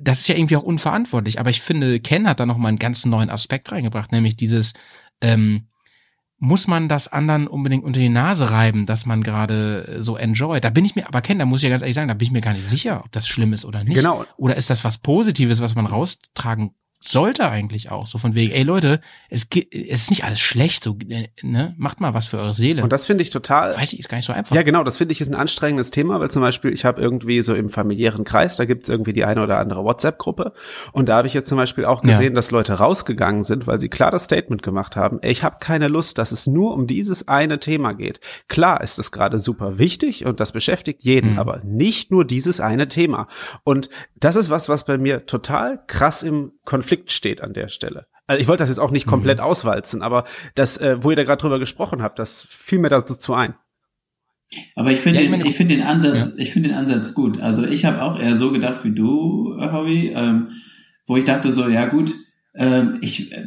das 0.00 0.20
ist 0.20 0.28
ja 0.28 0.36
irgendwie 0.36 0.56
auch 0.56 0.62
unverantwortlich. 0.62 1.40
Aber 1.40 1.50
ich 1.50 1.62
finde, 1.62 2.00
Ken 2.00 2.28
hat 2.28 2.40
da 2.40 2.46
nochmal 2.46 2.70
einen 2.70 2.78
ganz 2.78 3.04
neuen 3.04 3.30
Aspekt 3.30 3.72
reingebracht, 3.72 4.12
nämlich 4.12 4.36
dieses, 4.36 4.72
ähm, 5.20 5.66
muss 6.38 6.66
man 6.66 6.88
das 6.88 7.06
anderen 7.06 7.46
unbedingt 7.46 7.84
unter 7.84 8.00
die 8.00 8.08
Nase 8.08 8.50
reiben, 8.50 8.84
dass 8.84 9.06
man 9.06 9.22
gerade 9.22 9.98
so 10.00 10.16
enjoyt. 10.16 10.64
Da 10.64 10.70
bin 10.70 10.84
ich 10.84 10.96
mir, 10.96 11.06
aber 11.06 11.20
Ken, 11.20 11.38
da 11.38 11.46
muss 11.46 11.60
ich 11.60 11.64
ja 11.64 11.70
ganz 11.70 11.82
ehrlich 11.82 11.94
sagen, 11.94 12.08
da 12.08 12.14
bin 12.14 12.26
ich 12.26 12.32
mir 12.32 12.40
gar 12.40 12.52
nicht 12.52 12.68
sicher, 12.68 13.02
ob 13.04 13.12
das 13.12 13.28
schlimm 13.28 13.52
ist 13.52 13.64
oder 13.64 13.84
nicht. 13.84 13.94
Genau. 13.94 14.24
Oder 14.36 14.56
ist 14.56 14.68
das 14.68 14.82
was 14.82 14.98
Positives, 14.98 15.60
was 15.60 15.76
man 15.76 15.86
raustragen 15.86 16.74
sollte 17.04 17.48
eigentlich 17.48 17.90
auch. 17.90 18.06
So 18.06 18.18
von 18.18 18.34
wegen, 18.34 18.52
ey 18.52 18.62
Leute, 18.62 19.00
es, 19.28 19.46
es 19.50 20.02
ist 20.02 20.10
nicht 20.10 20.24
alles 20.24 20.40
schlecht, 20.40 20.84
so, 20.84 20.96
ne? 21.42 21.74
Macht 21.76 22.00
mal 22.00 22.14
was 22.14 22.26
für 22.26 22.38
eure 22.38 22.54
Seele. 22.54 22.82
Und 22.82 22.92
das 22.92 23.06
finde 23.06 23.22
ich 23.22 23.30
total. 23.30 23.76
Weiß 23.76 23.92
ich, 23.92 23.98
ist 23.98 24.08
gar 24.08 24.16
nicht 24.18 24.24
so 24.24 24.32
einfach. 24.32 24.54
Ja, 24.54 24.62
genau, 24.62 24.84
das 24.84 24.96
finde 24.96 25.12
ich 25.12 25.20
ist 25.20 25.28
ein 25.28 25.34
anstrengendes 25.34 25.90
Thema, 25.90 26.20
weil 26.20 26.30
zum 26.30 26.42
Beispiel, 26.42 26.72
ich 26.72 26.84
habe 26.84 27.00
irgendwie 27.00 27.42
so 27.42 27.54
im 27.54 27.68
familiären 27.68 28.24
Kreis, 28.24 28.56
da 28.56 28.64
gibt's 28.64 28.88
irgendwie 28.88 29.12
die 29.12 29.24
eine 29.24 29.42
oder 29.42 29.58
andere 29.58 29.84
WhatsApp-Gruppe. 29.84 30.52
Und 30.92 31.08
da 31.08 31.16
habe 31.16 31.26
ich 31.26 31.34
jetzt 31.34 31.48
zum 31.48 31.58
Beispiel 31.58 31.84
auch 31.84 32.00
gesehen, 32.02 32.32
ja. 32.32 32.36
dass 32.36 32.50
Leute 32.50 32.74
rausgegangen 32.74 33.44
sind, 33.44 33.66
weil 33.66 33.80
sie 33.80 33.88
klar 33.88 34.10
das 34.10 34.24
Statement 34.24 34.62
gemacht 34.62 34.96
haben, 34.96 35.18
ey, 35.22 35.30
ich 35.30 35.42
habe 35.42 35.56
keine 35.60 35.88
Lust, 35.88 36.18
dass 36.18 36.32
es 36.32 36.46
nur 36.46 36.74
um 36.74 36.86
dieses 36.86 37.28
eine 37.28 37.58
Thema 37.58 37.92
geht. 37.94 38.20
Klar 38.48 38.80
ist 38.80 38.98
es 38.98 39.12
gerade 39.12 39.40
super 39.40 39.78
wichtig 39.78 40.24
und 40.24 40.40
das 40.40 40.52
beschäftigt 40.52 41.02
jeden, 41.02 41.32
mhm. 41.32 41.38
aber 41.38 41.60
nicht 41.64 42.10
nur 42.10 42.24
dieses 42.24 42.60
eine 42.60 42.88
Thema. 42.88 43.28
Und 43.64 43.88
das 44.16 44.36
ist 44.36 44.50
was, 44.50 44.68
was 44.68 44.84
bei 44.84 44.98
mir 44.98 45.26
total 45.26 45.82
krass 45.86 46.22
im 46.22 46.52
Konflikt 46.64 46.91
steht 47.10 47.40
an 47.40 47.52
der 47.52 47.68
Stelle. 47.68 48.06
Also 48.26 48.40
ich 48.40 48.48
wollte 48.48 48.62
das 48.62 48.68
jetzt 48.68 48.78
auch 48.78 48.90
nicht 48.90 49.06
komplett 49.06 49.38
mhm. 49.38 49.44
auswalzen, 49.44 50.02
aber 50.02 50.24
das, 50.54 50.76
äh, 50.78 51.02
wo 51.02 51.10
ihr 51.10 51.16
da 51.16 51.24
gerade 51.24 51.40
drüber 51.40 51.58
gesprochen 51.58 52.02
habt, 52.02 52.18
das 52.18 52.46
fiel 52.50 52.78
mir 52.78 52.88
dazu 52.88 53.34
ein. 53.34 53.54
Aber 54.74 54.90
ich 54.90 55.00
finde, 55.00 55.22
ja, 55.22 55.32
ich, 55.32 55.44
ich 55.46 55.56
finde 55.56 55.76
den 55.76 55.82
Ansatz, 55.82 56.26
ja. 56.26 56.42
ich 56.42 56.52
finde 56.52 56.70
den 56.70 56.78
Ansatz 56.78 57.14
gut. 57.14 57.40
Also 57.40 57.64
ich 57.64 57.84
habe 57.84 58.02
auch 58.02 58.18
eher 58.18 58.36
so 58.36 58.52
gedacht 58.52 58.84
wie 58.84 58.94
du, 58.94 59.56
Howie, 59.58 60.12
ähm, 60.14 60.50
wo 61.06 61.16
ich 61.16 61.24
dachte 61.24 61.52
so, 61.52 61.68
ja 61.68 61.86
gut, 61.86 62.14
ähm, 62.54 62.98
ich 63.00 63.32
äh, 63.32 63.46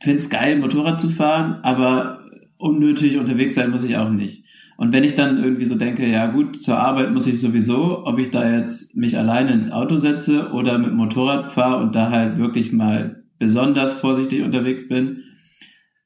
finde 0.00 0.18
es 0.18 0.30
geil, 0.30 0.58
Motorrad 0.58 1.00
zu 1.00 1.08
fahren, 1.08 1.60
aber 1.62 2.24
unnötig 2.56 3.18
unterwegs 3.18 3.54
sein 3.54 3.70
muss 3.70 3.84
ich 3.84 3.96
auch 3.96 4.10
nicht. 4.10 4.43
Und 4.76 4.92
wenn 4.92 5.04
ich 5.04 5.14
dann 5.14 5.42
irgendwie 5.42 5.66
so 5.66 5.76
denke, 5.76 6.06
ja 6.06 6.26
gut, 6.26 6.62
zur 6.62 6.78
Arbeit 6.78 7.12
muss 7.12 7.26
ich 7.26 7.40
sowieso, 7.40 8.04
ob 8.06 8.18
ich 8.18 8.30
da 8.30 8.56
jetzt 8.56 8.96
mich 8.96 9.16
alleine 9.16 9.52
ins 9.52 9.70
Auto 9.70 9.98
setze 9.98 10.50
oder 10.52 10.78
mit 10.78 10.90
dem 10.90 10.96
Motorrad 10.96 11.52
fahre 11.52 11.82
und 11.82 11.94
da 11.94 12.10
halt 12.10 12.38
wirklich 12.38 12.72
mal 12.72 13.22
besonders 13.38 13.94
vorsichtig 13.94 14.42
unterwegs 14.42 14.88
bin, 14.88 15.20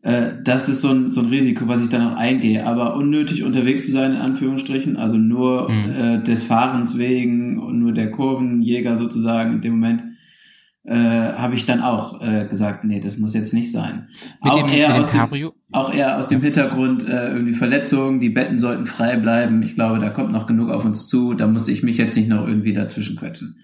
Äh, 0.00 0.34
das 0.44 0.68
ist 0.68 0.80
so 0.80 0.90
ein, 0.90 1.10
so 1.10 1.20
ein 1.20 1.26
Risiko, 1.26 1.66
was 1.66 1.82
ich 1.82 1.88
dann 1.88 2.06
auch 2.06 2.14
eingehe. 2.16 2.64
Aber 2.64 2.94
unnötig 2.94 3.42
unterwegs 3.42 3.84
zu 3.84 3.90
sein, 3.90 4.12
in 4.12 4.18
Anführungsstrichen, 4.18 4.96
also 4.96 5.16
nur 5.16 5.68
Mhm. 5.68 5.90
äh, 5.90 6.22
des 6.22 6.44
Fahrens 6.44 6.96
wegen 6.98 7.58
und 7.58 7.80
nur 7.80 7.92
der 7.92 8.12
Kurvenjäger 8.12 8.96
sozusagen 8.96 9.54
in 9.54 9.60
dem 9.60 9.72
Moment, 9.80 10.02
äh, 10.84 10.94
habe 10.94 11.54
ich 11.54 11.66
dann 11.66 11.82
auch 11.82 12.22
äh, 12.22 12.46
gesagt, 12.46 12.84
nee, 12.84 13.00
das 13.00 13.18
muss 13.18 13.34
jetzt 13.34 13.52
nicht 13.52 13.70
sein. 13.72 14.08
Mit 14.42 14.52
auch 14.52 14.56
dem, 14.56 14.68
eher 14.68 14.88
mit 14.88 15.12
dem 15.12 15.20
aus 15.20 15.30
dem, 15.30 15.50
auch 15.72 15.92
eher 15.92 16.16
aus 16.18 16.28
dem 16.28 16.40
Hintergrund 16.40 17.06
äh, 17.06 17.28
irgendwie 17.28 17.52
Verletzungen, 17.52 18.20
die 18.20 18.30
Betten 18.30 18.58
sollten 18.58 18.86
frei 18.86 19.16
bleiben. 19.16 19.62
Ich 19.62 19.74
glaube, 19.74 19.98
da 19.98 20.08
kommt 20.10 20.32
noch 20.32 20.46
genug 20.46 20.70
auf 20.70 20.84
uns 20.84 21.06
zu. 21.06 21.34
Da 21.34 21.46
muss 21.46 21.68
ich 21.68 21.82
mich 21.82 21.98
jetzt 21.98 22.16
nicht 22.16 22.28
noch 22.28 22.46
irgendwie 22.46 22.72
dazwischen 22.72 23.16
quetschen. 23.16 23.56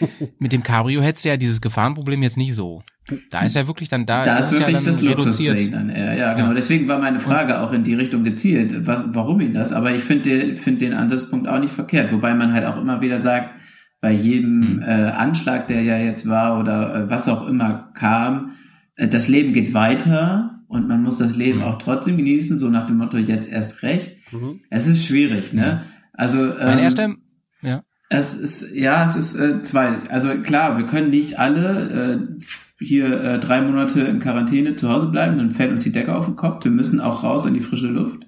Mit 0.38 0.52
dem 0.52 0.62
Cabrio 0.62 1.02
hättest 1.02 1.24
du 1.24 1.30
ja 1.30 1.36
dieses 1.36 1.60
Gefahrenproblem 1.60 2.22
jetzt 2.22 2.36
nicht 2.36 2.54
so. 2.54 2.82
Da 3.30 3.42
ist 3.42 3.54
ja 3.54 3.66
wirklich 3.66 3.88
dann 3.88 4.06
da. 4.06 4.24
Da 4.24 4.38
ist 4.38 4.46
es 4.46 4.58
wirklich 4.58 4.78
ja 4.78 4.80
das 4.80 5.00
Luxusding 5.02 5.48
reduziert. 5.48 5.74
dann. 5.74 5.90
Ja, 5.90 6.14
ja, 6.14 6.32
genau. 6.34 6.48
Ja. 6.48 6.54
Deswegen 6.54 6.88
war 6.88 6.98
meine 6.98 7.20
Frage 7.20 7.60
auch 7.60 7.72
in 7.72 7.84
die 7.84 7.94
Richtung 7.94 8.24
gezielt, 8.24 8.86
was, 8.86 9.04
warum 9.08 9.40
ihn 9.40 9.52
das? 9.52 9.72
Aber 9.72 9.94
ich 9.94 10.02
finde 10.02 10.30
den, 10.30 10.56
find 10.56 10.80
den 10.80 10.94
Ansatzpunkt 10.94 11.48
auch 11.48 11.58
nicht 11.58 11.72
verkehrt. 11.72 12.12
Wobei 12.12 12.34
man 12.34 12.52
halt 12.52 12.64
auch 12.64 12.80
immer 12.80 13.00
wieder 13.02 13.20
sagt, 13.20 13.50
bei 14.04 14.12
jedem 14.12 14.62
Hm. 14.62 14.82
äh, 14.82 14.84
Anschlag, 15.12 15.66
der 15.66 15.80
ja 15.80 15.96
jetzt 15.96 16.28
war 16.28 16.60
oder 16.60 16.94
äh, 16.94 17.08
was 17.10 17.26
auch 17.26 17.48
immer 17.48 17.90
kam, 17.94 18.50
äh, 18.96 19.08
das 19.08 19.28
Leben 19.28 19.54
geht 19.54 19.72
weiter 19.72 20.60
und 20.68 20.86
man 20.88 21.02
muss 21.02 21.16
das 21.16 21.34
Leben 21.34 21.60
Hm. 21.60 21.66
auch 21.66 21.78
trotzdem 21.78 22.18
genießen, 22.18 22.58
so 22.58 22.68
nach 22.68 22.86
dem 22.86 22.98
Motto, 22.98 23.16
jetzt 23.16 23.50
erst 23.50 23.82
recht. 23.82 24.14
Mhm. 24.30 24.60
Es 24.68 24.86
ist 24.86 25.06
schwierig, 25.06 25.54
ne? 25.54 25.84
Also 26.12 26.36
Mein 26.36 26.76
ähm, 26.76 26.84
erster, 26.84 27.14
ja. 27.62 27.80
es 28.10 28.34
ist, 28.34 28.76
ja, 28.76 29.06
es 29.06 29.16
ist 29.16 29.36
äh, 29.36 29.62
zwei. 29.62 30.00
Also 30.10 30.28
klar, 30.42 30.76
wir 30.76 30.84
können 30.86 31.08
nicht 31.08 31.38
alle 31.38 32.28
äh, 32.28 32.84
hier 32.84 33.06
äh, 33.22 33.40
drei 33.40 33.62
Monate 33.62 34.02
in 34.02 34.20
Quarantäne 34.20 34.76
zu 34.76 34.90
Hause 34.90 35.06
bleiben, 35.06 35.38
dann 35.38 35.54
fällt 35.54 35.72
uns 35.72 35.82
die 35.82 35.92
Decke 35.92 36.14
auf 36.14 36.26
den 36.26 36.36
Kopf. 36.36 36.62
Wir 36.62 36.72
müssen 36.72 37.00
auch 37.00 37.24
raus 37.24 37.46
in 37.46 37.54
die 37.54 37.60
frische 37.60 37.86
Luft. 37.86 38.26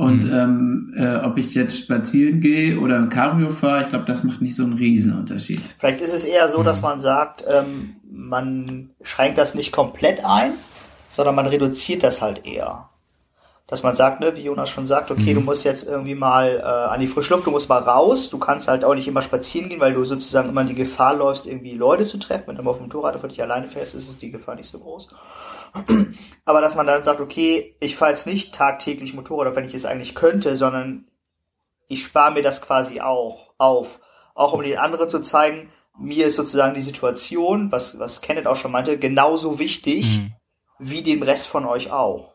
Und 0.00 0.24
Mhm. 0.24 0.32
ähm, 0.32 0.94
äh, 0.96 1.16
ob 1.26 1.36
ich 1.36 1.52
jetzt 1.54 1.76
spazieren 1.78 2.40
gehe 2.40 2.80
oder 2.80 2.96
im 2.96 3.10
Cabrio 3.10 3.50
fahre, 3.50 3.82
ich 3.82 3.90
glaube, 3.90 4.06
das 4.06 4.24
macht 4.24 4.40
nicht 4.40 4.56
so 4.56 4.62
einen 4.62 4.72
Riesenunterschied. 4.72 5.60
Vielleicht 5.78 6.00
ist 6.00 6.14
es 6.14 6.24
eher 6.24 6.48
so, 6.48 6.60
Mhm. 6.60 6.64
dass 6.64 6.80
man 6.80 7.00
sagt, 7.00 7.44
ähm, 7.52 7.96
man 8.10 8.88
schränkt 9.02 9.36
das 9.36 9.54
nicht 9.54 9.72
komplett 9.72 10.24
ein, 10.24 10.52
sondern 11.12 11.34
man 11.34 11.46
reduziert 11.46 12.02
das 12.02 12.22
halt 12.22 12.46
eher. 12.46 12.88
Dass 13.66 13.82
man 13.82 13.94
sagt, 13.94 14.20
ne, 14.20 14.34
wie 14.36 14.40
Jonas 14.44 14.70
schon 14.70 14.86
sagt, 14.86 15.10
okay, 15.10 15.32
Mhm. 15.32 15.34
du 15.34 15.40
musst 15.42 15.64
jetzt 15.64 15.86
irgendwie 15.86 16.14
mal 16.14 16.58
äh, 16.58 16.62
an 16.62 16.98
die 16.98 17.06
frische 17.06 17.34
Luft, 17.34 17.46
du 17.46 17.50
musst 17.50 17.68
mal 17.68 17.78
raus, 17.82 18.30
du 18.30 18.38
kannst 18.38 18.68
halt 18.68 18.86
auch 18.86 18.94
nicht 18.94 19.06
immer 19.06 19.20
spazieren 19.20 19.68
gehen, 19.68 19.80
weil 19.80 19.92
du 19.92 20.02
sozusagen 20.06 20.48
immer 20.48 20.62
in 20.62 20.68
die 20.68 20.74
Gefahr 20.74 21.14
läufst, 21.14 21.46
irgendwie 21.46 21.74
Leute 21.74 22.06
zu 22.06 22.16
treffen. 22.18 22.48
Wenn 22.48 22.56
du 22.56 22.62
mal 22.62 22.70
auf 22.70 22.78
dem 22.78 22.86
Motorrad 22.86 23.20
für 23.20 23.28
dich 23.28 23.42
alleine 23.42 23.68
fährst, 23.68 23.94
ist 23.94 24.08
es 24.08 24.16
die 24.18 24.30
Gefahr 24.30 24.54
nicht 24.54 24.70
so 24.70 24.78
groß. 24.78 25.08
Aber 26.44 26.60
dass 26.60 26.74
man 26.74 26.86
dann 26.86 27.02
sagt, 27.02 27.20
okay, 27.20 27.76
ich 27.80 27.96
fahre 27.96 28.10
jetzt 28.10 28.26
nicht 28.26 28.54
tagtäglich 28.54 29.14
Motorrad, 29.14 29.54
wenn 29.56 29.64
ich 29.64 29.74
es 29.74 29.86
eigentlich 29.86 30.14
könnte, 30.14 30.56
sondern 30.56 31.06
ich 31.88 32.04
spare 32.04 32.32
mir 32.32 32.42
das 32.42 32.62
quasi 32.62 33.00
auch 33.00 33.52
auf. 33.58 34.00
Auch 34.34 34.52
um 34.52 34.62
den 34.62 34.78
anderen 34.78 35.08
zu 35.08 35.20
zeigen, 35.20 35.68
mir 35.98 36.26
ist 36.26 36.36
sozusagen 36.36 36.74
die 36.74 36.82
Situation, 36.82 37.70
was, 37.72 37.98
was 37.98 38.20
Kenneth 38.20 38.46
auch 38.46 38.56
schon 38.56 38.72
meinte, 38.72 38.98
genauso 38.98 39.58
wichtig 39.58 40.20
Mhm. 40.20 40.32
wie 40.78 41.02
dem 41.02 41.22
Rest 41.22 41.46
von 41.46 41.66
euch 41.66 41.92
auch. 41.92 42.34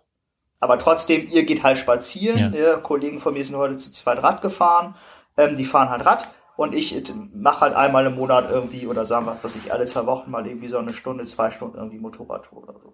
Aber 0.59 0.77
trotzdem, 0.77 1.27
ihr 1.27 1.43
geht 1.45 1.63
halt 1.63 1.77
spazieren. 1.77 2.53
Ja. 2.53 2.59
Ja. 2.59 2.77
Kollegen 2.77 3.19
von 3.19 3.33
mir 3.33 3.43
sind 3.43 3.55
heute 3.57 3.77
zu 3.77 3.91
zweit 3.91 4.21
Rad 4.23 4.41
gefahren. 4.41 4.95
Ähm, 5.37 5.57
die 5.57 5.65
fahren 5.65 5.89
halt 5.89 6.05
Rad. 6.05 6.27
Und 6.57 6.73
ich 6.73 6.95
mache 7.33 7.61
halt 7.61 7.75
einmal 7.75 8.05
im 8.05 8.15
Monat 8.15 8.49
irgendwie, 8.49 8.87
oder 8.87 9.03
sagen 9.05 9.25
wir, 9.25 9.37
was 9.41 9.57
ich 9.57 9.73
alle 9.73 9.85
zwei 9.85 10.05
Wochen 10.05 10.31
mal 10.31 10.47
irgendwie 10.47 10.69
so 10.69 10.77
eine 10.77 10.93
Stunde, 10.93 11.25
zwei 11.25 11.51
Stunden 11.51 11.77
irgendwie 11.77 11.99
Motorradtour 11.99 12.63
oder 12.63 12.79
so. 12.79 12.93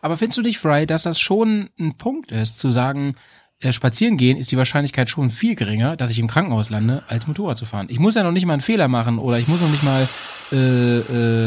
Aber 0.00 0.16
findest 0.16 0.38
du 0.38 0.42
nicht, 0.42 0.58
Fry, 0.58 0.86
dass 0.86 1.02
das 1.02 1.20
schon 1.20 1.70
ein 1.78 1.96
Punkt 1.96 2.32
ist, 2.32 2.58
zu 2.58 2.70
sagen, 2.70 3.14
äh, 3.60 3.72
spazieren 3.72 4.16
gehen 4.16 4.36
ist 4.36 4.52
die 4.52 4.56
Wahrscheinlichkeit 4.56 5.10
schon 5.10 5.30
viel 5.30 5.56
geringer, 5.56 5.96
dass 5.96 6.12
ich 6.12 6.20
im 6.20 6.28
Krankenhaus 6.28 6.70
lande, 6.70 7.02
als 7.08 7.26
Motorrad 7.26 7.56
zu 7.56 7.64
fahren. 7.66 7.88
Ich 7.90 7.98
muss 7.98 8.14
ja 8.14 8.22
noch 8.22 8.30
nicht 8.30 8.46
mal 8.46 8.52
einen 8.52 8.62
Fehler 8.62 8.86
machen 8.86 9.18
oder 9.18 9.38
ich 9.38 9.48
muss 9.48 9.60
noch 9.60 9.70
nicht 9.70 9.82
mal 9.82 10.06
äh, 10.52 10.58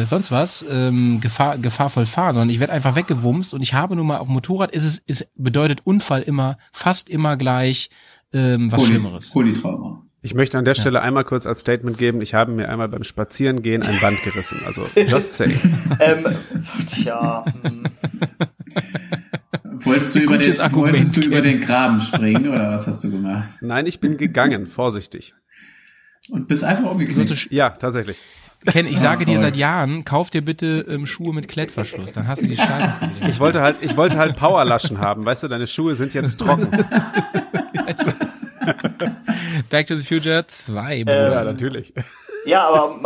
äh, 0.02 0.06
sonst 0.06 0.30
was 0.30 0.66
ähm, 0.70 1.22
gefahr, 1.22 1.58
gefahrvoll 1.58 2.06
fahren, 2.06 2.34
sondern 2.34 2.50
ich 2.50 2.60
werde 2.60 2.74
einfach 2.74 2.96
weggewumst 2.96 3.54
und 3.54 3.62
ich 3.62 3.74
habe 3.74 3.96
nun 3.96 4.08
mal 4.08 4.18
auf 4.18 4.28
dem 4.28 4.34
Motorrad 4.34 4.72
ist 4.72 4.84
es 4.84 4.98
ist 4.98 5.30
bedeutet 5.36 5.86
Unfall 5.86 6.22
immer 6.22 6.58
fast 6.74 7.10
immer 7.10 7.38
gleich 7.38 7.90
ähm, 8.34 8.72
was 8.72 8.82
Poly- 8.82 8.90
Schlimmeres. 8.92 9.30
Polytrauma. 9.30 10.04
Ich 10.24 10.36
möchte 10.36 10.58
an 10.58 10.66
der 10.66 10.76
Stelle 10.76 11.02
einmal 11.02 11.24
kurz 11.24 11.48
als 11.48 11.62
Statement 11.62 11.98
geben, 11.98 12.22
ich 12.22 12.36
habe 12.36 12.52
mir 12.52 12.70
einmal 12.70 12.88
beim 12.90 13.04
Spazierengehen 13.04 13.82
ein 13.82 14.00
Band 14.00 14.22
gerissen. 14.24 14.60
Also 14.66 14.86
just 15.08 15.36
saying. 15.36 15.60
ähm, 16.00 16.26
tja, 16.86 17.44
hm. 17.64 17.84
Wolltest 19.84 20.14
du, 20.14 20.20
über 20.20 20.38
den, 20.38 20.60
Argument, 20.60 20.94
wolltest 20.94 21.18
du 21.18 21.22
über 21.22 21.42
den 21.42 21.60
Graben 21.60 22.02
springen 22.02 22.48
oder 22.50 22.72
was 22.72 22.86
hast 22.86 23.04
du 23.04 23.10
gemacht? 23.10 23.50
Nein, 23.62 23.88
ich 23.88 24.00
bin 24.00 24.18
gegangen, 24.18 24.68
vorsichtig. 24.68 25.34
Und 26.30 26.48
bist 26.48 26.64
einfach 26.64 26.92
umgeknickt. 26.92 27.52
Ja, 27.52 27.72
tatsächlich. 27.72 28.18
Ken, 28.68 28.86
ich 28.86 29.00
sage 29.00 29.26
dir 29.26 29.34
voll. 29.34 29.42
seit 29.42 29.58
Jahren, 29.58 30.06
kauf 30.06 30.30
dir 30.30 30.44
bitte 30.44 30.86
ähm, 30.88 31.08
Schuhe 31.08 31.34
mit 31.34 31.48
Klettverschluss, 31.48 32.14
dann 32.14 32.28
hast 32.28 32.44
du 32.44 32.48
die 32.48 32.58
Scheibenprobleme. 32.58 33.30
Ich 33.30 33.40
wollte 33.40 33.62
halt, 33.64 33.78
ich 33.82 33.98
wollte 33.98 34.20
halt 34.20 34.36
Powerlaschen 34.38 35.00
haben. 35.00 35.26
Weißt 35.26 35.42
du, 35.42 35.48
deine 35.48 35.66
Schuhe 35.66 35.96
sind 35.96 36.14
jetzt 36.14 36.38
trocken. 36.40 36.68
Back 39.70 39.88
to 39.88 39.96
the 39.96 40.06
Future 40.06 40.46
2, 40.48 41.04
Ähm. 41.06 41.32
Ja, 41.32 41.44
natürlich. 41.44 41.94
ja, 42.46 42.68
aber 42.68 42.98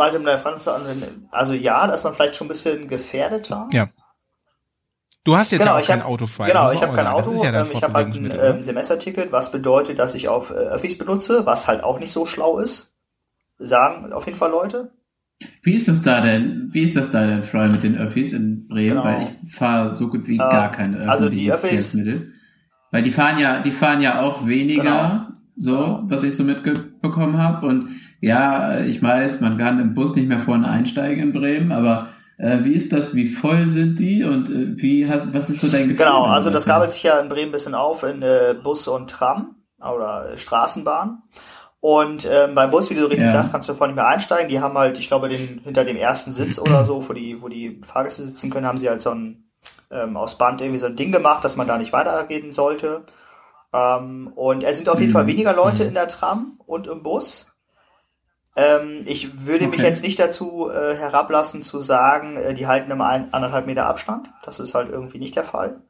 zu 0.58 0.72
an, 0.72 0.82
also 1.30 1.54
ja, 1.54 1.86
da 1.86 1.92
ist 1.94 2.04
man 2.04 2.14
vielleicht 2.14 2.36
schon 2.36 2.46
ein 2.46 2.48
bisschen 2.48 2.88
gefährdeter. 2.88 3.68
Ja. 3.72 3.88
Du 5.24 5.36
hast 5.36 5.50
jetzt 5.50 5.62
Genau, 5.62 5.74
ja 5.74 5.82
auch 5.82 5.86
kein 5.86 6.00
hab- 6.00 6.08
Auto 6.08 6.26
frei. 6.26 6.46
Genau, 6.48 6.70
ich 6.70 6.82
habe 6.82 6.94
kein. 6.94 7.06
Auto, 7.08 7.30
Das 7.30 7.40
ist 7.40 7.44
ja 7.44 7.52
ähm, 7.52 7.66
ich 7.72 7.82
habe 7.82 7.94
halt 7.94 8.06
ein 8.06 8.12
Fortbewegungsmittel, 8.12 8.54
ähm, 8.54 8.62
Semesterticket, 8.62 9.32
was 9.32 9.50
bedeutet, 9.50 9.98
dass 9.98 10.14
ich 10.14 10.28
auf 10.28 10.50
äh, 10.50 10.54
Öffis 10.54 10.96
benutze, 10.96 11.44
was 11.46 11.66
halt 11.66 11.82
auch 11.82 11.98
nicht 11.98 12.12
so 12.12 12.26
schlau 12.26 12.58
ist. 12.58 12.92
Sagen 13.58 14.12
auf 14.12 14.26
jeden 14.26 14.38
Fall 14.38 14.50
Leute. 14.50 14.92
Wie 15.62 15.74
ist 15.74 15.88
das 15.88 16.02
da 16.02 16.20
denn? 16.20 16.68
Wie 16.72 16.82
ist 16.82 16.96
das 16.96 17.10
da 17.10 17.26
denn, 17.26 17.42
Fry, 17.44 17.68
mit 17.70 17.82
den 17.82 17.96
Öffis 17.98 18.32
in 18.32 18.68
Bremen? 18.68 18.88
Genau. 18.90 19.04
Weil 19.04 19.22
ich 19.44 19.52
fahre 19.54 19.94
so 19.94 20.08
gut 20.08 20.26
wie 20.28 20.36
gar 20.36 20.70
keine 20.70 20.96
öffentlichen 20.98 21.10
also 21.10 21.28
die 21.28 21.52
Öffis-. 21.52 21.98
Weil 22.92 23.02
die 23.02 23.10
fahren 23.10 23.38
ja, 23.38 23.60
die 23.60 23.72
fahren 23.72 24.00
ja 24.00 24.20
auch 24.20 24.46
weniger, 24.46 24.82
Genau. 24.82 25.25
So, 25.56 26.00
was 26.04 26.22
ich 26.22 26.36
so 26.36 26.44
mitbekommen 26.44 27.38
habe. 27.38 27.66
Und 27.66 27.90
ja, 28.20 28.80
ich 28.80 29.02
weiß, 29.02 29.40
man 29.40 29.58
kann 29.58 29.80
im 29.80 29.94
Bus 29.94 30.14
nicht 30.14 30.28
mehr 30.28 30.40
vorne 30.40 30.68
einsteigen 30.68 31.24
in 31.24 31.32
Bremen, 31.32 31.72
aber 31.72 32.08
äh, 32.38 32.64
wie 32.64 32.74
ist 32.74 32.92
das? 32.92 33.14
Wie 33.14 33.26
voll 33.26 33.66
sind 33.66 33.98
die 33.98 34.24
und 34.24 34.50
äh, 34.50 34.80
wie 34.80 35.08
hast, 35.08 35.32
was 35.32 35.48
ist 35.48 35.60
so 35.60 35.68
dein 35.68 35.88
Gefühl? 35.88 36.04
Genau, 36.04 36.24
also 36.24 36.50
das 36.50 36.66
gabelt 36.66 36.90
sich 36.90 37.02
ja 37.02 37.18
in 37.18 37.28
Bremen 37.28 37.48
ein 37.48 37.52
bisschen 37.52 37.74
auf 37.74 38.02
in 38.02 38.22
äh, 38.22 38.54
Bus 38.62 38.86
und 38.88 39.10
Tram 39.10 39.56
oder 39.80 40.32
äh, 40.32 40.38
Straßenbahn. 40.38 41.22
Und 41.80 42.28
ähm, 42.30 42.54
beim 42.54 42.70
Bus, 42.70 42.90
wie 42.90 42.94
du 42.94 43.04
richtig 43.04 43.26
Ja. 43.26 43.32
sagst, 43.32 43.52
kannst 43.52 43.68
du 43.68 43.74
vorne 43.74 43.92
nicht 43.92 44.02
mehr 44.02 44.08
einsteigen. 44.08 44.48
Die 44.48 44.60
haben 44.60 44.76
halt, 44.76 44.98
ich 44.98 45.06
glaube, 45.06 45.28
den 45.28 45.60
hinter 45.62 45.84
dem 45.84 45.96
ersten 45.96 46.32
Sitz 46.32 46.58
oder 46.58 46.84
so, 46.84 47.08
wo 47.08 47.12
die, 47.12 47.40
wo 47.40 47.48
die 47.48 47.80
Fahrgäste 47.84 48.24
sitzen 48.24 48.50
können, 48.50 48.66
haben 48.66 48.78
sie 48.78 48.88
halt 48.88 49.00
so 49.00 49.10
ein 49.10 49.44
ähm, 49.90 50.16
aus 50.16 50.36
Band 50.36 50.60
irgendwie 50.60 50.80
so 50.80 50.86
ein 50.86 50.96
Ding 50.96 51.12
gemacht, 51.12 51.44
dass 51.44 51.56
man 51.56 51.68
da 51.68 51.78
nicht 51.78 51.92
weitergehen 51.92 52.50
sollte. 52.50 53.04
Ähm, 53.76 54.32
und 54.34 54.64
es 54.64 54.78
sind 54.78 54.88
auf 54.88 55.00
jeden 55.00 55.10
Mhm. 55.10 55.14
Fall 55.14 55.26
weniger 55.26 55.52
Leute 55.52 55.82
Mhm. 55.82 55.88
in 55.88 55.94
der 55.94 56.08
Tram 56.08 56.60
und 56.66 56.86
im 56.86 57.02
Bus. 57.02 57.52
Ähm, 58.56 59.02
ich 59.04 59.46
würde 59.46 59.66
mich 59.68 59.80
Okay. 59.80 59.88
jetzt 59.88 60.02
nicht 60.02 60.18
dazu 60.18 60.70
äh, 60.70 60.96
herablassen 60.96 61.60
zu 61.60 61.78
sagen, 61.78 62.36
äh, 62.36 62.54
die 62.54 62.66
halten 62.66 62.90
immer 62.90 63.06
ein, 63.06 63.34
anderthalb 63.34 63.66
Meter 63.66 63.86
Abstand. 63.86 64.30
Das 64.44 64.60
ist 64.60 64.74
halt 64.74 64.88
irgendwie 64.88 65.18
nicht 65.18 65.36
der 65.36 65.44
Fall. 65.44 65.82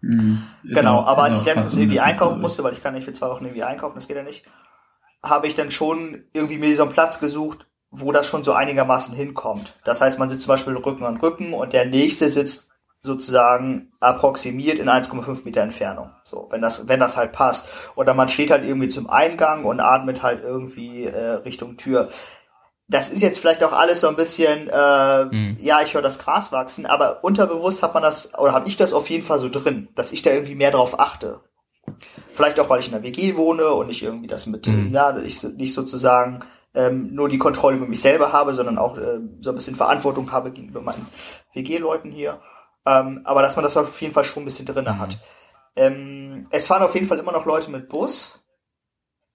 Mhm. 0.00 0.40
Genau, 0.62 1.02
aber 1.04 1.24
als 1.24 1.38
ich 1.38 1.44
letztens 1.44 1.76
irgendwie 1.76 1.98
einkaufen 1.98 2.40
musste, 2.40 2.62
weil 2.62 2.72
ich 2.72 2.82
kann 2.82 2.94
nicht 2.94 3.04
für 3.04 3.12
zwei 3.12 3.28
Wochen 3.28 3.44
irgendwie 3.44 3.64
einkaufen, 3.64 3.96
das 3.96 4.06
geht 4.06 4.16
ja 4.16 4.22
nicht, 4.22 4.46
habe 5.24 5.48
ich 5.48 5.56
dann 5.56 5.72
schon 5.72 6.22
irgendwie 6.32 6.58
mir 6.58 6.72
so 6.76 6.84
einen 6.84 6.92
Platz 6.92 7.18
gesucht, 7.18 7.66
wo 7.90 8.12
das 8.12 8.26
schon 8.28 8.44
so 8.44 8.52
einigermaßen 8.52 9.14
hinkommt. 9.16 9.74
Das 9.82 10.00
heißt, 10.00 10.20
man 10.20 10.30
sitzt 10.30 10.42
zum 10.42 10.52
Beispiel 10.52 10.76
Rücken 10.76 11.04
an 11.04 11.16
Rücken 11.16 11.54
und 11.54 11.72
der 11.72 11.86
nächste 11.86 12.28
sitzt 12.28 12.67
sozusagen 13.00 13.92
approximiert 14.00 14.78
in 14.78 14.88
1,5 14.88 15.44
Meter 15.44 15.60
Entfernung. 15.62 16.10
So, 16.24 16.48
wenn 16.50 16.60
das, 16.62 16.88
wenn 16.88 17.00
das 17.00 17.16
halt 17.16 17.32
passt. 17.32 17.68
Oder 17.94 18.14
man 18.14 18.28
steht 18.28 18.50
halt 18.50 18.64
irgendwie 18.64 18.88
zum 18.88 19.08
Eingang 19.08 19.64
und 19.64 19.80
atmet 19.80 20.22
halt 20.22 20.42
irgendwie 20.42 21.04
äh, 21.04 21.34
Richtung 21.44 21.76
Tür. 21.76 22.08
Das 22.90 23.08
ist 23.10 23.20
jetzt 23.20 23.38
vielleicht 23.38 23.62
auch 23.62 23.72
alles 23.72 24.00
so 24.00 24.08
ein 24.08 24.16
bisschen, 24.16 24.68
äh, 24.68 25.24
Mhm. 25.26 25.56
ja, 25.60 25.80
ich 25.82 25.94
höre 25.94 26.02
das 26.02 26.18
Gras 26.18 26.52
wachsen, 26.52 26.86
aber 26.86 27.22
unterbewusst 27.22 27.82
hat 27.82 27.94
man 27.94 28.02
das, 28.02 28.36
oder 28.38 28.52
habe 28.52 28.68
ich 28.68 28.76
das 28.76 28.92
auf 28.94 29.10
jeden 29.10 29.24
Fall 29.24 29.38
so 29.38 29.48
drin, 29.50 29.88
dass 29.94 30.10
ich 30.12 30.22
da 30.22 30.30
irgendwie 30.30 30.54
mehr 30.54 30.70
drauf 30.70 30.98
achte. 30.98 31.40
Vielleicht 32.34 32.58
auch, 32.60 32.68
weil 32.68 32.80
ich 32.80 32.88
in 32.88 32.94
einer 32.94 33.02
WG 33.02 33.36
wohne 33.36 33.68
und 33.72 33.90
ich 33.90 34.02
irgendwie 34.02 34.26
das 34.26 34.46
mit, 34.46 34.66
Mhm. 34.66 34.90
ja, 34.92 35.16
ich 35.18 35.42
nicht 35.42 35.74
sozusagen 35.74 36.40
ähm, 36.74 37.14
nur 37.14 37.28
die 37.28 37.38
Kontrolle 37.38 37.76
über 37.76 37.86
mich 37.86 38.00
selber 38.00 38.32
habe, 38.32 38.54
sondern 38.54 38.78
auch 38.78 38.96
äh, 38.98 39.18
so 39.40 39.50
ein 39.50 39.56
bisschen 39.56 39.74
Verantwortung 39.74 40.30
habe 40.32 40.50
gegenüber 40.50 40.80
meinen 40.80 41.06
WG-Leuten 41.54 42.10
hier. 42.10 42.40
Ähm, 42.88 43.20
aber 43.24 43.42
dass 43.42 43.56
man 43.56 43.64
das 43.64 43.76
auf 43.76 44.00
jeden 44.00 44.14
Fall 44.14 44.24
schon 44.24 44.42
ein 44.42 44.46
bisschen 44.46 44.66
drinne 44.66 44.92
Mhm. 44.94 44.98
hat. 44.98 45.18
Ähm, 45.76 46.46
es 46.50 46.66
fahren 46.66 46.82
auf 46.82 46.94
jeden 46.94 47.06
Fall 47.06 47.18
immer 47.18 47.32
noch 47.32 47.44
Leute 47.46 47.70
mit 47.70 47.88
Bus 47.88 48.42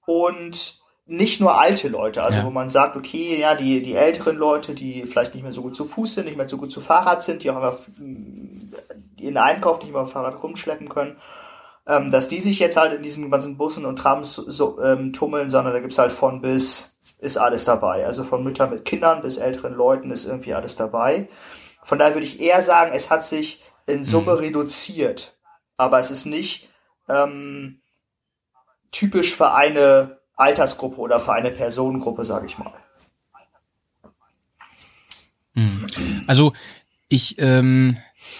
und 0.06 0.82
nicht 1.06 1.42
nur 1.42 1.60
alte 1.60 1.90
Leute, 1.90 2.24
also 2.24 2.40
Ja. 2.40 2.46
wo 2.46 2.50
man 2.50 2.70
sagt, 2.70 2.96
okay, 2.96 3.38
ja, 3.40 3.56
die, 3.56 3.82
die 3.82 3.94
älteren 3.96 4.38
Leute, 4.38 4.74
die 4.74 5.06
vielleicht 5.06 5.34
nicht 5.34 5.44
mehr 5.44 5.52
so 5.52 5.62
gut 5.62 5.76
zu 5.76 5.86
Fuß 5.86 6.14
sind, 6.16 6.26
nicht 6.26 6.38
mehr 6.38 6.48
so 6.48 6.58
gut 6.58 6.72
zu 6.72 6.80
Fahrrad 6.82 7.22
sind, 7.22 7.44
die 7.44 7.52
auch 7.52 7.58
einfach 7.58 7.78
mm, 7.98 8.74
ihren 9.20 9.38
Einkauf 9.38 9.82
nicht 9.82 9.92
mehr 9.92 10.02
auf 10.02 10.12
Fahrrad 10.12 10.42
rumschleppen 10.42 10.88
können, 10.88 11.18
ähm, 11.88 12.10
dass 12.12 12.30
die 12.30 12.40
sich 12.40 12.60
jetzt 12.60 12.78
halt 12.78 12.94
in 12.94 13.04
diesen 13.04 13.30
ganzen 13.30 13.58
Bussen 13.58 13.86
und 13.86 13.98
Trams 13.98 14.36
so, 14.36 14.82
ähm, 14.82 15.12
tummeln, 15.12 15.50
sondern 15.50 15.74
da 15.74 15.80
gibt's 15.80 15.98
halt 15.98 16.14
von 16.14 16.42
bis 16.42 16.90
ist 17.20 17.38
alles 17.38 17.64
dabei. 17.66 18.06
Also 18.06 18.24
von 18.26 18.44
Müttern 18.44 18.70
mit 18.70 18.84
Kindern 18.84 19.22
bis 19.22 19.38
älteren 19.38 19.74
Leuten 19.74 20.12
ist 20.12 20.26
irgendwie 20.26 20.54
alles 20.54 20.76
dabei. 20.76 21.30
Von 21.84 22.00
daher 22.00 22.14
würde 22.14 22.26
ich 22.26 22.40
eher 22.40 22.62
sagen, 22.62 22.92
es 22.94 23.12
hat 23.12 23.24
sich 23.26 23.62
in 23.86 24.04
Summe 24.04 24.40
reduziert. 24.40 25.38
Aber 25.78 26.00
es 26.00 26.12
ist 26.12 26.26
nicht 26.26 26.70
ähm, 27.10 27.82
typisch 28.92 29.36
für 29.36 29.54
eine 29.54 30.20
Altersgruppe 30.36 30.98
oder 30.98 31.20
für 31.20 31.34
eine 31.34 31.52
Personengruppe, 31.52 32.26
sage 32.26 32.46
ich 32.46 32.58
mal. 32.58 32.74
Hm. 35.56 35.86
Also 36.28 36.54
ich, 37.10 37.38
ähm, 37.40 37.98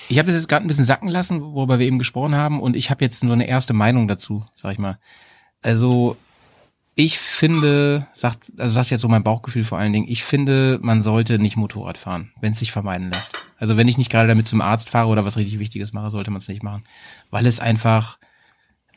ich 0.10 0.18
habe 0.18 0.28
das 0.28 0.36
jetzt 0.36 0.48
gerade 0.48 0.66
ein 0.66 0.68
bisschen 0.68 0.86
sacken 0.86 1.10
lassen, 1.10 1.42
worüber 1.42 1.80
wir 1.80 1.86
eben 1.86 2.00
gesprochen 2.00 2.36
haben, 2.36 2.62
und 2.62 2.76
ich 2.76 2.90
habe 2.90 3.04
jetzt 3.04 3.24
nur 3.24 3.34
eine 3.34 3.48
erste 3.48 3.74
Meinung 3.74 4.08
dazu, 4.08 4.46
sag 4.56 4.72
ich 4.72 4.80
mal. 4.80 5.00
Also 5.62 6.18
ich 6.96 7.18
finde, 7.18 8.08
sagt, 8.14 8.52
also 8.58 8.74
sagt 8.74 8.92
jetzt 8.92 9.02
so 9.02 9.08
mein 9.08 9.24
Bauchgefühl 9.24 9.64
vor 9.64 9.80
allen 9.80 9.94
Dingen, 9.94 10.08
ich 10.08 10.24
finde, 10.24 10.80
man 10.82 11.02
sollte 11.02 11.40
nicht 11.40 11.58
Motorrad 11.58 11.98
fahren, 11.98 12.32
wenn 12.40 12.52
es 12.52 12.60
sich 12.60 12.72
vermeiden 12.72 13.10
lässt. 13.10 13.32
Also 13.58 13.78
wenn 13.78 13.88
ich 13.88 13.98
nicht 13.98 14.12
gerade 14.12 14.28
damit 14.28 14.48
zum 14.48 14.62
Arzt 14.62 14.90
fahre 14.92 15.08
oder 15.08 15.26
was 15.26 15.38
richtig 15.38 15.60
Wichtiges 15.60 15.94
mache, 15.94 16.12
sollte 16.12 16.30
man 16.30 16.40
es 16.40 16.48
nicht 16.48 16.62
machen. 16.62 16.84
Weil 17.32 17.48
es 17.48 17.60
einfach, 17.60 18.20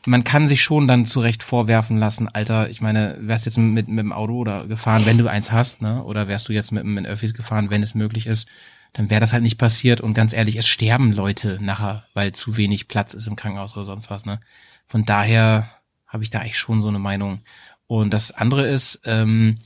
man 0.05 0.23
kann 0.23 0.47
sich 0.47 0.61
schon 0.61 0.87
dann 0.87 1.05
zurecht 1.07 1.41
vorwerfen 1.41 1.97
lassen, 1.97 2.27
Alter, 2.27 2.69
ich 2.69 2.81
meine, 2.81 3.17
wärst 3.19 3.45
jetzt 3.45 3.57
mit, 3.57 3.87
mit 3.87 3.99
dem 3.99 4.13
Auto 4.13 4.33
oder 4.33 4.67
gefahren, 4.67 5.05
wenn 5.05 5.17
du 5.17 5.27
eins 5.27 5.51
hast, 5.51 5.81
ne? 5.81 6.03
Oder 6.03 6.27
wärst 6.27 6.49
du 6.49 6.53
jetzt 6.53 6.71
mit, 6.71 6.85
mit 6.85 7.07
Öffis 7.07 7.33
gefahren, 7.33 7.71
wenn 7.71 7.81
es 7.81 7.95
möglich 7.95 8.27
ist, 8.27 8.47
dann 8.93 9.09
wäre 9.09 9.21
das 9.21 9.33
halt 9.33 9.43
nicht 9.43 9.57
passiert. 9.57 10.01
Und 10.01 10.13
ganz 10.13 10.33
ehrlich, 10.33 10.55
es 10.57 10.67
sterben 10.67 11.13
Leute 11.13 11.57
nachher, 11.61 12.05
weil 12.13 12.31
zu 12.33 12.57
wenig 12.57 12.87
Platz 12.87 13.15
ist 13.15 13.27
im 13.27 13.35
Krankenhaus 13.35 13.75
oder 13.75 13.85
sonst 13.85 14.09
was, 14.11 14.25
ne? 14.25 14.39
Von 14.85 15.03
daher 15.03 15.69
habe 16.07 16.23
ich 16.23 16.29
da 16.29 16.39
eigentlich 16.39 16.57
schon 16.57 16.81
so 16.81 16.87
eine 16.87 16.99
Meinung. 16.99 17.41
Und 17.87 18.13
das 18.13 18.31
andere 18.31 18.67
ist, 18.67 19.01
ähm, 19.05 19.57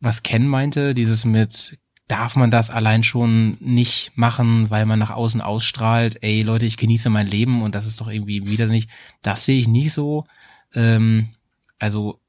was 0.00 0.22
Ken 0.22 0.46
meinte, 0.46 0.94
dieses 0.94 1.24
mit, 1.24 1.78
darf 2.08 2.36
man 2.36 2.50
das 2.50 2.70
allein 2.70 3.02
schon 3.02 3.56
nicht 3.60 4.12
machen, 4.14 4.70
weil 4.70 4.86
man 4.86 4.98
nach 4.98 5.10
außen 5.10 5.40
ausstrahlt, 5.40 6.18
ey 6.22 6.42
Leute, 6.42 6.66
ich 6.66 6.76
genieße 6.76 7.10
mein 7.10 7.26
Leben 7.26 7.62
und 7.62 7.74
das 7.74 7.86
ist 7.86 8.00
doch 8.00 8.08
irgendwie 8.08 8.40
nicht. 8.40 8.90
Das 9.22 9.44
sehe 9.44 9.58
ich 9.58 9.68
nicht 9.68 9.92
so. 9.92 10.24
Ähm, 10.74 11.28
also 11.78 12.20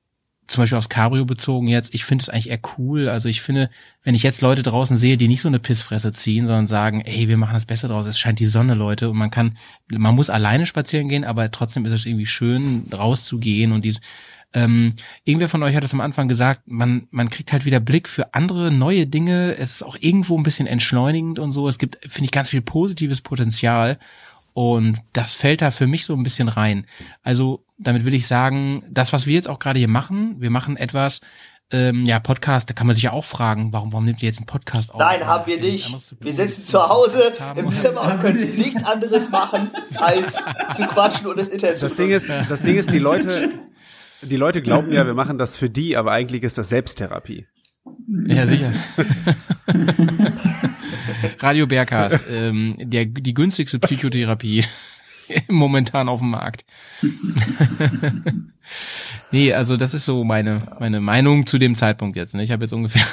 zum 0.50 0.64
Beispiel 0.64 0.78
aufs 0.78 0.90
Cabrio 0.90 1.26
bezogen 1.26 1.68
jetzt, 1.68 1.94
ich 1.94 2.04
finde 2.04 2.24
es 2.24 2.30
eigentlich 2.30 2.50
eher 2.50 2.60
cool. 2.78 3.08
Also 3.08 3.30
ich 3.30 3.42
finde, 3.42 3.70
wenn 4.04 4.16
ich 4.16 4.24
jetzt 4.24 4.42
Leute 4.42 4.64
draußen 4.64 4.98
sehe, 4.98 5.16
die 5.16 5.28
nicht 5.28 5.42
so 5.42 5.48
eine 5.48 5.60
Pissfresse 5.60 6.12
ziehen, 6.12 6.48
sondern 6.48 6.66
sagen, 6.66 7.02
ey, 7.02 7.28
wir 7.28 7.38
machen 7.38 7.54
das 7.54 7.68
Beste 7.68 7.88
draus, 7.88 8.08
es 8.08 8.20
scheint 8.20 8.40
die 8.40 8.48
Sonne, 8.48 8.74
Leute, 8.74 9.10
und 9.10 9.18
man 9.18 9.30
kann, 9.30 9.58
man 9.88 10.16
muss 10.16 10.32
alleine 10.32 10.66
spazieren 10.66 11.08
gehen, 11.08 11.24
aber 11.24 11.52
trotzdem 11.52 11.86
ist 11.86 11.92
es 11.92 12.06
irgendwie 12.06 12.26
schön, 12.26 12.86
rauszugehen 12.92 13.72
und 13.72 13.86
dies, 13.86 14.02
ähm, 14.54 14.96
irgendwer 15.24 15.50
von 15.50 15.62
euch 15.62 15.76
hat 15.76 15.84
es 15.84 15.94
am 15.94 16.02
Anfang 16.02 16.28
gesagt, 16.28 16.64
man, 16.66 17.08
man 17.12 17.30
kriegt 17.30 17.52
halt 17.52 17.66
wieder 17.66 17.80
Blick 17.80 18.10
für 18.10 18.34
andere 18.34 18.72
neue 18.72 19.06
Dinge. 19.06 19.56
Es 19.56 19.74
ist 19.74 19.84
auch 19.84 19.98
irgendwo 20.00 20.38
ein 20.38 20.44
bisschen 20.44 20.68
entschleunigend 20.68 21.40
und 21.40 21.52
so. 21.52 21.68
Es 21.68 21.78
gibt, 21.78 22.00
finde 22.02 22.26
ich, 22.26 22.32
ganz 22.32 22.50
viel 22.50 22.62
positives 22.62 23.22
Potenzial. 23.22 24.00
Und 24.54 25.00
das 25.14 25.36
fällt 25.36 25.62
da 25.62 25.72
für 25.72 25.88
mich 25.88 26.06
so 26.06 26.16
ein 26.16 26.24
bisschen 26.24 26.48
rein. 26.50 26.86
Also 27.22 27.64
damit 27.78 28.06
will 28.06 28.14
ich 28.14 28.28
sagen, 28.28 28.84
das, 28.90 29.14
was 29.14 29.26
wir 29.28 29.36
jetzt 29.36 29.48
auch 29.48 29.60
gerade 29.60 29.80
hier 29.80 29.88
machen, 29.88 30.36
wir 30.40 30.50
machen 30.50 30.78
etwas, 30.78 31.22
ähm, 31.72 32.04
ja, 32.06 32.20
Podcast, 32.20 32.70
da 32.70 32.74
kann 32.74 32.88
man 32.88 32.96
sich 32.96 33.04
ja 33.04 33.12
auch 33.12 33.26
fragen, 33.26 33.72
warum, 33.72 33.94
warum 33.94 34.06
nimmt 34.06 34.24
ihr 34.24 34.28
jetzt 34.28 34.40
einen 34.40 34.48
Podcast 34.48 34.92
auf? 34.92 35.00
Nein, 35.00 35.26
haben 35.26 35.46
wir 35.46 35.60
nicht. 35.60 35.96
Wir 36.20 36.34
sitzen 36.34 36.64
zu 36.64 36.90
Hause 36.90 37.34
im 37.56 37.70
Zimmer 37.70 38.02
und 38.02 38.20
können 38.20 38.56
nichts 38.58 38.84
anderes 38.84 39.30
machen, 39.30 39.70
als 39.96 40.46
zu 40.74 40.88
quatschen 40.88 41.28
und 41.28 41.38
das 41.38 41.50
Internet 41.50 41.82
Das 41.82 41.92
zu 41.92 41.96
Ding 41.96 42.10
ist, 42.10 42.30
das 42.30 42.64
Ding 42.64 42.76
ist, 42.76 42.92
die 42.92 42.98
Leute, 42.98 43.50
die 44.22 44.36
Leute 44.36 44.62
glauben 44.62 44.92
ja, 44.92 45.06
wir 45.06 45.14
machen 45.14 45.38
das 45.38 45.58
für 45.58 45.70
die, 45.70 45.98
aber 45.98 46.12
eigentlich 46.12 46.44
ist 46.44 46.58
das 46.58 46.70
Selbsttherapie. 46.70 47.48
Ja, 48.28 48.48
sicher. 48.48 48.74
Radio 51.40 51.68
Bergcast, 51.68 52.26
ähm, 52.30 52.78
der, 52.80 53.06
die 53.06 53.34
günstigste 53.34 53.80
Psychotherapie 53.80 54.64
momentan 55.48 56.10
auf 56.10 56.20
dem 56.20 56.32
Markt. 56.32 56.66
nee, 59.32 59.54
also 59.54 59.78
das 59.78 59.94
ist 59.94 60.06
so 60.06 60.24
meine, 60.24 60.76
meine 60.80 61.02
Meinung 61.02 61.48
zu 61.48 61.58
dem 61.58 61.76
Zeitpunkt 61.76 62.18
jetzt. 62.18 62.36
Ne? 62.36 62.44
Ich 62.44 62.52
habe 62.52 62.64
jetzt 62.64 62.74
ungefähr 62.74 63.06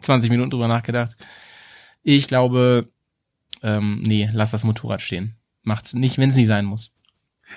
20 0.00 0.30
Minuten 0.30 0.50
drüber 0.50 0.68
nachgedacht. 0.68 1.16
Ich 2.02 2.28
glaube, 2.28 2.88
ähm, 3.62 4.02
nee, 4.02 4.28
lass 4.32 4.52
das 4.52 4.64
Motorrad 4.64 5.02
stehen. 5.02 5.36
Macht's 5.62 5.94
nicht, 5.94 6.18
wenn 6.18 6.30
es 6.30 6.36
nicht 6.36 6.46
sein 6.46 6.64
muss. 6.64 6.92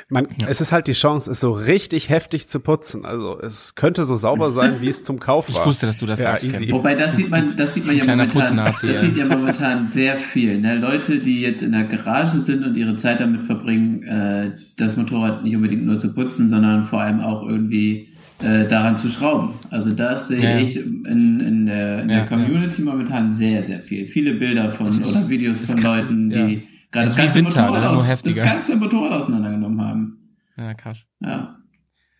Man, 0.07 0.27
Ja. 0.41 0.47
Es 0.47 0.61
ist 0.61 0.71
halt 0.71 0.87
die 0.87 0.93
Chance, 0.93 1.29
es 1.31 1.39
so 1.39 1.51
richtig 1.51 2.09
heftig 2.09 2.47
zu 2.47 2.59
putzen. 2.59 3.05
Also 3.05 3.39
es 3.39 3.75
könnte 3.75 4.03
so 4.05 4.17
sauber 4.17 4.51
sein, 4.51 4.81
wie 4.81 4.87
es 4.87 5.03
zum 5.03 5.19
Kauf 5.19 5.49
Ich 5.49 5.55
war. 5.55 5.65
wusste, 5.65 5.85
dass 5.87 5.97
du 5.97 6.05
das 6.05 6.19
Ja, 6.19 6.31
sagst. 6.31 6.45
easy. 6.45 6.71
Wobei 6.71 6.95
das 6.95 7.15
sieht 7.15 7.29
man, 7.29 7.55
das 7.55 7.73
sieht 7.73 7.85
man 7.85 7.95
ja 7.97 8.03
Kleiner 8.03 8.25
momentan, 8.27 8.57
das 8.57 8.81
ja. 8.81 8.93
sieht 8.93 9.17
ja 9.17 9.25
momentan 9.25 9.87
sehr 9.87 10.17
viel. 10.17 10.59
Ne? 10.59 10.75
Leute, 10.75 11.19
die 11.19 11.41
jetzt 11.41 11.61
in 11.63 11.71
der 11.71 11.83
Garage 11.85 12.39
sind 12.39 12.63
und 12.65 12.75
ihre 12.75 12.95
Zeit 12.95 13.19
damit 13.19 13.41
verbringen, 13.41 14.03
äh, 14.03 14.51
das 14.77 14.95
Motorrad 14.95 15.43
nicht 15.43 15.55
unbedingt 15.55 15.85
nur 15.85 15.97
zu 15.99 16.13
putzen, 16.13 16.49
sondern 16.49 16.85
vor 16.85 17.01
allem 17.01 17.19
auch 17.19 17.43
irgendwie 17.47 18.07
äh, 18.41 18.65
daran 18.67 18.95
zu 18.97 19.09
schrauben. 19.09 19.49
Also 19.69 19.91
das 19.91 20.29
sehe 20.29 20.41
Ja, 20.41 20.57
ich 20.59 20.77
in, 20.77 21.05
in 21.41 21.65
der, 21.65 22.03
in 22.03 22.09
Ja, 22.09 22.15
der 22.19 22.27
Community 22.27 22.81
momentan 22.83 23.31
sehr, 23.33 23.61
sehr 23.63 23.79
viel. 23.81 24.07
Viele 24.07 24.35
Bilder 24.35 24.71
von 24.71 24.87
oder 24.87 25.29
Videos 25.29 25.59
von 25.59 25.75
kann- 25.75 25.97
Leuten, 25.99 26.31
ja. 26.31 26.47
die 26.47 26.63
gerade 26.91 27.05
das 27.05 27.17
wie 27.17 27.21
ganze, 27.21 27.39
Winter, 27.39 27.61
Motorrad 27.67 27.91
ne? 27.91 27.93
Nur 27.93 28.05
heftiger. 28.05 28.43
das 28.43 28.53
ganze 28.53 28.75
Motorrad 28.75 29.11
auseinandergenommen 29.13 29.81
haben. 29.81 30.19
Ja, 30.57 30.73
krass. 30.73 31.05
Ja. 31.19 31.55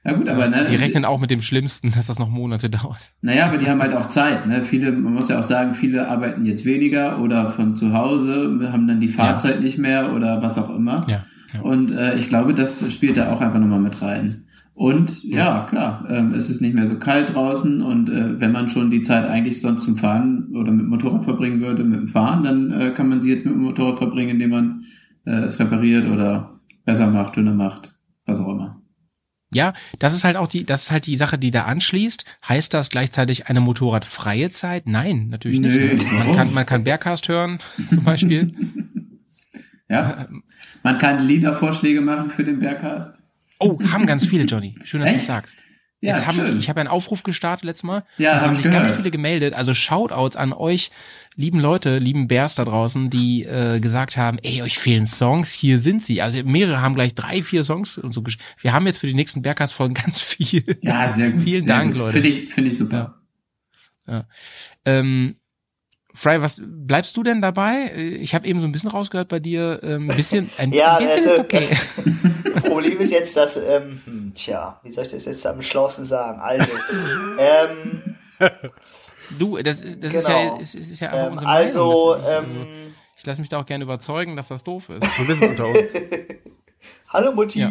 Ja 0.06 0.14
gut, 0.14 0.30
aber 0.30 0.48
ne, 0.48 0.66
Die 0.66 0.76
rechnen 0.76 1.04
auch 1.04 1.20
mit 1.20 1.30
dem 1.30 1.42
Schlimmsten, 1.42 1.92
dass 1.96 2.08
das 2.08 2.20
noch 2.20 2.30
Monate 2.30 2.70
dauert. 2.70 3.14
Naja, 3.22 3.48
aber 3.48 3.58
die 3.58 3.70
haben 3.70 3.82
halt 3.82 3.94
auch 3.94 4.10
Zeit. 4.10 4.48
Ne? 4.48 4.64
Viele, 4.64 4.92
man 4.92 5.14
muss 5.14 5.30
ja 5.30 5.40
auch 5.40 5.44
sagen, 5.44 5.74
viele 5.74 6.08
arbeiten 6.08 6.46
jetzt 6.46 6.66
weniger 6.66 7.20
oder 7.20 7.50
von 7.50 7.76
zu 7.76 7.94
Hause, 7.94 8.60
haben 8.72 8.88
dann 8.88 9.02
die 9.02 9.10
Fahrzeit 9.10 9.62
nicht 9.62 9.78
mehr 9.78 10.14
oder 10.14 10.42
was 10.42 10.58
auch 10.58 10.70
immer. 10.70 11.06
Ja. 11.08 11.26
ja. 11.54 11.62
Und 11.62 11.92
äh, 11.92 12.16
ich 12.16 12.30
glaube, 12.30 12.54
das 12.54 12.92
spielt 12.92 13.18
da 13.18 13.32
auch 13.32 13.42
einfach 13.42 13.60
nochmal 13.60 13.80
mit 13.80 14.02
rein. 14.02 14.46
Und 14.80 15.26
ja, 15.26 15.68
klar, 15.70 16.06
ähm, 16.10 16.34
es 16.34 16.50
ist 16.50 16.62
nicht 16.62 16.74
mehr 16.74 16.88
so 16.88 16.98
kalt 16.98 17.36
draußen 17.36 17.82
und 17.82 18.08
äh, 18.08 18.40
wenn 18.40 18.54
man 18.54 18.70
schon 18.70 18.90
die 18.90 19.02
Zeit 19.02 19.26
eigentlich 19.26 19.60
sonst 19.60 19.84
zum 19.84 19.98
Fahren 19.98 20.56
oder 20.56 20.72
mit 20.72 20.84
dem 20.84 20.90
Motorrad 20.90 21.26
verbringen 21.26 21.60
würde, 21.60 21.84
mit 21.84 22.00
dem 22.00 22.08
Fahren, 22.08 22.44
dann 22.46 22.72
äh, 22.72 22.92
kann 22.92 23.10
man 23.10 23.20
sie 23.20 23.30
jetzt 23.30 23.46
mit 23.46 23.56
dem 23.56 23.62
Motorrad 23.62 23.98
verbringen, 23.98 24.30
indem 24.30 24.52
man 24.52 24.86
äh, 25.26 25.42
es 25.42 25.60
repariert 25.60 26.08
oder 26.08 26.62
besser 26.86 27.08
macht, 27.08 27.36
dünner 27.36 27.56
macht, 27.56 28.00
was 28.26 28.40
auch 28.40 28.48
immer. 28.48 28.82
Ja, 29.54 29.74
das 30.00 30.16
ist 30.16 30.24
halt 30.24 30.38
auch 30.38 30.48
die, 30.48 30.64
das 30.64 30.84
ist 30.84 30.92
halt 30.94 31.08
die 31.08 31.18
Sache, 31.18 31.38
die 31.38 31.52
da 31.52 31.64
anschließt. 31.66 32.24
Heißt 32.48 32.74
das 32.74 32.90
gleichzeitig 32.90 33.48
eine 33.48 33.60
motorradfreie 33.60 34.50
Zeit? 34.50 34.88
Nein, 34.88 35.28
natürlich 35.28 35.60
Nö, 35.60 35.68
nicht. 35.68 36.10
Man 36.10 36.22
warum? 36.22 36.36
kann, 36.38 36.54
man 36.54 36.66
kann 36.66 36.86
Bergcast 36.86 37.28
hören, 37.28 37.60
zum 37.90 38.06
Beispiel. 38.06 38.54
Ja, 39.92 40.28
man 40.84 41.00
kann 41.00 41.26
Liedervorschläge 41.26 42.00
machen 42.00 42.30
für 42.30 42.44
den 42.44 42.60
Bergcast. 42.60 43.24
Oh, 43.60 43.78
haben 43.92 44.06
ganz 44.06 44.26
viele, 44.26 44.46
Johnny. 44.46 44.76
Schön, 44.84 45.02
dass 45.02 45.12
du 45.14 45.20
sagst. 45.20 45.58
Ja, 46.02 46.26
haben, 46.26 46.60
ich 46.60 46.70
habe 46.70 46.80
einen 46.80 46.88
Aufruf 46.88 47.24
gestartet 47.24 47.66
letztes 47.66 47.84
Mal. 47.84 48.06
Ja, 48.18 48.34
es 48.34 48.42
hab 48.42 48.48
haben 48.50 48.56
ich 48.56 48.62
sich 48.62 48.72
ganz 48.72 48.84
gehört. 48.84 48.98
viele 49.00 49.12
gemeldet. 49.12 49.54
Also 49.54 49.74
Shoutouts 49.74 50.38
an 50.38 50.54
euch, 50.54 50.92
lieben 51.36 51.60
Leute, 51.60 51.98
lieben 51.98 52.30
Bears 52.30 52.56
da 52.56 52.64
draußen, 52.64 53.10
die 53.10 53.44
äh, 53.44 53.82
gesagt 53.82 54.16
haben, 54.16 54.38
ey, 54.42 54.62
euch 54.62 54.80
fehlen 54.80 55.08
Songs, 55.08 55.52
hier 55.52 55.78
sind 55.78 56.02
sie. 56.02 56.22
Also 56.22 56.42
mehrere 56.46 56.82
haben 56.82 56.96
gleich 56.96 57.16
drei, 57.16 57.44
vier 57.44 57.66
Songs 57.66 57.98
und 57.98 58.14
so. 58.14 58.24
Wir 58.62 58.72
haben 58.72 58.86
jetzt 58.88 59.00
für 59.00 59.08
die 59.08 59.14
nächsten 59.14 59.42
Bergcast-Folgen 59.42 59.94
ganz 59.94 60.22
viel. 60.22 60.78
Ja, 60.82 61.12
sehr 61.12 61.32
gut. 61.32 61.42
Vielen 61.42 61.66
sehr 61.66 61.76
Dank, 61.76 61.92
gut. 61.92 62.00
Leute. 62.00 62.14
Finde 62.14 62.30
ich, 62.30 62.54
finde 62.54 62.70
ich 62.72 62.78
super. 62.78 63.16
Ähm, 64.86 65.36
Fry, 66.14 66.42
was 66.42 66.60
bleibst 66.66 67.16
du 67.18 67.24
denn 67.24 67.42
dabei? 67.42 67.92
Äh, 67.96 68.16
Ich 68.16 68.34
habe 68.36 68.48
eben 68.48 68.62
so 68.62 68.68
ein 68.68 68.72
bisschen 68.72 68.90
rausgehört 68.90 69.28
bei 69.28 69.40
dir. 69.40 69.80
Ähm, 69.84 70.10
ein 70.10 70.18
bisschen, 70.18 70.50
ein, 70.58 70.72
Ja, 70.74 70.98
ein 70.98 71.06
bisschen 71.06 71.30
also, 71.30 71.34
ist 71.34 71.40
okay. 71.40 71.68
Das 72.56 72.64
Problem 72.64 72.98
ist 72.98 73.12
jetzt, 73.12 73.38
dass, 73.38 73.58
ähm, 73.58 74.02
hm, 74.06 74.34
tja, 74.34 74.80
wie 74.84 74.92
soll 74.92 75.06
ich 75.06 75.12
das 75.12 75.26
jetzt 75.26 75.46
am 75.46 75.62
schlausten 75.62 76.06
sagen? 76.06 76.40
Also, 76.40 76.66
ähm, 77.40 78.16
Du, 79.38 79.58
das, 79.62 79.82
das 80.00 80.14
ist 80.16 80.28
ja, 80.28 80.42
Genau. 80.44 80.60
ist, 80.60 80.74
ist 80.76 80.90
ist 80.90 81.00
ja 81.02 81.10
einfach 81.12 81.28
ähm, 81.28 81.32
unsere 81.34 81.52
also, 81.52 82.18
Meinung. 82.20 82.52
Ist- 82.52 82.58
ähm, 82.58 82.94
ich 83.16 83.26
lasse 83.26 83.42
mich 83.42 83.50
da 83.50 83.60
auch 83.60 83.66
gerne 83.66 83.84
überzeugen, 83.84 84.36
dass 84.38 84.48
das 84.48 84.64
doof 84.64 84.90
ist. 84.90 85.06
Wir 85.28 85.36
sind 85.36 85.50
unter 85.50 85.68
uns. 85.68 85.78
hallo 87.10 87.34
Mutti. 87.34 87.60
Ja. 87.60 87.70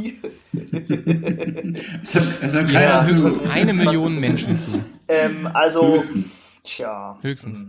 Es 2.03 2.15
hört, 2.15 2.27
es 2.43 2.55
hört 2.55 2.71
Ja, 2.71 3.05
höchstens 3.05 3.37
zu. 3.39 3.51
eine 3.51 3.73
Million 3.73 4.21
Menschen 4.21 4.57
zu. 4.59 4.85
Ähm, 5.09 5.49
also, 5.53 5.95
Höchstens. 5.95 6.53
tja. 6.63 7.19
Höchstens. 7.23 7.65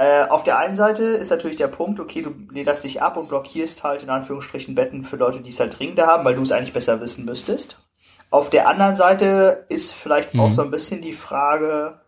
Hm. 0.00 0.06
Äh, 0.06 0.28
auf 0.30 0.44
der 0.44 0.58
einen 0.58 0.74
Seite 0.76 1.02
ist 1.04 1.30
natürlich 1.30 1.56
der 1.56 1.68
Punkt, 1.68 2.00
okay, 2.00 2.22
du 2.22 2.30
lederst 2.52 2.84
dich 2.84 3.02
ab 3.02 3.16
und 3.16 3.28
blockierst 3.28 3.84
halt 3.84 4.02
in 4.02 4.10
Anführungsstrichen 4.10 4.74
Betten 4.74 5.02
für 5.04 5.16
Leute, 5.16 5.40
die 5.40 5.50
es 5.50 5.60
halt 5.60 5.78
dringender 5.78 6.06
haben, 6.06 6.24
weil 6.24 6.34
du 6.34 6.42
es 6.42 6.52
eigentlich 6.52 6.72
besser 6.72 7.00
wissen 7.00 7.24
müsstest. 7.24 7.78
auf 8.32 8.48
der 8.48 8.68
anderen 8.68 8.94
Seite 8.96 9.66
ist 9.68 9.92
vielleicht 9.92 10.34
Mhm. 10.34 10.40
auch 10.40 10.52
so 10.52 10.62
ein 10.62 10.70
bisschen 10.70 11.02
die 11.02 11.12
Frage, 11.12 12.00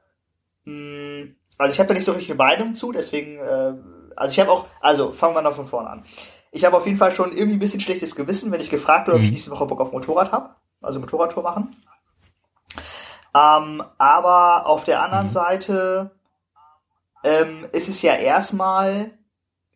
mh, 0.65 1.33
also 1.59 1.73
ich 1.73 1.81
habe 1.81 1.89
da 1.89 1.95
nicht 1.95 2.05
so 2.05 2.13
richtig 2.13 2.31
eine 2.31 2.39
Meinung 2.39 2.75
zu, 2.75 2.93
deswegen, 2.93 3.39
äh, 3.39 3.75
also 4.15 4.33
ich 4.33 4.39
habe 4.39 4.51
auch, 4.53 4.67
also 4.81 5.11
fangen 5.11 5.35
wir 5.35 5.43
noch 5.43 5.55
von 5.55 5.67
vorne 5.67 5.91
an. 5.91 6.05
Ich 6.53 6.65
habe 6.65 6.77
auf 6.77 6.87
jeden 6.87 6.97
Fall 6.99 7.11
schon 7.11 7.33
irgendwie 7.33 7.57
ein 7.57 7.59
bisschen 7.59 7.81
schlechtes 7.81 8.15
Gewissen, 8.15 8.53
wenn 8.53 8.61
ich 8.61 8.71
gefragt 8.71 9.09
werde, 9.09 9.17
ob 9.19 9.23
ich 9.23 9.29
Mhm. 9.31 9.33
nächste 9.35 9.51
Woche 9.51 9.67
Bock 9.67 9.81
auf 9.81 9.93
Motorrad 9.93 10.31
habe, 10.33 10.51
also 10.81 11.01
Motorradtour 11.01 11.43
machen. 11.43 11.77
Ähm, 13.35 13.83
aber 13.99 14.67
auf 14.67 14.85
der 14.85 15.03
anderen 15.03 15.27
Mhm. 15.27 15.31
Seite 15.31 16.11
ähm, 17.25 17.67
ist 17.73 17.89
es 17.89 18.03
ja 18.03 18.15
erstmal 18.15 19.11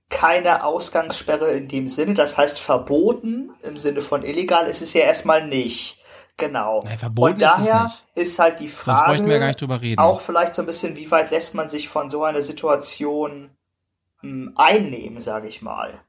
keine 0.09 0.65
Ausgangssperre 0.65 1.51
in 1.51 1.67
dem 1.69 1.89
Sinne, 1.89 2.15
das 2.15 2.39
heißt 2.39 2.61
verboten 2.61 3.51
im 3.63 3.77
Sinne 3.77 4.03
von 4.03 4.23
illegal 4.23 4.67
ist 4.69 4.83
es 4.83 4.93
ja 4.95 5.03
erstmal 5.03 5.47
nicht. 5.47 5.99
Genau. 6.39 6.83
Nein, 6.85 6.99
verboten 6.99 7.35
Und 7.35 7.43
ist 7.43 7.59
es 7.59 7.67
daher 7.67 7.85
nicht. 7.85 8.05
ist 8.15 8.39
halt 8.39 8.61
die 8.61 8.69
Frage, 8.69 9.07
bräuchten 9.13 9.27
wir 9.27 9.33
ja 9.35 9.39
gar 9.41 9.47
nicht 9.49 9.61
drüber 9.61 9.81
reden. 9.81 9.99
auch 9.99 10.21
vielleicht 10.21 10.55
so 10.55 10.63
ein 10.63 10.67
bisschen, 10.67 10.95
wie 10.97 11.11
weit 11.11 11.31
lässt 11.31 11.55
man 11.55 11.69
sich 11.71 11.89
von 11.89 12.11
so 12.11 12.23
einer 12.25 12.43
Situation 12.43 13.51
mh, 14.23 14.53
einnehmen, 14.55 15.21
sage 15.23 15.49
ich 15.49 15.63
mal. 15.63 16.01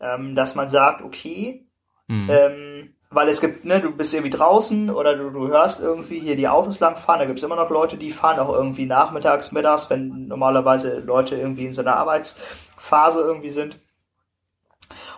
Ähm, 0.00 0.34
dass 0.34 0.54
man 0.56 0.68
sagt, 0.68 1.02
okay, 1.02 1.64
Mhm. 2.08 2.28
ähm, 2.30 2.94
weil 3.14 3.28
es 3.28 3.40
gibt, 3.40 3.64
ne, 3.64 3.80
du 3.80 3.90
bist 3.90 4.12
irgendwie 4.14 4.30
draußen 4.30 4.90
oder 4.90 5.16
du, 5.16 5.30
du 5.30 5.48
hörst 5.48 5.80
irgendwie 5.80 6.18
hier 6.18 6.36
die 6.36 6.48
Autos 6.48 6.80
langfahren, 6.80 7.20
da 7.20 7.26
gibt's 7.26 7.42
immer 7.42 7.56
noch 7.56 7.70
Leute, 7.70 7.96
die 7.96 8.10
fahren 8.10 8.38
auch 8.38 8.52
irgendwie 8.52 8.86
nachmittags, 8.86 9.52
mittags, 9.52 9.90
wenn 9.90 10.26
normalerweise 10.28 10.98
Leute 11.00 11.36
irgendwie 11.36 11.66
in 11.66 11.72
so 11.74 11.82
einer 11.82 11.96
Arbeitsphase 11.96 13.20
irgendwie 13.20 13.50
sind. 13.50 13.78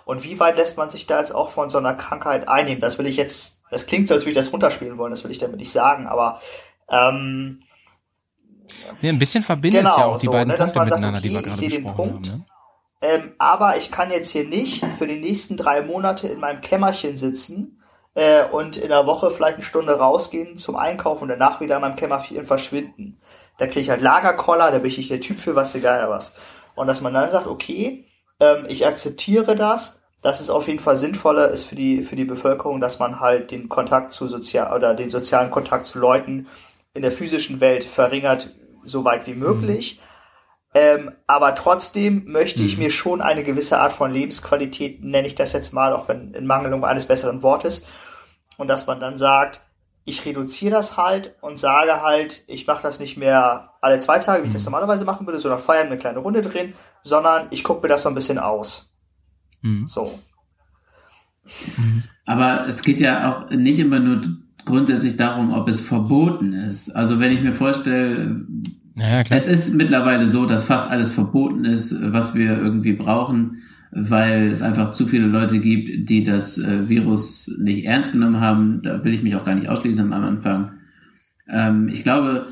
Und 0.04 0.24
wie 0.24 0.38
weit 0.38 0.56
lässt 0.56 0.76
man 0.76 0.90
sich 0.90 1.06
da 1.06 1.18
jetzt 1.18 1.34
auch 1.34 1.50
von 1.50 1.68
so 1.68 1.78
einer 1.78 1.94
Krankheit 1.94 2.48
einnehmen? 2.48 2.80
Das 2.80 2.98
will 2.98 3.06
ich 3.06 3.16
jetzt, 3.16 3.62
das 3.70 3.86
klingt 3.86 4.08
so, 4.08 4.14
als 4.14 4.22
würde 4.24 4.30
ich 4.32 4.36
das 4.36 4.52
runterspielen 4.52 4.98
wollen, 4.98 5.10
das 5.10 5.24
will 5.24 5.30
ich 5.30 5.38
damit 5.38 5.56
nicht 5.56 5.72
sagen, 5.72 6.06
aber 6.06 6.40
ähm, 6.88 7.62
Nee, 9.02 9.10
ein 9.10 9.18
bisschen 9.18 9.42
verbindet 9.42 9.82
Genau, 9.82 9.96
ja 9.96 10.04
auch 10.06 10.18
die 10.18 10.26
so, 10.26 10.32
beiden 10.32 10.48
ne, 10.48 10.56
Punkte 10.56 10.78
man 10.78 10.88
sagt, 10.88 11.00
miteinander, 11.00 11.20
die 11.20 11.28
okay, 11.28 11.34
wir 11.34 11.40
ich 11.40 11.46
gerade 11.46 11.58
sehe 11.58 11.68
den 11.68 11.84
besprochen 11.84 12.10
Punkt. 12.10 12.28
haben. 12.28 12.38
Ne? 12.38 12.44
Ähm, 13.02 13.34
aber 13.38 13.76
ich 13.76 13.90
kann 13.90 14.10
jetzt 14.10 14.30
hier 14.30 14.46
nicht 14.46 14.84
für 14.96 15.06
die 15.06 15.20
nächsten 15.20 15.56
drei 15.56 15.82
Monate 15.82 16.28
in 16.28 16.40
meinem 16.40 16.60
Kämmerchen 16.62 17.16
sitzen 17.16 17.78
äh, 18.14 18.44
und 18.44 18.76
in 18.76 18.88
der 18.88 19.06
Woche 19.06 19.30
vielleicht 19.30 19.56
eine 19.56 19.64
Stunde 19.64 19.98
rausgehen 19.98 20.56
zum 20.56 20.76
Einkaufen 20.76 21.24
und 21.24 21.28
danach 21.30 21.60
wieder 21.60 21.76
in 21.76 21.80
meinem 21.82 21.96
Kämmerchen 21.96 22.46
verschwinden. 22.46 23.18
Da 23.58 23.66
kriege 23.66 23.80
ich 23.80 23.90
halt 23.90 24.00
Lagerkoller, 24.00 24.70
da 24.70 24.78
bin 24.78 24.90
ich 24.90 24.96
nicht 24.96 25.10
der 25.10 25.20
Typ 25.20 25.38
für 25.38 25.54
was, 25.54 25.74
egal 25.74 26.08
was. 26.10 26.36
Und 26.74 26.86
dass 26.86 27.00
man 27.00 27.14
dann 27.14 27.30
sagt, 27.30 27.46
okay, 27.46 28.06
ähm, 28.40 28.66
ich 28.68 28.86
akzeptiere 28.86 29.56
das, 29.56 30.02
dass 30.22 30.40
es 30.40 30.50
auf 30.50 30.68
jeden 30.68 30.78
Fall 30.78 30.96
sinnvoller 30.96 31.50
ist 31.50 31.64
für 31.64 31.76
die, 31.76 32.02
für 32.02 32.16
die 32.16 32.24
Bevölkerung, 32.24 32.80
dass 32.80 32.98
man 32.98 33.20
halt 33.20 33.50
den 33.50 33.68
Kontakt 33.68 34.10
zu 34.10 34.26
sozial 34.26 34.74
oder 34.74 34.94
den 34.94 35.10
sozialen 35.10 35.50
Kontakt 35.50 35.84
zu 35.84 35.98
Leuten 35.98 36.48
in 36.94 37.02
der 37.02 37.12
physischen 37.12 37.60
Welt 37.60 37.84
verringert, 37.84 38.50
so 38.82 39.04
weit 39.04 39.26
wie 39.26 39.34
möglich. 39.34 40.00
Ähm, 40.76 41.12
aber 41.26 41.54
trotzdem 41.54 42.24
möchte 42.26 42.62
ich 42.62 42.78
mir 42.78 42.90
schon 42.90 43.20
eine 43.20 43.44
gewisse 43.44 43.78
Art 43.78 43.92
von 43.92 44.10
Lebensqualität, 44.10 45.04
nenne 45.04 45.26
ich 45.26 45.36
das 45.36 45.52
jetzt 45.52 45.72
mal, 45.72 45.92
auch 45.92 46.08
wenn 46.08 46.34
in 46.34 46.46
Mangelung 46.46 46.84
eines 46.84 47.06
besseren 47.06 47.42
Wortes, 47.42 47.86
und 48.56 48.68
dass 48.68 48.86
man 48.86 49.00
dann 49.00 49.16
sagt, 49.16 49.60
ich 50.06 50.24
reduziere 50.26 50.74
das 50.74 50.96
halt 50.96 51.34
und 51.40 51.58
sage 51.58 52.02
halt, 52.02 52.44
ich 52.46 52.66
mache 52.66 52.82
das 52.82 53.00
nicht 53.00 53.16
mehr 53.16 53.70
alle 53.80 53.98
zwei 53.98 54.18
Tage, 54.18 54.42
wie 54.42 54.48
ich 54.48 54.52
das 54.52 54.64
normalerweise 54.64 55.04
machen 55.04 55.26
würde, 55.26 55.38
so 55.38 55.48
nach 55.48 55.60
Feiern 55.60 55.86
eine 55.86 55.96
kleine 55.96 56.18
Runde 56.18 56.42
drehen, 56.42 56.74
sondern 57.02 57.46
ich 57.50 57.64
gucke 57.64 57.82
mir 57.82 57.88
das 57.88 58.02
so 58.02 58.10
ein 58.10 58.14
bisschen 58.14 58.38
aus. 58.38 58.90
Mhm. 59.62 59.88
So. 59.88 60.18
Aber 62.26 62.66
es 62.68 62.82
geht 62.82 63.00
ja 63.00 63.32
auch 63.32 63.50
nicht 63.50 63.78
immer 63.78 63.98
nur 63.98 64.22
grundsätzlich 64.64 65.16
darum, 65.16 65.52
ob 65.52 65.68
es 65.68 65.80
verboten 65.80 66.52
ist. 66.52 66.94
Also 66.94 67.20
wenn 67.20 67.32
ich 67.32 67.42
mir 67.42 67.54
vorstelle, 67.54 68.44
Naja, 68.94 69.24
klar. 69.24 69.38
es 69.38 69.46
ist 69.46 69.74
mittlerweile 69.74 70.26
so, 70.26 70.46
dass 70.46 70.64
fast 70.64 70.90
alles 70.90 71.12
verboten 71.12 71.64
ist, 71.64 71.94
was 72.12 72.34
wir 72.34 72.58
irgendwie 72.58 72.94
brauchen, 72.94 73.62
weil 73.94 74.48
es 74.50 74.60
einfach 74.60 74.92
zu 74.92 75.06
viele 75.06 75.26
Leute 75.26 75.60
gibt, 75.60 76.08
die 76.08 76.24
das 76.24 76.58
äh, 76.58 76.88
Virus 76.88 77.50
nicht 77.58 77.84
ernst 77.86 78.12
genommen 78.12 78.40
haben. 78.40 78.82
Da 78.82 79.04
will 79.04 79.14
ich 79.14 79.22
mich 79.22 79.36
auch 79.36 79.44
gar 79.44 79.54
nicht 79.54 79.68
ausschließen 79.68 80.00
am 80.00 80.12
Anfang. 80.12 80.72
Ähm, 81.48 81.88
ich 81.88 82.02
glaube, 82.02 82.48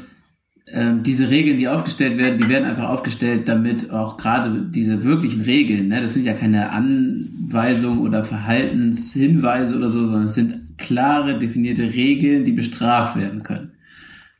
ähm, 0.73 1.03
diese 1.03 1.31
Regeln, 1.31 1.59
die 1.59 1.69
aufgestellt 1.69 2.19
werden, 2.19 2.39
die 2.39 2.49
werden 2.49 2.65
einfach 2.65 2.89
aufgestellt, 2.89 3.49
damit 3.49 3.91
auch 3.91 4.17
gerade 4.17 4.63
diese 4.71 5.03
wirklichen 5.03 5.43
Regeln, 5.43 5.89
ne, 5.89 6.01
das 6.01 6.15
sind 6.15 6.25
ja 6.25 6.35
keine 6.35 6.71
Anweisungen 6.71 7.99
oder 7.99 8.25
Verhaltenshinweise 8.25 9.77
oder 9.77 9.89
so, 9.89 10.01
sondern 10.01 10.23
es 10.23 10.35
sind 10.35 10.79
klare, 10.79 11.39
definierte 11.39 11.93
Regeln, 11.93 12.45
die 12.45 12.53
bestraft 12.53 13.17
werden 13.17 13.43
können. 13.43 13.73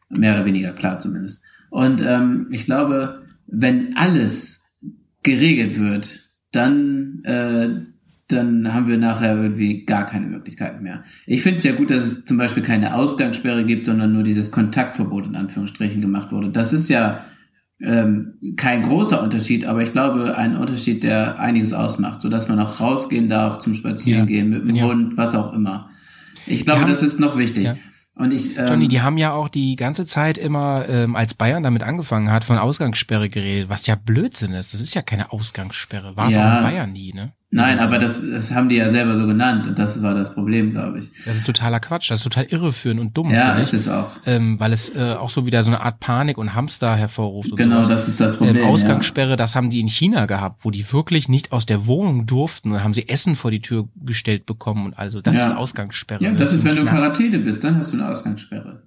Mehr 0.09 0.35
oder 0.35 0.45
weniger 0.45 0.73
klar 0.73 1.01
zumindest. 1.01 1.43
Und 1.71 2.01
ähm, 2.01 2.49
ich 2.51 2.67
glaube, 2.67 3.23
wenn 3.47 3.97
alles 3.97 4.63
geregelt 5.23 5.79
wird, 5.79 6.22
dann, 6.53 7.23
äh, 7.25 7.69
dann 8.29 8.73
haben 8.73 8.89
wir 8.89 8.99
nachher 8.99 9.37
irgendwie 9.37 9.85
gar 9.85 10.07
keine 10.07 10.27
Möglichkeiten 10.27 10.83
mehr. 10.83 11.05
Ich 11.27 11.43
finde 11.43 11.59
es 11.59 11.65
ja 11.65 11.73
gut, 11.73 11.91
dass 11.91 12.05
es 12.05 12.25
zum 12.25 12.39
Beispiel 12.39 12.63
keine 12.63 12.95
Ausgangssperre 12.95 13.65
gibt, 13.65 13.87
sondern 13.87 14.13
nur 14.13 14.23
dieses 14.23 14.51
Kontaktverbot 14.51 15.27
in 15.27 15.37
Anführungsstrichen 15.37 16.01
gemacht 16.01 16.33
wurde. 16.33 16.51
Das 16.51 16.73
ist 16.73 16.89
ja 16.89 17.25
ähm, 17.81 18.35
kein 18.57 18.83
großer 18.83 19.23
Unterschied, 19.23 19.65
aber 19.65 19.83
ich 19.83 19.93
glaube 19.93 20.37
ein 20.37 20.57
Unterschied, 20.57 21.03
der 21.03 21.41
einiges 21.41 21.73
ausmacht, 21.73 22.23
sodass 22.23 22.49
man 22.49 22.61
auch 22.61 22.81
rausgehen 22.81 23.29
darf 23.29 23.59
zum 23.59 23.75
Spazierengehen 23.75 24.51
mit 24.51 24.69
dem 24.69 24.77
Ja. 24.77 24.85
Hund, 24.85 25.17
was 25.17 25.35
auch 25.35 25.53
immer. 25.53 25.91
Ich 26.47 26.65
glaube, 26.65 26.87
das 26.87 27.03
ist 27.03 27.21
noch 27.21 27.37
wichtig. 27.37 27.65
Ja. 27.65 27.77
Und 28.15 28.31
ich, 28.33 28.57
ähm, 28.59 28.67
Johnny, 28.69 28.89
die 28.89 29.01
haben 29.01 29.17
ja 29.17 29.33
auch 29.33 29.49
die 29.49 29.75
ganze 29.77 30.05
Zeit 30.05 30.37
immer, 30.39 30.87
ähm, 30.89 31.17
als 31.17 31.35
Bayern 31.35 31.63
damit 31.63 31.83
angefangen 31.83 32.31
hat, 32.31 32.45
von 32.45 32.59
Ausgangssperre 32.59 33.29
geredet, 33.31 33.69
was 33.71 33.87
ja 33.87 33.95
Blödsinn 33.95 34.53
ist. 34.53 34.75
Das 34.75 34.81
ist 34.81 34.95
ja 34.95 35.03
keine 35.03 35.33
Ausgangssperre. 35.33 36.17
War 36.17 36.29
es 36.29 36.35
Ja. 36.35 36.53
auch 36.53 36.57
in 36.59 36.63
Bayern 36.63 36.93
nie, 36.93 37.13
ne? 37.15 37.33
Nein, 37.55 37.81
aber 37.81 37.99
das, 37.99 38.23
das 38.27 38.51
haben 38.51 38.71
die 38.71 38.77
ja 38.77 38.89
selber 38.89 39.15
so 39.19 39.27
genannt 39.27 39.67
und 39.69 39.79
das 39.79 40.03
war 40.03 40.15
das 40.15 40.33
Problem, 40.33 40.71
glaube 40.71 40.99
ich. 41.01 41.11
Das 41.27 41.37
ist 41.37 41.45
totaler 41.45 41.81
Quatsch. 41.81 42.11
Das 42.11 42.21
ist 42.21 42.25
total 42.25 42.45
irreführend 42.45 42.99
und 42.99 43.15
dumm, 43.15 43.31
Ja, 43.31 43.57
ist 43.59 43.75
es 43.75 43.89
auch. 43.89 44.11
Ähm, 44.25 44.59
weil 44.59 44.73
es 44.73 44.89
äh, 44.97 45.17
auch 45.21 45.29
so 45.29 45.45
wieder 45.45 45.63
so 45.63 45.71
eine 45.71 45.83
Art 45.83 46.01
Panik 46.01 46.39
und 46.39 46.55
Hamster 46.55 46.97
hervorruft. 46.97 47.51
Und 47.53 47.59
Genau, 47.59 47.83
sowas. 47.83 47.89
das 47.89 48.09
ist 48.09 48.21
das 48.21 48.39
Problem. 48.39 48.57
ähm, 48.57 48.65
Ausgangssperre, 48.65 49.37
das 49.37 49.55
haben 49.55 49.69
die 49.69 49.81
in 49.81 49.89
China 49.89 50.25
gehabt, 50.25 50.65
wo 50.65 50.71
die 50.71 50.91
wirklich 50.95 51.29
nicht 51.29 51.53
aus 51.53 51.67
der 51.67 51.85
Wohnung 51.85 52.25
durften. 52.25 52.71
Dann 52.73 52.83
haben 52.83 52.95
sie 52.95 53.07
Essen 53.07 53.37
vor 53.37 53.51
die 53.51 53.61
Tür 53.61 53.87
gestellt 54.03 54.47
bekommen 54.47 54.87
und 54.87 54.99
also 54.99 55.21
das 55.21 55.37
Ja. 55.37 55.47
ist 55.49 55.53
Ausgangssperre. 55.57 56.23
Ja, 56.23 56.29
ja 56.31 56.33
ne? 56.33 56.39
das 56.41 56.55
ist, 56.55 56.65
wenn 56.65 56.75
du. 56.75 56.87
Quarantäne 56.87 57.39
bist, 57.39 57.63
dann 57.63 57.77
hast 57.77 57.93
du 57.93 57.99
eine 57.99 58.09
Ausgangssperre. 58.09 58.81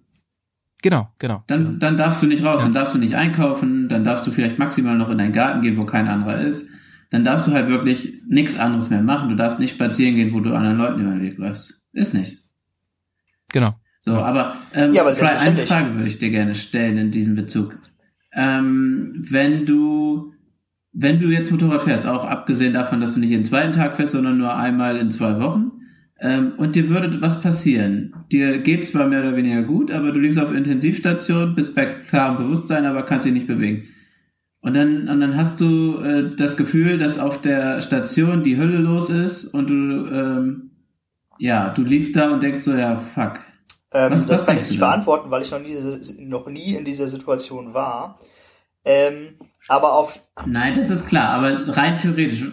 Genau, 0.82 1.10
genau. 1.20 1.44
Dann, 1.48 1.80
dann 1.80 1.98
darfst 1.98 2.22
du 2.24 2.26
nicht 2.28 2.44
raus, 2.44 2.62
dann 2.64 2.74
darfst 2.74 2.96
du 2.96 2.98
nicht 2.98 3.14
einkaufen, 3.16 3.90
dann 3.90 4.04
darfst 4.04 4.26
du 4.26 4.32
vielleicht 4.32 4.58
maximal 4.58 4.96
noch 4.98 5.10
in 5.10 5.18
deinen 5.20 5.34
Garten 5.34 5.62
gehen, 5.62 5.78
wo 5.78 5.86
kein 5.86 6.08
anderer 6.08 6.42
ist. 6.42 6.68
Dann 7.12 7.24
darfst 7.24 7.48
du 7.48 7.52
halt 7.52 7.68
wirklich 7.70 8.14
nichts 8.28 8.58
anderes 8.58 8.90
mehr 8.90 9.02
machen. 9.02 9.30
Du 9.30 9.36
darfst 9.36 9.60
nicht 9.60 9.76
spazieren 9.76 10.16
gehen, 10.16 10.34
wo 10.34 10.40
du 10.40 10.54
anderen 10.54 10.78
Leuten 10.78 11.02
über 11.02 11.12
den 11.12 11.22
Weg 11.22 11.38
läufst. 11.38 11.82
Ist 11.94 12.14
nicht. 12.14 12.40
Genau. 13.52 13.76
So, 14.02 14.14
aber, 14.16 14.58
ähm, 14.74 14.94
Ja, 14.94 15.02
aber 15.02 15.14
Fry, 15.14 15.28
eine. 15.28 15.66
Frage 15.66 15.96
würde 15.96 16.08
ich 16.08 16.20
dir 16.20 16.30
gerne 16.30 16.56
stellen 16.56 16.98
in 16.98 17.12
diesem 17.12 17.36
Bezug. 17.36 17.80
Ähm, 18.34 19.26
wenn 19.30 19.66
du, 19.66 20.34
wenn 20.94 21.20
du 21.20 21.30
jetzt 21.30 21.52
Motorrad 21.52 21.84
fährst, 21.84 22.06
auch 22.06 22.26
abgesehen 22.26 22.74
davon, 22.74 23.02
dass 23.02 23.14
du 23.14 23.20
nicht 23.20 23.30
jeden 23.30 23.46
zweiten 23.46 23.72
Tag 23.72 23.96
fährst, 23.96 24.12
sondern 24.12 24.38
nur 24.38 24.56
einmal 24.56 24.98
in 24.98 25.12
zwei 25.12 25.40
Wochen, 25.40 25.72
ähm, 26.20 26.54
und 26.58 26.76
dir 26.76 26.90
würde 26.90 27.22
was 27.22 27.42
passieren. 27.42 28.14
Dir 28.32 28.60
geht 28.60 28.86
zwar 28.86 29.08
mehr 29.08 29.20
oder 29.22 29.36
weniger 29.36 29.64
gut, 29.64 29.92
aber 29.92 30.12
du 30.12 30.20
liegst 30.20 30.40
auf 30.40 30.54
Intensivstation, 30.54 31.56
bist 31.56 31.76
bei 31.76 31.86
klarem 31.86 32.38
Bewusstsein, 32.38 32.86
aber 32.86 33.04
kannst 33.04 33.26
dich 33.26 33.34
nicht 33.34 33.48
bewegen. 33.48 33.90
Und 34.66 34.74
dann, 34.74 35.08
und 35.10 35.22
dann 35.22 35.38
hast 35.38 35.60
du 35.62 36.00
äh, 36.00 36.36
das 36.36 36.58
Gefühl, 36.58 36.98
dass 36.98 37.20
auf 37.20 37.40
der 37.40 37.84
Station 37.84 38.42
die 38.42 38.58
Hölle 38.58 38.80
los 38.80 39.12
ist 39.12 39.46
und 39.46 39.70
du, 39.70 39.74
ähm, 40.08 40.72
ja, 41.38 41.70
du 41.70 41.84
liegst 41.84 42.16
da 42.16 42.32
und 42.32 42.42
denkst 42.42 42.62
so, 42.62 42.74
ja, 42.74 42.98
fuck. 43.00 43.42
Ähm, 43.92 44.12
Was- 44.12 44.26
das 44.26 44.42
was 44.42 44.48
kann 44.48 44.58
ich 44.58 44.68
nicht 44.68 44.80
beantworten, 44.80 45.30
weil 45.30 45.44
ich 45.44 45.52
noch 45.52 45.60
nie, 45.60 45.78
noch 46.18 46.48
nie 46.48 46.74
in 46.74 46.84
dieser 46.84 47.08
Situation 47.08 47.76
war. 47.76 48.18
Ähm, 48.84 49.36
aber 49.68 49.94
auf, 49.94 50.20
Nein, 50.46 50.76
das 50.78 50.90
ist 50.90 51.08
klar, 51.08 51.30
aber 51.30 51.76
rein 51.76 51.98
theoretisch, 51.98 52.44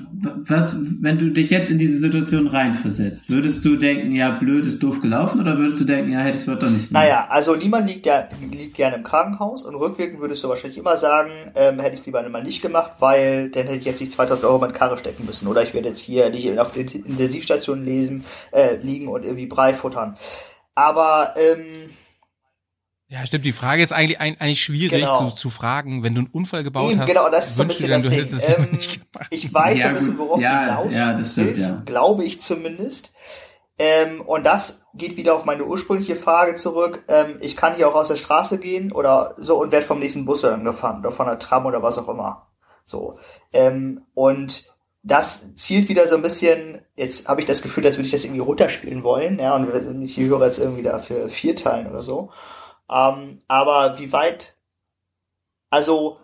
was, 0.46 0.76
wenn 1.00 1.18
du 1.18 1.30
dich 1.30 1.50
jetzt 1.50 1.68
in 1.68 1.78
diese 1.78 1.98
Situation 1.98 2.46
reinversetzt, 2.46 3.28
würdest 3.28 3.64
du 3.64 3.76
denken, 3.76 4.12
ja, 4.12 4.30
blöd, 4.30 4.64
ist 4.66 4.82
doof 4.82 5.00
gelaufen, 5.00 5.40
oder 5.40 5.58
würdest 5.58 5.80
du 5.80 5.84
denken, 5.84 6.12
ja, 6.12 6.20
hättest 6.20 6.46
du 6.46 6.54
doch 6.54 6.70
nicht 6.70 6.88
gemacht? 6.88 7.04
naja, 7.04 7.26
also 7.28 7.56
niemand 7.56 7.88
liegt, 7.88 8.06
ja, 8.06 8.28
liegt 8.50 8.74
gerne 8.74 8.96
im 8.96 9.02
Krankenhaus 9.02 9.64
und 9.64 9.74
rückwirkend 9.74 10.20
würdest 10.20 10.44
du 10.44 10.48
wahrscheinlich 10.48 10.78
immer 10.78 10.96
sagen, 10.96 11.32
ähm, 11.56 11.80
hätte 11.80 11.94
ich 11.94 12.00
es 12.00 12.06
lieber 12.06 12.26
mal 12.28 12.42
nicht 12.42 12.62
gemacht, 12.62 12.92
weil 13.00 13.50
dann 13.50 13.64
hätte 13.64 13.78
ich 13.78 13.84
jetzt 13.84 14.00
nicht 14.00 14.12
2000 14.12 14.46
Euro 14.46 14.54
in 14.54 14.60
meine 14.60 14.72
Karre 14.72 14.96
stecken 14.96 15.26
müssen 15.26 15.48
oder 15.48 15.62
ich 15.62 15.74
werde 15.74 15.88
jetzt 15.88 16.00
hier 16.00 16.30
nicht 16.30 16.56
auf 16.58 16.72
der 16.72 16.82
Intensivstation 16.82 17.84
lesen, 17.84 18.24
äh, 18.52 18.76
liegen 18.76 19.08
und 19.08 19.24
irgendwie 19.24 19.46
Brei 19.46 19.74
futtern. 19.74 20.16
Aber, 20.74 21.34
ähm, 21.36 21.90
Ja, 23.12 23.26
stimmt. 23.26 23.44
Die 23.44 23.52
Frage 23.52 23.82
ist 23.82 23.92
eigentlich, 23.92 24.20
eigentlich 24.20 24.64
schwierig 24.64 25.04
Genau. 25.04 25.28
zu, 25.28 25.36
zu 25.36 25.50
fragen. 25.50 26.02
Wenn 26.02 26.14
du 26.14 26.20
einen 26.22 26.30
Unfall 26.30 26.62
gebaut 26.64 26.90
Eben, 26.90 27.00
hast, 27.00 27.08
genau, 27.10 27.28
das 27.28 27.48
ist 27.48 27.56
so 27.56 27.62
ein 27.62 27.68
bisschen 27.68 27.90
das 27.90 28.02
du 28.04 28.08
Ding. 28.08 28.26
Ähm, 28.42 28.78
ich 29.28 29.52
weiß 29.52 29.78
Ja, 29.78 29.82
so 29.84 29.88
ein 29.88 29.94
bisschen, 29.96 30.18
worauf 30.18 30.40
Ja, 30.40 30.64
du 30.64 30.70
hinaus 30.70 30.94
ja, 30.94 31.12
das 31.12 31.32
stimmt, 31.32 31.48
willst, 31.48 31.70
ja. 31.70 31.82
glaube 31.84 32.24
ich 32.24 32.40
zumindest. 32.40 33.12
Ähm, 33.78 34.22
und 34.22 34.44
das 34.44 34.86
geht 34.94 35.18
wieder 35.18 35.34
auf 35.34 35.44
meine 35.44 35.64
ursprüngliche 35.66 36.16
Frage 36.16 36.54
zurück. 36.54 37.04
Ähm, 37.08 37.36
ich 37.40 37.54
kann 37.54 37.76
hier 37.76 37.86
auch 37.90 37.94
aus 37.94 38.08
der 38.08 38.16
Straße 38.16 38.58
gehen 38.58 38.92
oder 38.92 39.34
so 39.36 39.60
und 39.60 39.72
werde 39.72 39.84
vom 39.84 39.98
nächsten 39.98 40.24
Bus 40.24 40.40
dann 40.40 40.64
gefahren 40.64 41.00
oder 41.00 41.12
von 41.12 41.26
der 41.26 41.38
Tram 41.38 41.66
oder 41.66 41.82
was 41.82 41.98
auch 41.98 42.08
immer. 42.08 42.46
So. 42.82 43.18
Ähm, 43.52 44.06
und 44.14 44.72
das 45.02 45.54
zielt 45.54 45.90
wieder 45.90 46.06
so 46.06 46.16
ein 46.16 46.22
bisschen, 46.22 46.80
jetzt 46.96 47.28
habe 47.28 47.42
ich 47.42 47.46
das 47.46 47.60
Gefühl, 47.60 47.84
als 47.84 47.96
würde 47.96 48.06
ich 48.06 48.12
das 48.12 48.24
irgendwie 48.24 48.40
runterspielen 48.40 49.04
wollen, 49.04 49.38
ja, 49.38 49.54
und 49.54 49.68
ich 50.02 50.16
höre 50.16 50.46
jetzt 50.46 50.58
irgendwie 50.58 50.82
dafür 50.82 51.28
vier 51.28 51.54
teilen 51.56 51.88
oder 51.88 52.02
so. 52.02 52.30
Ähm, 52.92 53.38
aber 53.48 53.98
wie 53.98 54.12
weit, 54.12 54.54
also 55.70 56.20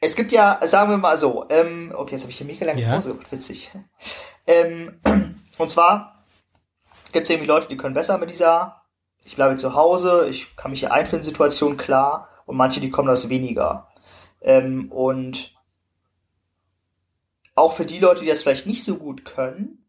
es 0.00 0.14
gibt 0.14 0.32
ja, 0.32 0.60
sagen 0.66 0.90
wir 0.90 0.98
mal 0.98 1.16
so, 1.16 1.46
ähm, 1.48 1.94
okay, 1.96 2.12
jetzt 2.12 2.22
habe 2.22 2.30
ich 2.30 2.36
hier 2.36 2.46
mega 2.46 2.66
lange 2.66 2.82
Ja. 2.82 2.92
Pause 2.92 3.12
gemacht, 3.12 3.32
witzig. 3.32 3.70
Ähm, 4.46 5.00
und 5.58 5.70
zwar 5.70 6.22
gibt 7.12 7.24
es 7.24 7.30
irgendwie 7.30 7.48
Leute, 7.48 7.68
die 7.68 7.78
können 7.78 7.94
besser 7.94 8.18
mit 8.18 8.28
dieser, 8.28 8.82
ich 9.24 9.36
bleibe 9.36 9.56
zu 9.56 9.74
Hause, 9.74 10.26
ich 10.28 10.54
kann 10.56 10.70
mich 10.70 10.80
hier 10.80 10.92
einfinden, 10.92 11.24
Situation 11.24 11.78
klar, 11.78 12.28
und 12.44 12.56
manche, 12.56 12.80
die 12.80 12.90
kommen 12.90 13.08
das 13.08 13.30
weniger. 13.30 13.88
Ähm, 14.42 14.92
und 14.92 15.54
auch 17.54 17.72
für 17.72 17.86
die 17.86 18.00
Leute, 18.00 18.20
die 18.20 18.26
das 18.26 18.42
vielleicht 18.42 18.66
nicht 18.66 18.84
so 18.84 18.96
gut 18.96 19.24
können, 19.24 19.83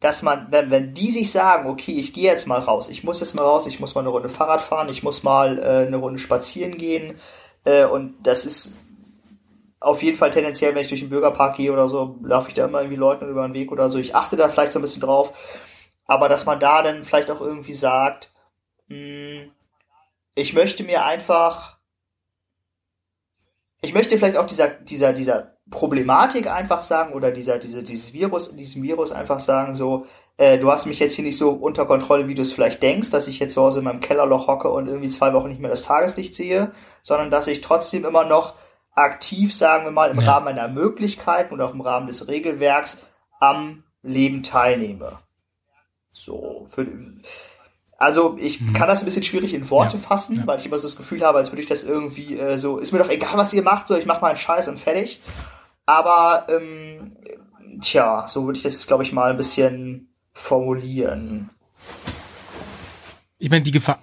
dass 0.00 0.22
man, 0.22 0.46
wenn, 0.50 0.70
wenn 0.70 0.94
die 0.94 1.10
sich 1.10 1.32
sagen, 1.32 1.68
okay, 1.68 1.92
ich 1.92 2.12
gehe 2.12 2.30
jetzt 2.30 2.46
mal 2.46 2.60
raus, 2.60 2.88
ich 2.88 3.02
muss 3.02 3.20
jetzt 3.20 3.34
mal 3.34 3.42
raus, 3.42 3.66
ich 3.66 3.80
muss 3.80 3.94
mal 3.94 4.02
eine 4.02 4.10
Runde 4.10 4.28
Fahrrad 4.28 4.62
fahren, 4.62 4.88
ich 4.88 5.02
muss 5.02 5.22
mal 5.22 5.58
äh, 5.58 5.86
eine 5.86 5.96
Runde 5.96 6.20
spazieren 6.20 6.76
gehen, 6.76 7.18
äh, 7.64 7.84
und 7.84 8.14
das 8.22 8.46
ist 8.46 8.74
auf 9.80 10.02
jeden 10.02 10.16
Fall 10.16 10.30
tendenziell, 10.30 10.74
wenn 10.74 10.82
ich 10.82 10.88
durch 10.88 11.00
den 11.00 11.10
Bürgerpark 11.10 11.56
gehe 11.56 11.72
oder 11.72 11.88
so, 11.88 12.18
laufe 12.22 12.48
ich 12.48 12.54
da 12.54 12.64
immer 12.64 12.80
irgendwie 12.80 12.96
Leuten 12.96 13.28
über 13.28 13.46
den 13.46 13.54
Weg 13.54 13.70
oder 13.70 13.90
so. 13.90 13.98
Ich 13.98 14.14
achte 14.14 14.36
da 14.36 14.48
vielleicht 14.48 14.72
so 14.72 14.78
ein 14.78 14.82
bisschen 14.82 15.02
drauf. 15.02 15.32
Aber 16.06 16.28
dass 16.28 16.46
man 16.46 16.58
da 16.58 16.82
dann 16.82 17.04
vielleicht 17.04 17.30
auch 17.30 17.40
irgendwie 17.40 17.74
sagt, 17.74 18.32
mh, 18.88 19.44
ich 20.34 20.52
möchte 20.54 20.82
mir 20.82 21.04
einfach, 21.04 21.78
ich 23.82 23.94
möchte 23.94 24.18
vielleicht 24.18 24.36
auch 24.36 24.46
dieser, 24.46 24.68
dieser, 24.68 25.12
dieser 25.12 25.57
Problematik 25.70 26.50
einfach 26.50 26.82
sagen 26.82 27.12
oder 27.12 27.30
dieser, 27.30 27.58
diese, 27.58 27.82
dieses 27.82 28.12
Virus, 28.12 28.54
diesem 28.56 28.82
Virus 28.82 29.12
einfach 29.12 29.40
sagen, 29.40 29.74
so, 29.74 30.06
äh, 30.38 30.58
du 30.58 30.70
hast 30.70 30.86
mich 30.86 30.98
jetzt 30.98 31.14
hier 31.14 31.24
nicht 31.24 31.36
so 31.36 31.50
unter 31.50 31.84
Kontrolle, 31.84 32.26
wie 32.28 32.34
du 32.34 32.42
es 32.42 32.52
vielleicht 32.52 32.82
denkst, 32.82 33.10
dass 33.10 33.28
ich 33.28 33.38
jetzt 33.38 33.54
zu 33.54 33.62
Hause 33.62 33.80
in 33.80 33.84
meinem 33.84 34.00
Kellerloch 34.00 34.46
hocke 34.46 34.70
und 34.70 34.86
irgendwie 34.86 35.10
zwei 35.10 35.32
Wochen 35.34 35.48
nicht 35.48 35.60
mehr 35.60 35.70
das 35.70 35.82
Tageslicht 35.82 36.34
sehe, 36.34 36.72
sondern 37.02 37.30
dass 37.30 37.46
ich 37.48 37.60
trotzdem 37.60 38.04
immer 38.04 38.24
noch 38.24 38.54
aktiv, 38.94 39.54
sagen 39.54 39.84
wir 39.84 39.90
mal, 39.90 40.10
im 40.10 40.20
Ja. 40.20 40.32
Rahmen 40.32 40.46
meiner 40.46 40.68
Möglichkeiten 40.68 41.52
und 41.54 41.60
auch 41.60 41.74
im 41.74 41.80
Rahmen 41.80 42.06
des 42.06 42.28
Regelwerks 42.28 43.02
am 43.38 43.84
Leben 44.02 44.42
teilnehme. 44.42 45.18
So, 46.12 46.66
für, 46.68 46.86
also 47.96 48.36
ich 48.38 48.58
kann 48.74 48.88
das 48.88 49.02
ein 49.02 49.04
bisschen 49.04 49.22
schwierig 49.22 49.54
in 49.54 49.68
Worte 49.70 49.96
Mhm. 49.96 50.02
Ja, 50.02 50.08
fassen, 50.08 50.36
ja. 50.36 50.46
weil 50.46 50.58
ich 50.58 50.66
immer 50.66 50.78
so 50.78 50.86
das 50.86 50.96
Gefühl 50.96 51.24
habe, 51.24 51.38
als 51.38 51.52
würde 51.52 51.62
ich 51.62 51.68
das 51.68 51.84
irgendwie 51.84 52.38
äh, 52.38 52.56
so, 52.56 52.78
ist 52.78 52.92
mir 52.92 52.98
doch 52.98 53.10
egal, 53.10 53.36
was 53.36 53.52
ihr 53.52 53.62
macht, 53.62 53.88
so 53.88 53.96
ich 53.96 54.06
mach 54.06 54.20
mal 54.20 54.28
einen 54.28 54.36
Scheiß 54.36 54.68
und 54.68 54.78
fertig. 54.78 55.20
Aber 55.88 56.46
ähm, 56.50 57.16
tja, 57.80 58.28
so 58.28 58.44
würde 58.44 58.58
ich 58.58 58.62
das, 58.62 58.86
glaube 58.86 59.04
ich, 59.04 59.14
mal 59.14 59.30
ein 59.30 59.38
bisschen 59.38 60.10
formulieren. 60.34 61.48
Ich 63.38 63.48
meine, 63.48 63.62
die 63.62 63.70
Gefahr, 63.70 63.98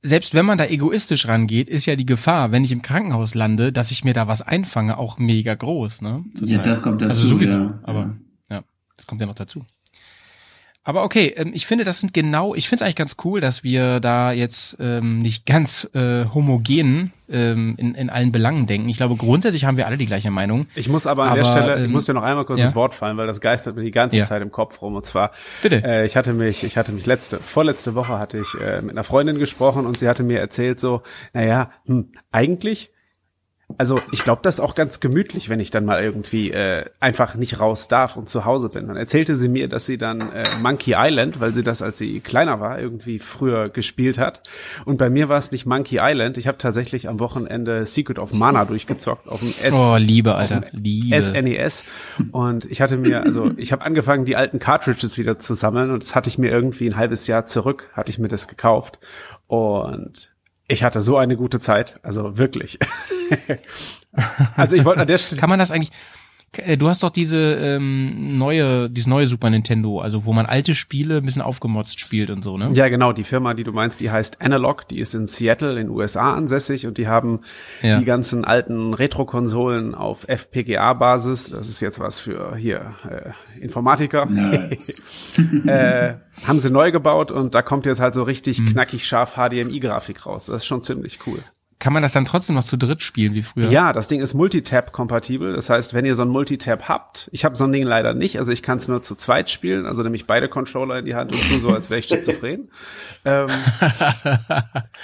selbst 0.00 0.34
wenn 0.34 0.46
man 0.46 0.58
da 0.58 0.66
egoistisch 0.66 1.26
rangeht, 1.26 1.68
ist 1.68 1.86
ja 1.86 1.96
die 1.96 2.06
Gefahr, 2.06 2.52
wenn 2.52 2.62
ich 2.62 2.70
im 2.70 2.82
Krankenhaus 2.82 3.34
lande, 3.34 3.72
dass 3.72 3.90
ich 3.90 4.04
mir 4.04 4.14
da 4.14 4.28
was 4.28 4.42
einfange, 4.42 4.96
auch 4.96 5.18
mega 5.18 5.56
groß, 5.56 6.02
ne? 6.02 6.24
Ja, 6.40 6.58
das 6.58 6.80
kommt 6.80 7.00
dazu. 7.00 7.08
Also 7.08 7.26
sowieso, 7.26 7.58
ja. 7.58 7.80
aber 7.82 8.14
ja, 8.48 8.62
das 8.96 9.08
kommt 9.08 9.20
ja 9.20 9.26
noch 9.26 9.34
dazu. 9.34 9.64
Aber 10.84 11.02
okay, 11.02 11.34
ähm, 11.36 11.50
ich 11.52 11.66
finde, 11.66 11.82
das 11.82 11.98
sind 11.98 12.14
genau, 12.14 12.54
ich 12.54 12.68
finde 12.68 12.76
es 12.76 12.82
eigentlich 12.82 12.94
ganz 12.94 13.16
cool, 13.24 13.40
dass 13.40 13.64
wir 13.64 13.98
da 13.98 14.30
jetzt 14.30 14.76
ähm, 14.78 15.18
nicht 15.18 15.46
ganz 15.46 15.88
äh, 15.94 16.26
homogen 16.26 17.12
ähm, 17.28 17.74
in, 17.78 17.94
in 17.94 18.10
allen 18.10 18.32
Belangen 18.32 18.66
denken. 18.66 18.88
Ich 18.88 18.96
glaube, 18.96 19.16
grundsätzlich 19.16 19.64
haben 19.64 19.76
wir 19.76 19.86
alle 19.86 19.96
die 19.96 20.06
gleiche 20.06 20.30
Meinung. 20.30 20.66
Ich 20.74 20.88
muss 20.88 21.06
aber 21.06 21.24
an 21.24 21.34
der 21.34 21.44
Aber, 21.44 21.52
Stelle, 21.52 21.78
ich 21.78 21.84
ähm, 21.84 21.92
muss 21.92 22.04
dir 22.04 22.14
noch 22.14 22.22
einmal 22.22 22.44
kurz 22.44 22.58
ja. 22.58 22.66
ins 22.66 22.74
Wort 22.74 22.94
fallen, 22.94 23.16
weil 23.16 23.26
das 23.26 23.40
geistert 23.40 23.76
mir 23.76 23.82
die 23.82 23.90
ganze 23.90 24.18
Ja. 24.18 24.24
Zeit 24.24 24.42
im 24.42 24.52
Kopf 24.52 24.80
rum. 24.82 24.94
Und 24.94 25.04
zwar, 25.04 25.32
Bitte. 25.62 25.82
Äh, 25.84 26.06
ich 26.06 26.16
hatte 26.16 26.32
mich, 26.32 26.64
ich 26.64 26.76
hatte 26.76 26.92
mich 26.92 27.06
letzte, 27.06 27.38
vorletzte 27.38 27.94
Woche 27.94 28.18
hatte 28.18 28.38
ich 28.38 28.54
äh, 28.60 28.82
mit 28.82 28.92
einer 28.92 29.04
Freundin 29.04 29.38
gesprochen 29.38 29.86
und 29.86 29.98
sie 29.98 30.08
hatte 30.08 30.22
mir 30.22 30.40
erzählt 30.40 30.80
so, 30.80 31.02
naja, 31.32 31.70
hm, 31.86 32.12
eigentlich, 32.30 32.92
also 33.78 33.98
ich 34.12 34.22
glaube, 34.22 34.40
das 34.42 34.56
ist 34.56 34.60
auch 34.60 34.74
ganz 34.74 35.00
gemütlich, 35.00 35.48
wenn 35.48 35.58
ich 35.58 35.70
dann 35.70 35.84
mal 35.84 36.02
irgendwie 36.02 36.50
äh, 36.50 36.84
einfach 37.00 37.34
nicht 37.34 37.60
raus 37.60 37.88
darf 37.88 38.16
und 38.16 38.28
zu 38.28 38.44
Hause 38.44 38.68
bin. 38.68 38.88
Dann 38.88 38.96
erzählte 38.96 39.36
sie 39.36 39.48
mir, 39.48 39.68
dass 39.68 39.86
sie 39.86 39.98
dann 39.98 40.32
äh, 40.32 40.56
Monkey 40.60 40.94
Island, 40.96 41.40
weil 41.40 41.50
sie 41.50 41.62
das, 41.62 41.82
als 41.82 41.98
sie 41.98 42.20
kleiner 42.20 42.60
war, 42.60 42.78
irgendwie 42.78 43.18
früher 43.18 43.68
gespielt 43.70 44.18
hat. 44.18 44.42
Und 44.84 44.98
bei 44.98 45.10
mir 45.10 45.28
war 45.28 45.38
es 45.38 45.50
nicht 45.50 45.66
Monkey 45.66 45.98
Island. 46.00 46.36
Ich 46.36 46.46
habe 46.46 46.58
tatsächlich 46.58 47.08
am 47.08 47.18
Wochenende 47.20 47.86
Secret 47.86 48.18
of 48.18 48.32
Mana 48.32 48.64
durchgezockt 48.64 49.28
auf 49.28 49.40
dem 49.40 49.48
S 49.48 49.72
Oh, 49.72 49.96
Liebe, 49.96 50.34
Alter, 50.34 50.64
Liebe. 50.72 51.20
SNES 51.20 51.84
und 52.32 52.66
ich 52.66 52.80
hatte 52.80 52.96
mir 52.96 53.22
also 53.22 53.50
ich 53.56 53.72
habe 53.72 53.84
angefangen 53.84 54.24
die 54.24 54.36
alten 54.36 54.58
Cartridges 54.58 55.18
wieder 55.18 55.38
zu 55.38 55.54
sammeln 55.54 55.90
und 55.90 56.02
das 56.02 56.14
hatte 56.14 56.28
ich 56.28 56.38
mir 56.38 56.50
irgendwie 56.50 56.86
ein 56.88 56.96
halbes 56.96 57.26
Jahr 57.26 57.46
zurück 57.46 57.90
hatte 57.94 58.10
ich 58.10 58.18
mir 58.18 58.28
das 58.28 58.48
gekauft 58.48 58.98
und 59.46 60.33
ich 60.68 60.82
hatte 60.82 61.00
so 61.00 61.16
eine 61.16 61.36
gute 61.36 61.60
Zeit, 61.60 62.00
also 62.02 62.38
wirklich. 62.38 62.78
also 64.56 64.76
ich 64.76 64.84
wollte 64.84 65.02
an 65.02 65.06
der 65.06 65.18
Stelle 65.18 65.40
Kann 65.40 65.50
man 65.50 65.58
das 65.58 65.70
eigentlich? 65.70 65.92
Äh, 66.58 66.76
Du 66.76 66.88
hast 66.88 67.02
doch 67.02 67.10
diese 67.10 67.38
ähm, 67.54 68.38
neue, 68.38 68.88
dieses 68.90 69.06
neue 69.06 69.26
Super 69.26 69.50
Nintendo, 69.50 70.00
also 70.00 70.24
wo 70.24 70.32
man 70.32 70.46
alte 70.46 70.74
Spiele 70.74 71.18
ein 71.18 71.24
bisschen 71.24 71.42
aufgemotzt 71.42 72.00
spielt 72.00 72.30
und 72.30 72.42
so, 72.44 72.56
ne? 72.56 72.70
ja, 72.72 72.88
genau, 72.88 73.12
die 73.12 73.24
Firma, 73.24 73.54
die 73.54 73.64
du 73.64 73.72
meinst, 73.72 74.00
die 74.00 74.10
heißt 74.10 74.40
Analog, 74.40 74.88
die 74.88 74.98
ist 75.00 75.14
in 75.14 75.26
Seattle 75.26 75.70
in 75.70 75.76
den 75.76 75.90
USA 75.90 76.34
ansässig 76.34 76.86
und 76.86 76.98
die 76.98 77.08
haben 77.08 77.40
Ja. 77.82 77.98
die 77.98 78.04
ganzen 78.04 78.44
alten 78.44 78.94
Retro-Konsolen 78.94 79.94
auf 79.94 80.26
FPGA-Basis. 80.28 81.50
Das 81.50 81.68
ist 81.68 81.80
jetzt 81.80 82.00
was 82.00 82.20
für 82.20 82.56
hier 82.56 82.94
äh, 83.08 83.60
Informatiker. 83.62 84.26
Nerds. 84.26 85.02
äh, 85.66 86.14
haben 86.46 86.60
sie 86.60 86.70
neu 86.70 86.90
gebaut 86.92 87.30
und 87.30 87.54
da 87.54 87.62
kommt 87.62 87.86
jetzt 87.86 88.00
halt 88.00 88.14
so 88.14 88.22
richtig 88.22 88.58
Mhm. 88.60 88.66
knackig 88.68 89.06
scharf 89.06 89.34
HDMI-Grafik 89.36 90.26
raus. 90.26 90.46
Das 90.46 90.56
ist 90.58 90.66
schon 90.66 90.82
ziemlich 90.82 91.18
cool. 91.26 91.38
Kann 91.84 91.92
man 91.92 92.00
das 92.02 92.14
dann 92.14 92.24
trotzdem 92.24 92.54
noch 92.54 92.64
zu 92.64 92.78
dritt 92.78 93.02
spielen 93.02 93.34
wie 93.34 93.42
früher? 93.42 93.68
Ja, 93.68 93.92
das 93.92 94.08
Ding 94.08 94.22
ist 94.22 94.32
Multitap-kompatibel. 94.32 95.52
Das 95.52 95.68
heißt, 95.68 95.92
wenn 95.92 96.06
ihr 96.06 96.14
so 96.14 96.22
ein 96.22 96.28
Multitap 96.28 96.88
habt, 96.88 97.28
ich 97.30 97.44
habe 97.44 97.56
so 97.56 97.64
ein 97.64 97.72
Ding 97.72 97.82
leider 97.82 98.14
nicht, 98.14 98.38
also 98.38 98.52
ich 98.52 98.62
kann 98.62 98.78
es 98.78 98.88
nur 98.88 99.02
zu 99.02 99.14
zweit 99.16 99.50
spielen, 99.50 99.84
also 99.84 100.02
nehme 100.02 100.16
ich 100.16 100.26
beide 100.26 100.48
Controller 100.48 101.00
in 101.00 101.04
die 101.04 101.14
Hand 101.14 101.32
und 101.32 101.38
tu 101.46 101.58
so, 101.58 101.74
als 101.74 101.90
wäre 101.90 101.98
ich 101.98 102.06
schizophren. 102.06 102.70
ähm, 103.26 103.48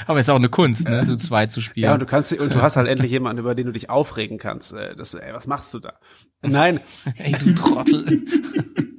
Aber 0.07 0.21
ist 0.21 0.31
auch 0.31 0.37
eine 0.37 0.49
Kunst, 0.49 0.89
ne? 0.89 1.05
So 1.05 1.17
zwei 1.17 1.49
zu 1.49 1.61
spielen. 1.61 1.85
ja, 1.85 1.93
und 1.93 2.01
du 2.01 2.07
kannst 2.07 2.33
und 2.33 2.55
du 2.55 2.63
hast 2.63 2.77
halt 2.77 2.89
endlich 2.89 3.11
jemanden, 3.11 3.41
über 3.41 3.55
den 3.55 3.67
du 3.67 3.73
dich 3.73 3.91
aufregen 3.91 4.39
kannst. 4.39 4.73
Äh, 4.73 4.97
das, 4.97 5.13
ey, 5.13 5.35
was 5.35 5.47
machst 5.47 5.75
du 5.75 5.81
da? 5.81 5.99
Nein, 6.41 6.81
Ey, 7.17 7.33
du 7.33 7.55
Trottel. 7.55 8.07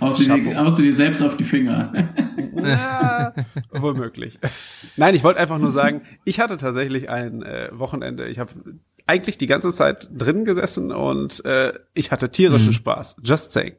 Haust 0.00 0.20
du, 0.20 0.24
dir, 0.24 0.56
haust 0.56 0.78
du 0.78 0.82
dir 0.82 0.94
selbst 0.94 1.22
auf 1.22 1.36
die 1.36 1.44
Finger. 1.44 1.92
Ja, 2.56 3.34
wohl 3.72 3.94
möglich. 3.94 4.38
Nein, 4.96 5.14
ich 5.14 5.24
wollte 5.24 5.40
einfach 5.40 5.58
nur 5.58 5.70
sagen, 5.70 6.02
ich 6.24 6.40
hatte 6.40 6.56
tatsächlich 6.56 7.08
ein 7.08 7.42
äh, 7.42 7.68
Wochenende. 7.72 8.28
Ich 8.28 8.38
habe 8.38 8.52
eigentlich 9.06 9.38
die 9.38 9.46
ganze 9.46 9.72
Zeit 9.72 10.08
drin 10.12 10.44
gesessen 10.44 10.92
und 10.92 11.44
äh, 11.44 11.72
ich 11.94 12.10
hatte 12.12 12.30
tierischen 12.30 12.72
Spaß. 12.72 13.16
Just 13.22 13.52
saying. 13.52 13.74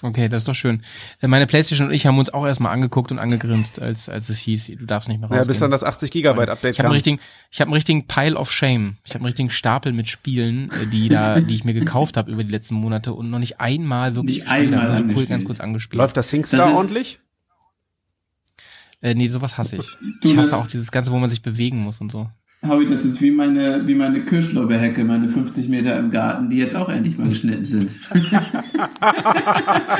Okay, 0.00 0.28
das 0.28 0.42
ist 0.42 0.48
doch 0.48 0.54
schön. 0.54 0.82
Äh, 1.20 1.26
Meine 1.26 1.46
Playstation 1.48 1.88
und 1.88 1.94
ich 1.94 2.06
haben 2.06 2.18
uns 2.18 2.30
auch 2.30 2.46
erstmal 2.46 2.72
angeguckt 2.72 3.10
und 3.10 3.18
angegrinst, 3.18 3.80
als, 3.80 4.08
als 4.08 4.28
es 4.28 4.38
hieß, 4.38 4.66
du 4.78 4.86
darfst 4.86 5.08
nicht 5.08 5.18
mehr 5.18 5.28
rausgehen. 5.28 5.42
Ja, 5.44 5.46
bis 5.48 5.58
dann 5.58 5.72
das 5.72 5.82
80 5.82 6.12
Gigabyte 6.12 6.48
Update 6.50 6.74
ich 6.74 6.78
habe 6.78 6.86
einen 6.86 6.90
kam. 6.90 6.94
richtigen, 6.94 7.18
ich 7.50 7.60
habe 7.60 7.68
einen 7.68 7.74
richtigen 7.74 8.06
Pile 8.06 8.36
of 8.36 8.52
Shame. 8.52 8.98
Ich 9.04 9.10
habe 9.10 9.20
einen 9.20 9.26
richtigen 9.26 9.50
Stapel 9.50 9.92
mit 9.92 10.06
Spielen, 10.08 10.70
äh, 10.70 10.86
die 10.86 11.08
da, 11.08 11.40
die 11.40 11.54
ich 11.54 11.64
mir 11.64 11.74
gekauft 11.74 12.16
habe 12.16 12.30
über 12.30 12.44
die 12.44 12.50
letzten 12.52 12.76
Monate 12.76 13.12
und 13.12 13.28
noch 13.30 13.40
nicht 13.40 13.60
einmal 13.60 14.14
wirklich 14.14 14.38
Nicht 14.38 14.48
einmal 14.48 14.80
habe. 14.82 14.88
Also 14.92 15.02
cool, 15.02 15.08
angespielt. 15.08 15.28
ganz 15.30 15.44
kurz 15.44 15.60
angespielt. 15.60 15.98
Läuft 15.98 16.16
das 16.16 16.30
SingStar 16.30 16.68
Das 16.68 16.76
ordentlich? 16.76 17.18
Äh, 19.00 19.14
nee, 19.14 19.28
sowas 19.28 19.58
hasse 19.58 19.76
ich. 19.76 19.86
Ich 20.22 20.36
hasse 20.36 20.56
auch 20.56 20.66
dieses 20.66 20.90
Ganze, 20.90 21.10
wo 21.12 21.18
man 21.18 21.30
sich 21.30 21.42
bewegen 21.42 21.78
muss 21.78 22.00
und 22.00 22.10
so. 22.10 22.28
Howie, 22.66 22.88
das 22.88 23.04
ist 23.04 23.22
wie 23.22 23.30
meine, 23.30 23.86
wie 23.86 23.94
meine 23.94 24.24
Kirschlorbeerhecke, 24.24 25.04
meine 25.04 25.28
50 25.28 25.68
Meter 25.68 25.96
im 25.96 26.10
Garten, 26.10 26.50
die 26.50 26.56
jetzt 26.56 26.74
auch 26.74 26.88
endlich 26.88 27.16
mal 27.16 27.28
geschnitten 27.28 27.64
sind. 27.64 27.88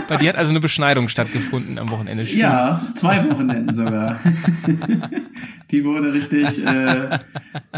Bei 0.09 0.17
dir 0.17 0.31
hat 0.31 0.37
also 0.37 0.51
eine 0.51 0.59
Beschneidung 0.59 1.09
stattgefunden 1.09 1.79
am 1.79 1.89
Wochenende. 1.91 2.27
Schön. 2.27 2.41
Ja, 2.41 2.83
zwei 2.97 3.31
Wochenenden 3.31 3.73
sogar. 3.75 4.19
die 5.71 5.85
wurde 5.85 6.13
richtig 6.13 6.67
äh, 6.67 7.19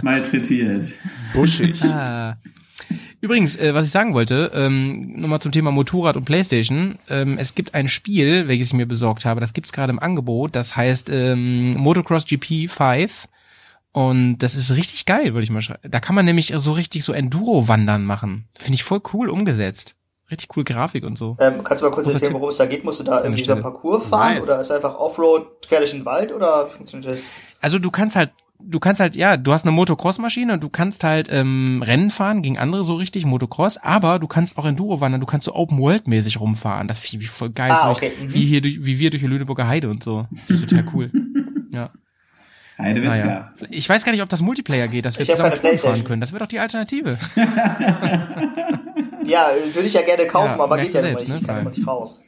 malträtiert. 0.02 0.94
Buschig. 1.34 1.84
Ah. 1.84 2.38
Übrigens, 3.20 3.56
äh, 3.56 3.74
was 3.74 3.84
ich 3.84 3.90
sagen 3.90 4.14
wollte, 4.14 4.50
ähm, 4.54 5.20
nochmal 5.20 5.42
zum 5.42 5.52
Thema 5.52 5.70
Motorrad 5.70 6.16
und 6.16 6.24
Playstation. 6.24 6.98
Ähm, 7.10 7.36
es 7.38 7.54
gibt 7.54 7.74
ein 7.74 7.88
Spiel, 7.88 8.48
welches 8.48 8.68
ich 8.68 8.72
mir 8.72 8.86
besorgt 8.86 9.26
habe, 9.26 9.40
das 9.40 9.52
gibt's 9.52 9.72
gerade 9.72 9.92
im 9.92 9.98
Angebot, 9.98 10.56
das 10.56 10.74
heißt 10.74 11.10
ähm, 11.10 11.74
Motocross 11.74 12.24
GP 12.24 12.68
5. 12.68 13.28
Und 13.92 14.38
das 14.38 14.54
ist 14.54 14.70
richtig 14.70 15.04
geil, 15.06 15.34
würde 15.34 15.42
ich 15.42 15.50
mal 15.50 15.60
schreiben. 15.62 15.90
Da 15.90 15.98
kann 16.00 16.14
man 16.14 16.24
nämlich 16.24 16.52
so 16.56 16.72
richtig 16.72 17.02
so 17.04 17.12
Enduro-Wandern 17.12 18.04
machen. 18.04 18.48
Finde 18.58 18.74
ich 18.74 18.84
voll 18.84 19.00
cool 19.12 19.28
umgesetzt. 19.28 19.96
Richtig 20.30 20.48
coole 20.48 20.62
Grafik 20.64 21.04
und 21.04 21.18
so. 21.18 21.36
Ähm, 21.40 21.64
kannst 21.64 21.82
du 21.82 21.86
mal 21.86 21.92
kurz 21.92 22.04
Großer 22.06 22.18
erzählen, 22.18 22.34
worum 22.34 22.50
es 22.50 22.56
da 22.56 22.66
geht? 22.66 22.84
Musst 22.84 23.00
du 23.00 23.04
da 23.04 23.24
irgendwie 23.24 23.42
so 23.42 23.52
ein 23.52 23.62
Parcours 23.62 24.04
fahren 24.06 24.34
Nice. 24.36 24.44
oder 24.44 24.60
ist 24.60 24.70
einfach 24.70 24.94
Offroad 24.96 25.66
quer 25.66 25.80
durch 25.80 25.90
den 25.90 26.04
Wald 26.04 26.32
oder 26.32 26.68
funktioniert 26.68 27.10
das? 27.10 27.32
Also 27.60 27.80
du 27.80 27.90
kannst 27.90 28.14
halt, 28.14 28.30
du 28.60 28.78
kannst 28.78 29.00
halt, 29.00 29.16
ja, 29.16 29.36
du 29.36 29.52
hast 29.52 29.64
eine 29.66 29.72
Motocross-Maschine 29.72 30.52
und 30.52 30.62
du 30.62 30.68
kannst 30.68 31.02
halt 31.02 31.26
ähm, 31.32 31.82
Rennen 31.84 32.10
fahren 32.10 32.42
gegen 32.42 32.58
andere 32.58 32.84
so 32.84 32.94
richtig, 32.94 33.26
Motocross, 33.26 33.76
aber 33.78 34.20
du 34.20 34.28
kannst 34.28 34.56
auch 34.56 34.66
Enduro 34.66 35.00
wandern, 35.00 35.20
du 35.20 35.26
kannst 35.26 35.46
so 35.46 35.54
Open-World-mäßig 35.56 36.38
rumfahren. 36.38 36.86
Das 36.86 37.00
finde 37.00 37.24
ich 37.24 37.30
voll 37.30 37.50
geil. 37.50 37.72
Ah, 37.72 37.90
okay, 37.90 38.12
mhm. 38.22 38.32
Wie 38.32 38.44
hier, 38.44 38.60
durch- 38.60 38.84
wie 38.84 39.00
wir 39.00 39.10
durch 39.10 39.22
die 39.22 39.28
Lüneburger 39.28 39.66
Heide 39.66 39.90
und 39.90 40.04
so. 40.04 40.28
Das 40.46 40.60
ist 40.60 40.68
total 40.70 40.84
cool. 40.94 41.10
ja. 41.74 41.90
Heidewitzka. 42.80 43.16
Naja. 43.24 43.54
Ich 43.70 43.88
weiß 43.88 44.04
gar 44.04 44.12
nicht, 44.12 44.22
ob 44.22 44.28
das 44.28 44.42
Multiplayer 44.42 44.88
geht, 44.88 45.04
dass 45.04 45.18
wir 45.18 45.22
Ich 45.22 45.30
zusammen 45.30 45.54
Touren 45.54 45.76
fahren 45.78 46.04
können. 46.04 46.20
Das 46.20 46.32
wäre 46.32 46.40
doch 46.40 46.48
die 46.48 46.58
Alternative. 46.58 47.18
Ja, 49.24 49.50
würde 49.74 49.86
ich 49.86 49.94
ja 49.94 50.02
gerne 50.02 50.26
kaufen, 50.26 50.58
Ja, 50.58 50.64
aber 50.64 50.78
geht 50.78 50.88
du 50.88 50.94
ja 50.94 51.00
selbst, 51.02 51.28
nicht. 51.28 51.36
Ich 51.36 51.42
ne? 51.42 51.46
kann 51.46 51.56
Geil. 51.56 51.60
immer 51.66 51.70
nicht 51.70 51.86
raus. 51.86 52.20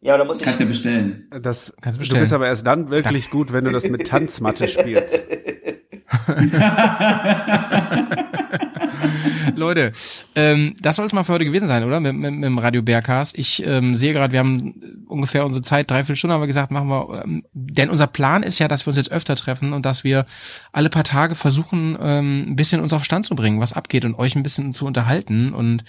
Ja, 0.00 0.16
da 0.16 0.24
muss 0.24 0.38
ich. 0.40 0.44
Kannst 0.44 0.58
ja 0.58 0.66
bestellen. 0.66 1.28
Das, 1.42 1.72
Kannst 1.80 1.98
du 1.98 2.00
bestellen. 2.00 2.20
bist 2.22 2.32
aber 2.32 2.46
erst 2.46 2.66
dann 2.66 2.88
wirklich 2.90 3.30
gut, 3.30 3.52
wenn 3.52 3.64
du 3.64 3.70
das 3.70 3.88
mit 3.88 4.06
Tanzmatte 4.06 4.66
spielst. 4.68 5.20
Leute, 9.54 9.92
ähm, 10.34 10.74
das 10.80 10.96
soll 10.96 11.06
es 11.06 11.12
mal 11.12 11.22
für 11.24 11.34
heute 11.34 11.44
gewesen 11.44 11.68
sein, 11.68 11.84
oder? 11.84 12.00
Mit, 12.00 12.16
mit, 12.16 12.32
mit 12.32 12.44
dem 12.44 12.58
Radio 12.58 12.82
Bearcast. 12.82 13.38
Ich 13.38 13.64
ähm, 13.66 13.94
sehe 13.94 14.14
gerade, 14.14 14.32
wir 14.32 14.40
haben 14.40 15.04
ungefähr 15.06 15.44
unsere 15.44 15.62
Zeit, 15.62 15.90
dreiviertel 15.90 16.16
Stunde 16.16 16.34
haben 16.34 16.40
wir 16.40 16.46
gesagt, 16.46 16.70
machen 16.70 16.88
wir. 16.88 17.24
Ähm, 17.24 17.44
denn 17.52 17.90
unser 17.90 18.06
Plan 18.06 18.42
ist 18.42 18.58
ja, 18.58 18.68
dass 18.68 18.86
wir 18.86 18.88
uns 18.88 18.96
jetzt 18.96 19.12
öfter 19.12 19.36
treffen 19.36 19.72
und 19.72 19.84
dass 19.84 20.04
wir 20.04 20.24
alle 20.72 20.88
paar 20.88 21.04
Tage 21.04 21.34
versuchen, 21.34 21.98
ähm, 22.00 22.46
ein 22.48 22.56
bisschen 22.56 22.80
uns 22.80 22.94
auf 22.94 23.04
Stand 23.04 23.26
zu 23.26 23.34
bringen, 23.34 23.60
was 23.60 23.74
abgeht 23.74 24.04
und 24.04 24.14
euch 24.14 24.34
ein 24.34 24.42
bisschen 24.42 24.72
zu 24.72 24.86
unterhalten. 24.86 25.52
Und 25.52 25.84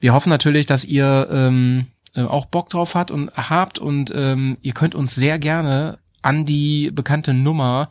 wir 0.00 0.12
hoffen 0.12 0.30
natürlich, 0.30 0.66
dass 0.66 0.84
ihr 0.84 1.28
ähm, 1.30 1.86
äh, 2.14 2.22
auch 2.22 2.46
Bock 2.46 2.70
drauf 2.70 2.94
hat 2.94 3.10
und 3.10 3.30
habt 3.36 3.78
und 3.78 4.12
ähm, 4.14 4.58
ihr 4.62 4.72
könnt 4.72 4.96
uns 4.96 5.14
sehr 5.14 5.38
gerne 5.38 5.98
an 6.22 6.44
die 6.44 6.90
bekannte 6.90 7.32
Nummer 7.32 7.88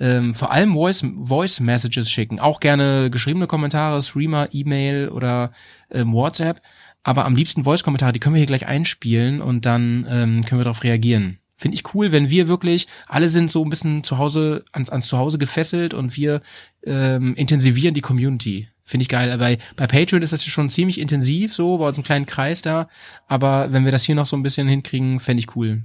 ähm, 0.00 0.34
vor 0.34 0.50
allem 0.50 0.72
Voice, 0.72 1.04
Voice 1.24 1.60
Messages 1.60 2.10
schicken. 2.10 2.40
Auch 2.40 2.58
gerne 2.58 3.10
geschriebene 3.10 3.46
Kommentare, 3.46 4.02
Streamer, 4.02 4.48
E-Mail 4.52 5.10
oder 5.10 5.52
ähm, 5.90 6.12
WhatsApp. 6.12 6.62
Aber 7.02 7.24
am 7.24 7.36
liebsten 7.36 7.64
Voice-Kommentare, 7.64 8.12
die 8.12 8.18
können 8.18 8.34
wir 8.34 8.40
hier 8.40 8.46
gleich 8.46 8.66
einspielen 8.66 9.40
und 9.40 9.64
dann 9.64 10.06
ähm, 10.10 10.44
können 10.44 10.60
wir 10.60 10.64
darauf 10.64 10.82
reagieren. 10.84 11.38
Finde 11.56 11.74
ich 11.74 11.94
cool, 11.94 12.12
wenn 12.12 12.30
wir 12.30 12.48
wirklich, 12.48 12.86
alle 13.06 13.28
sind 13.28 13.50
so 13.50 13.62
ein 13.62 13.70
bisschen 13.70 14.02
zu 14.02 14.16
Hause, 14.16 14.64
ans, 14.72 14.90
ans 14.90 15.06
Zuhause 15.06 15.38
gefesselt 15.38 15.92
und 15.92 16.16
wir 16.16 16.40
ähm, 16.84 17.34
intensivieren 17.36 17.94
die 17.94 18.00
Community. 18.00 18.68
Finde 18.82 19.02
ich 19.02 19.08
geil. 19.08 19.36
Bei, 19.38 19.58
bei 19.76 19.86
Patreon 19.86 20.22
ist 20.22 20.32
das 20.32 20.44
schon 20.44 20.70
ziemlich 20.70 20.98
intensiv, 20.98 21.54
so, 21.54 21.78
bei 21.78 21.86
unserem 21.86 22.04
kleinen 22.04 22.26
Kreis 22.26 22.62
da. 22.62 22.88
Aber 23.28 23.72
wenn 23.72 23.84
wir 23.84 23.92
das 23.92 24.04
hier 24.04 24.14
noch 24.14 24.26
so 24.26 24.36
ein 24.36 24.42
bisschen 24.42 24.68
hinkriegen, 24.68 25.20
fände 25.20 25.40
ich 25.40 25.54
cool. 25.54 25.84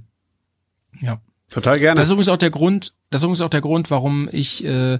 Ja. 1.00 1.20
Total 1.56 1.78
gerne. 1.78 1.98
Das 1.98 2.08
ist 2.08 2.12
übrigens 2.12 2.28
auch 2.28 2.36
der 2.36 2.50
Grund, 2.50 2.92
das 3.08 3.20
ist 3.20 3.24
übrigens 3.24 3.40
auch 3.40 3.48
der 3.48 3.62
Grund, 3.62 3.90
warum 3.90 4.28
ich 4.30 4.62
äh, 4.62 4.98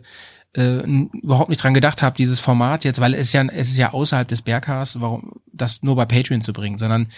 äh, 0.55 1.07
überhaupt 1.23 1.51
nicht 1.51 1.63
dran 1.63 1.75
gedacht 1.75 2.03
habe, 2.03 2.17
dieses 2.17 2.41
Format 2.41 2.87
jetzt, 2.87 2.99
weil 2.99 3.13
es 3.13 3.31
ja 3.35 3.45
es 3.45 3.69
ist 3.69 3.77
ja 3.77 3.93
außerhalb 3.93 4.27
des 4.27 4.41
Bergcasts, 4.41 4.99
warum 4.99 5.33
das 5.53 5.83
nur 5.83 5.97
bei 5.97 6.07
Patreon 6.07 6.41
zu 6.41 6.55
bringen, 6.55 6.79
sondern 6.79 7.09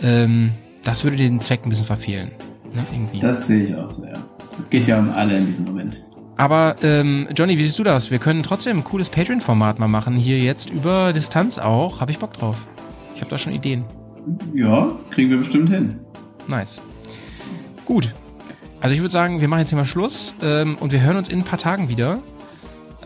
ähm, 0.00 0.54
das 0.84 1.04
würde 1.04 1.18
den 1.18 1.38
Zweck 1.42 1.66
ein 1.66 1.68
bisschen 1.68 1.84
verfehlen. 1.84 2.30
Ne, 2.72 2.86
irgendwie. 2.90 3.20
Das 3.20 3.46
sehe 3.46 3.64
ich 3.64 3.74
auch 3.76 3.90
so, 3.90 4.06
ja. 4.06 4.24
Es 4.58 4.70
geht 4.70 4.86
ja 4.86 4.98
um 4.98 5.10
alle 5.10 5.36
in 5.36 5.44
diesem 5.44 5.66
Moment. 5.66 6.02
Aber 6.38 6.76
ähm, 6.82 7.28
Johnny, 7.36 7.58
wie 7.58 7.64
siehst 7.64 7.78
du 7.78 7.84
das? 7.84 8.10
Wir 8.10 8.18
können 8.18 8.42
trotzdem 8.42 8.78
ein 8.78 8.84
cooles 8.84 9.10
Patreon-Format 9.10 9.78
mal 9.78 9.88
machen, 9.88 10.16
hier 10.16 10.38
jetzt 10.38 10.70
über 10.70 11.12
Distanz 11.12 11.58
auch. 11.58 12.00
Habe 12.00 12.10
ich 12.10 12.18
Bock 12.18 12.32
drauf. 12.32 12.66
Ich 13.12 13.20
habe 13.20 13.30
da 13.30 13.36
schon 13.36 13.52
Ideen. 13.52 13.84
Ja, 14.54 14.96
kriegen 15.10 15.28
wir 15.28 15.36
bestimmt 15.36 15.68
hin. 15.68 16.00
Nice. 16.46 16.80
Gut. 17.84 18.14
Also 18.80 18.94
ich 18.94 19.00
würde 19.00 19.10
sagen, 19.12 19.40
wir 19.40 19.48
machen 19.48 19.60
jetzt 19.60 19.70
hier 19.70 19.78
mal 19.78 19.84
Schluss 19.84 20.34
ähm, 20.42 20.76
und 20.80 20.92
wir 20.92 21.00
hören 21.00 21.16
uns 21.16 21.28
in 21.28 21.40
ein 21.40 21.44
paar 21.44 21.58
Tagen 21.58 21.88
wieder. 21.88 22.18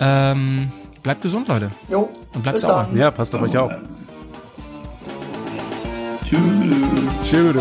Ähm, 0.01 0.71
bleibt 1.03 1.23
gesund, 1.23 1.49
Leute. 1.49 1.71
Jo, 1.89 2.09
Und 2.35 2.43
bleibt 2.43 2.61
sauber. 2.61 2.87
dann. 2.91 2.99
ja, 2.99 3.11
passt 3.11 3.35
auf 3.35 3.43
euch 3.43 3.57
auf. 3.57 3.73
Tschüss. 6.25 6.39
Tschüss. 7.25 7.57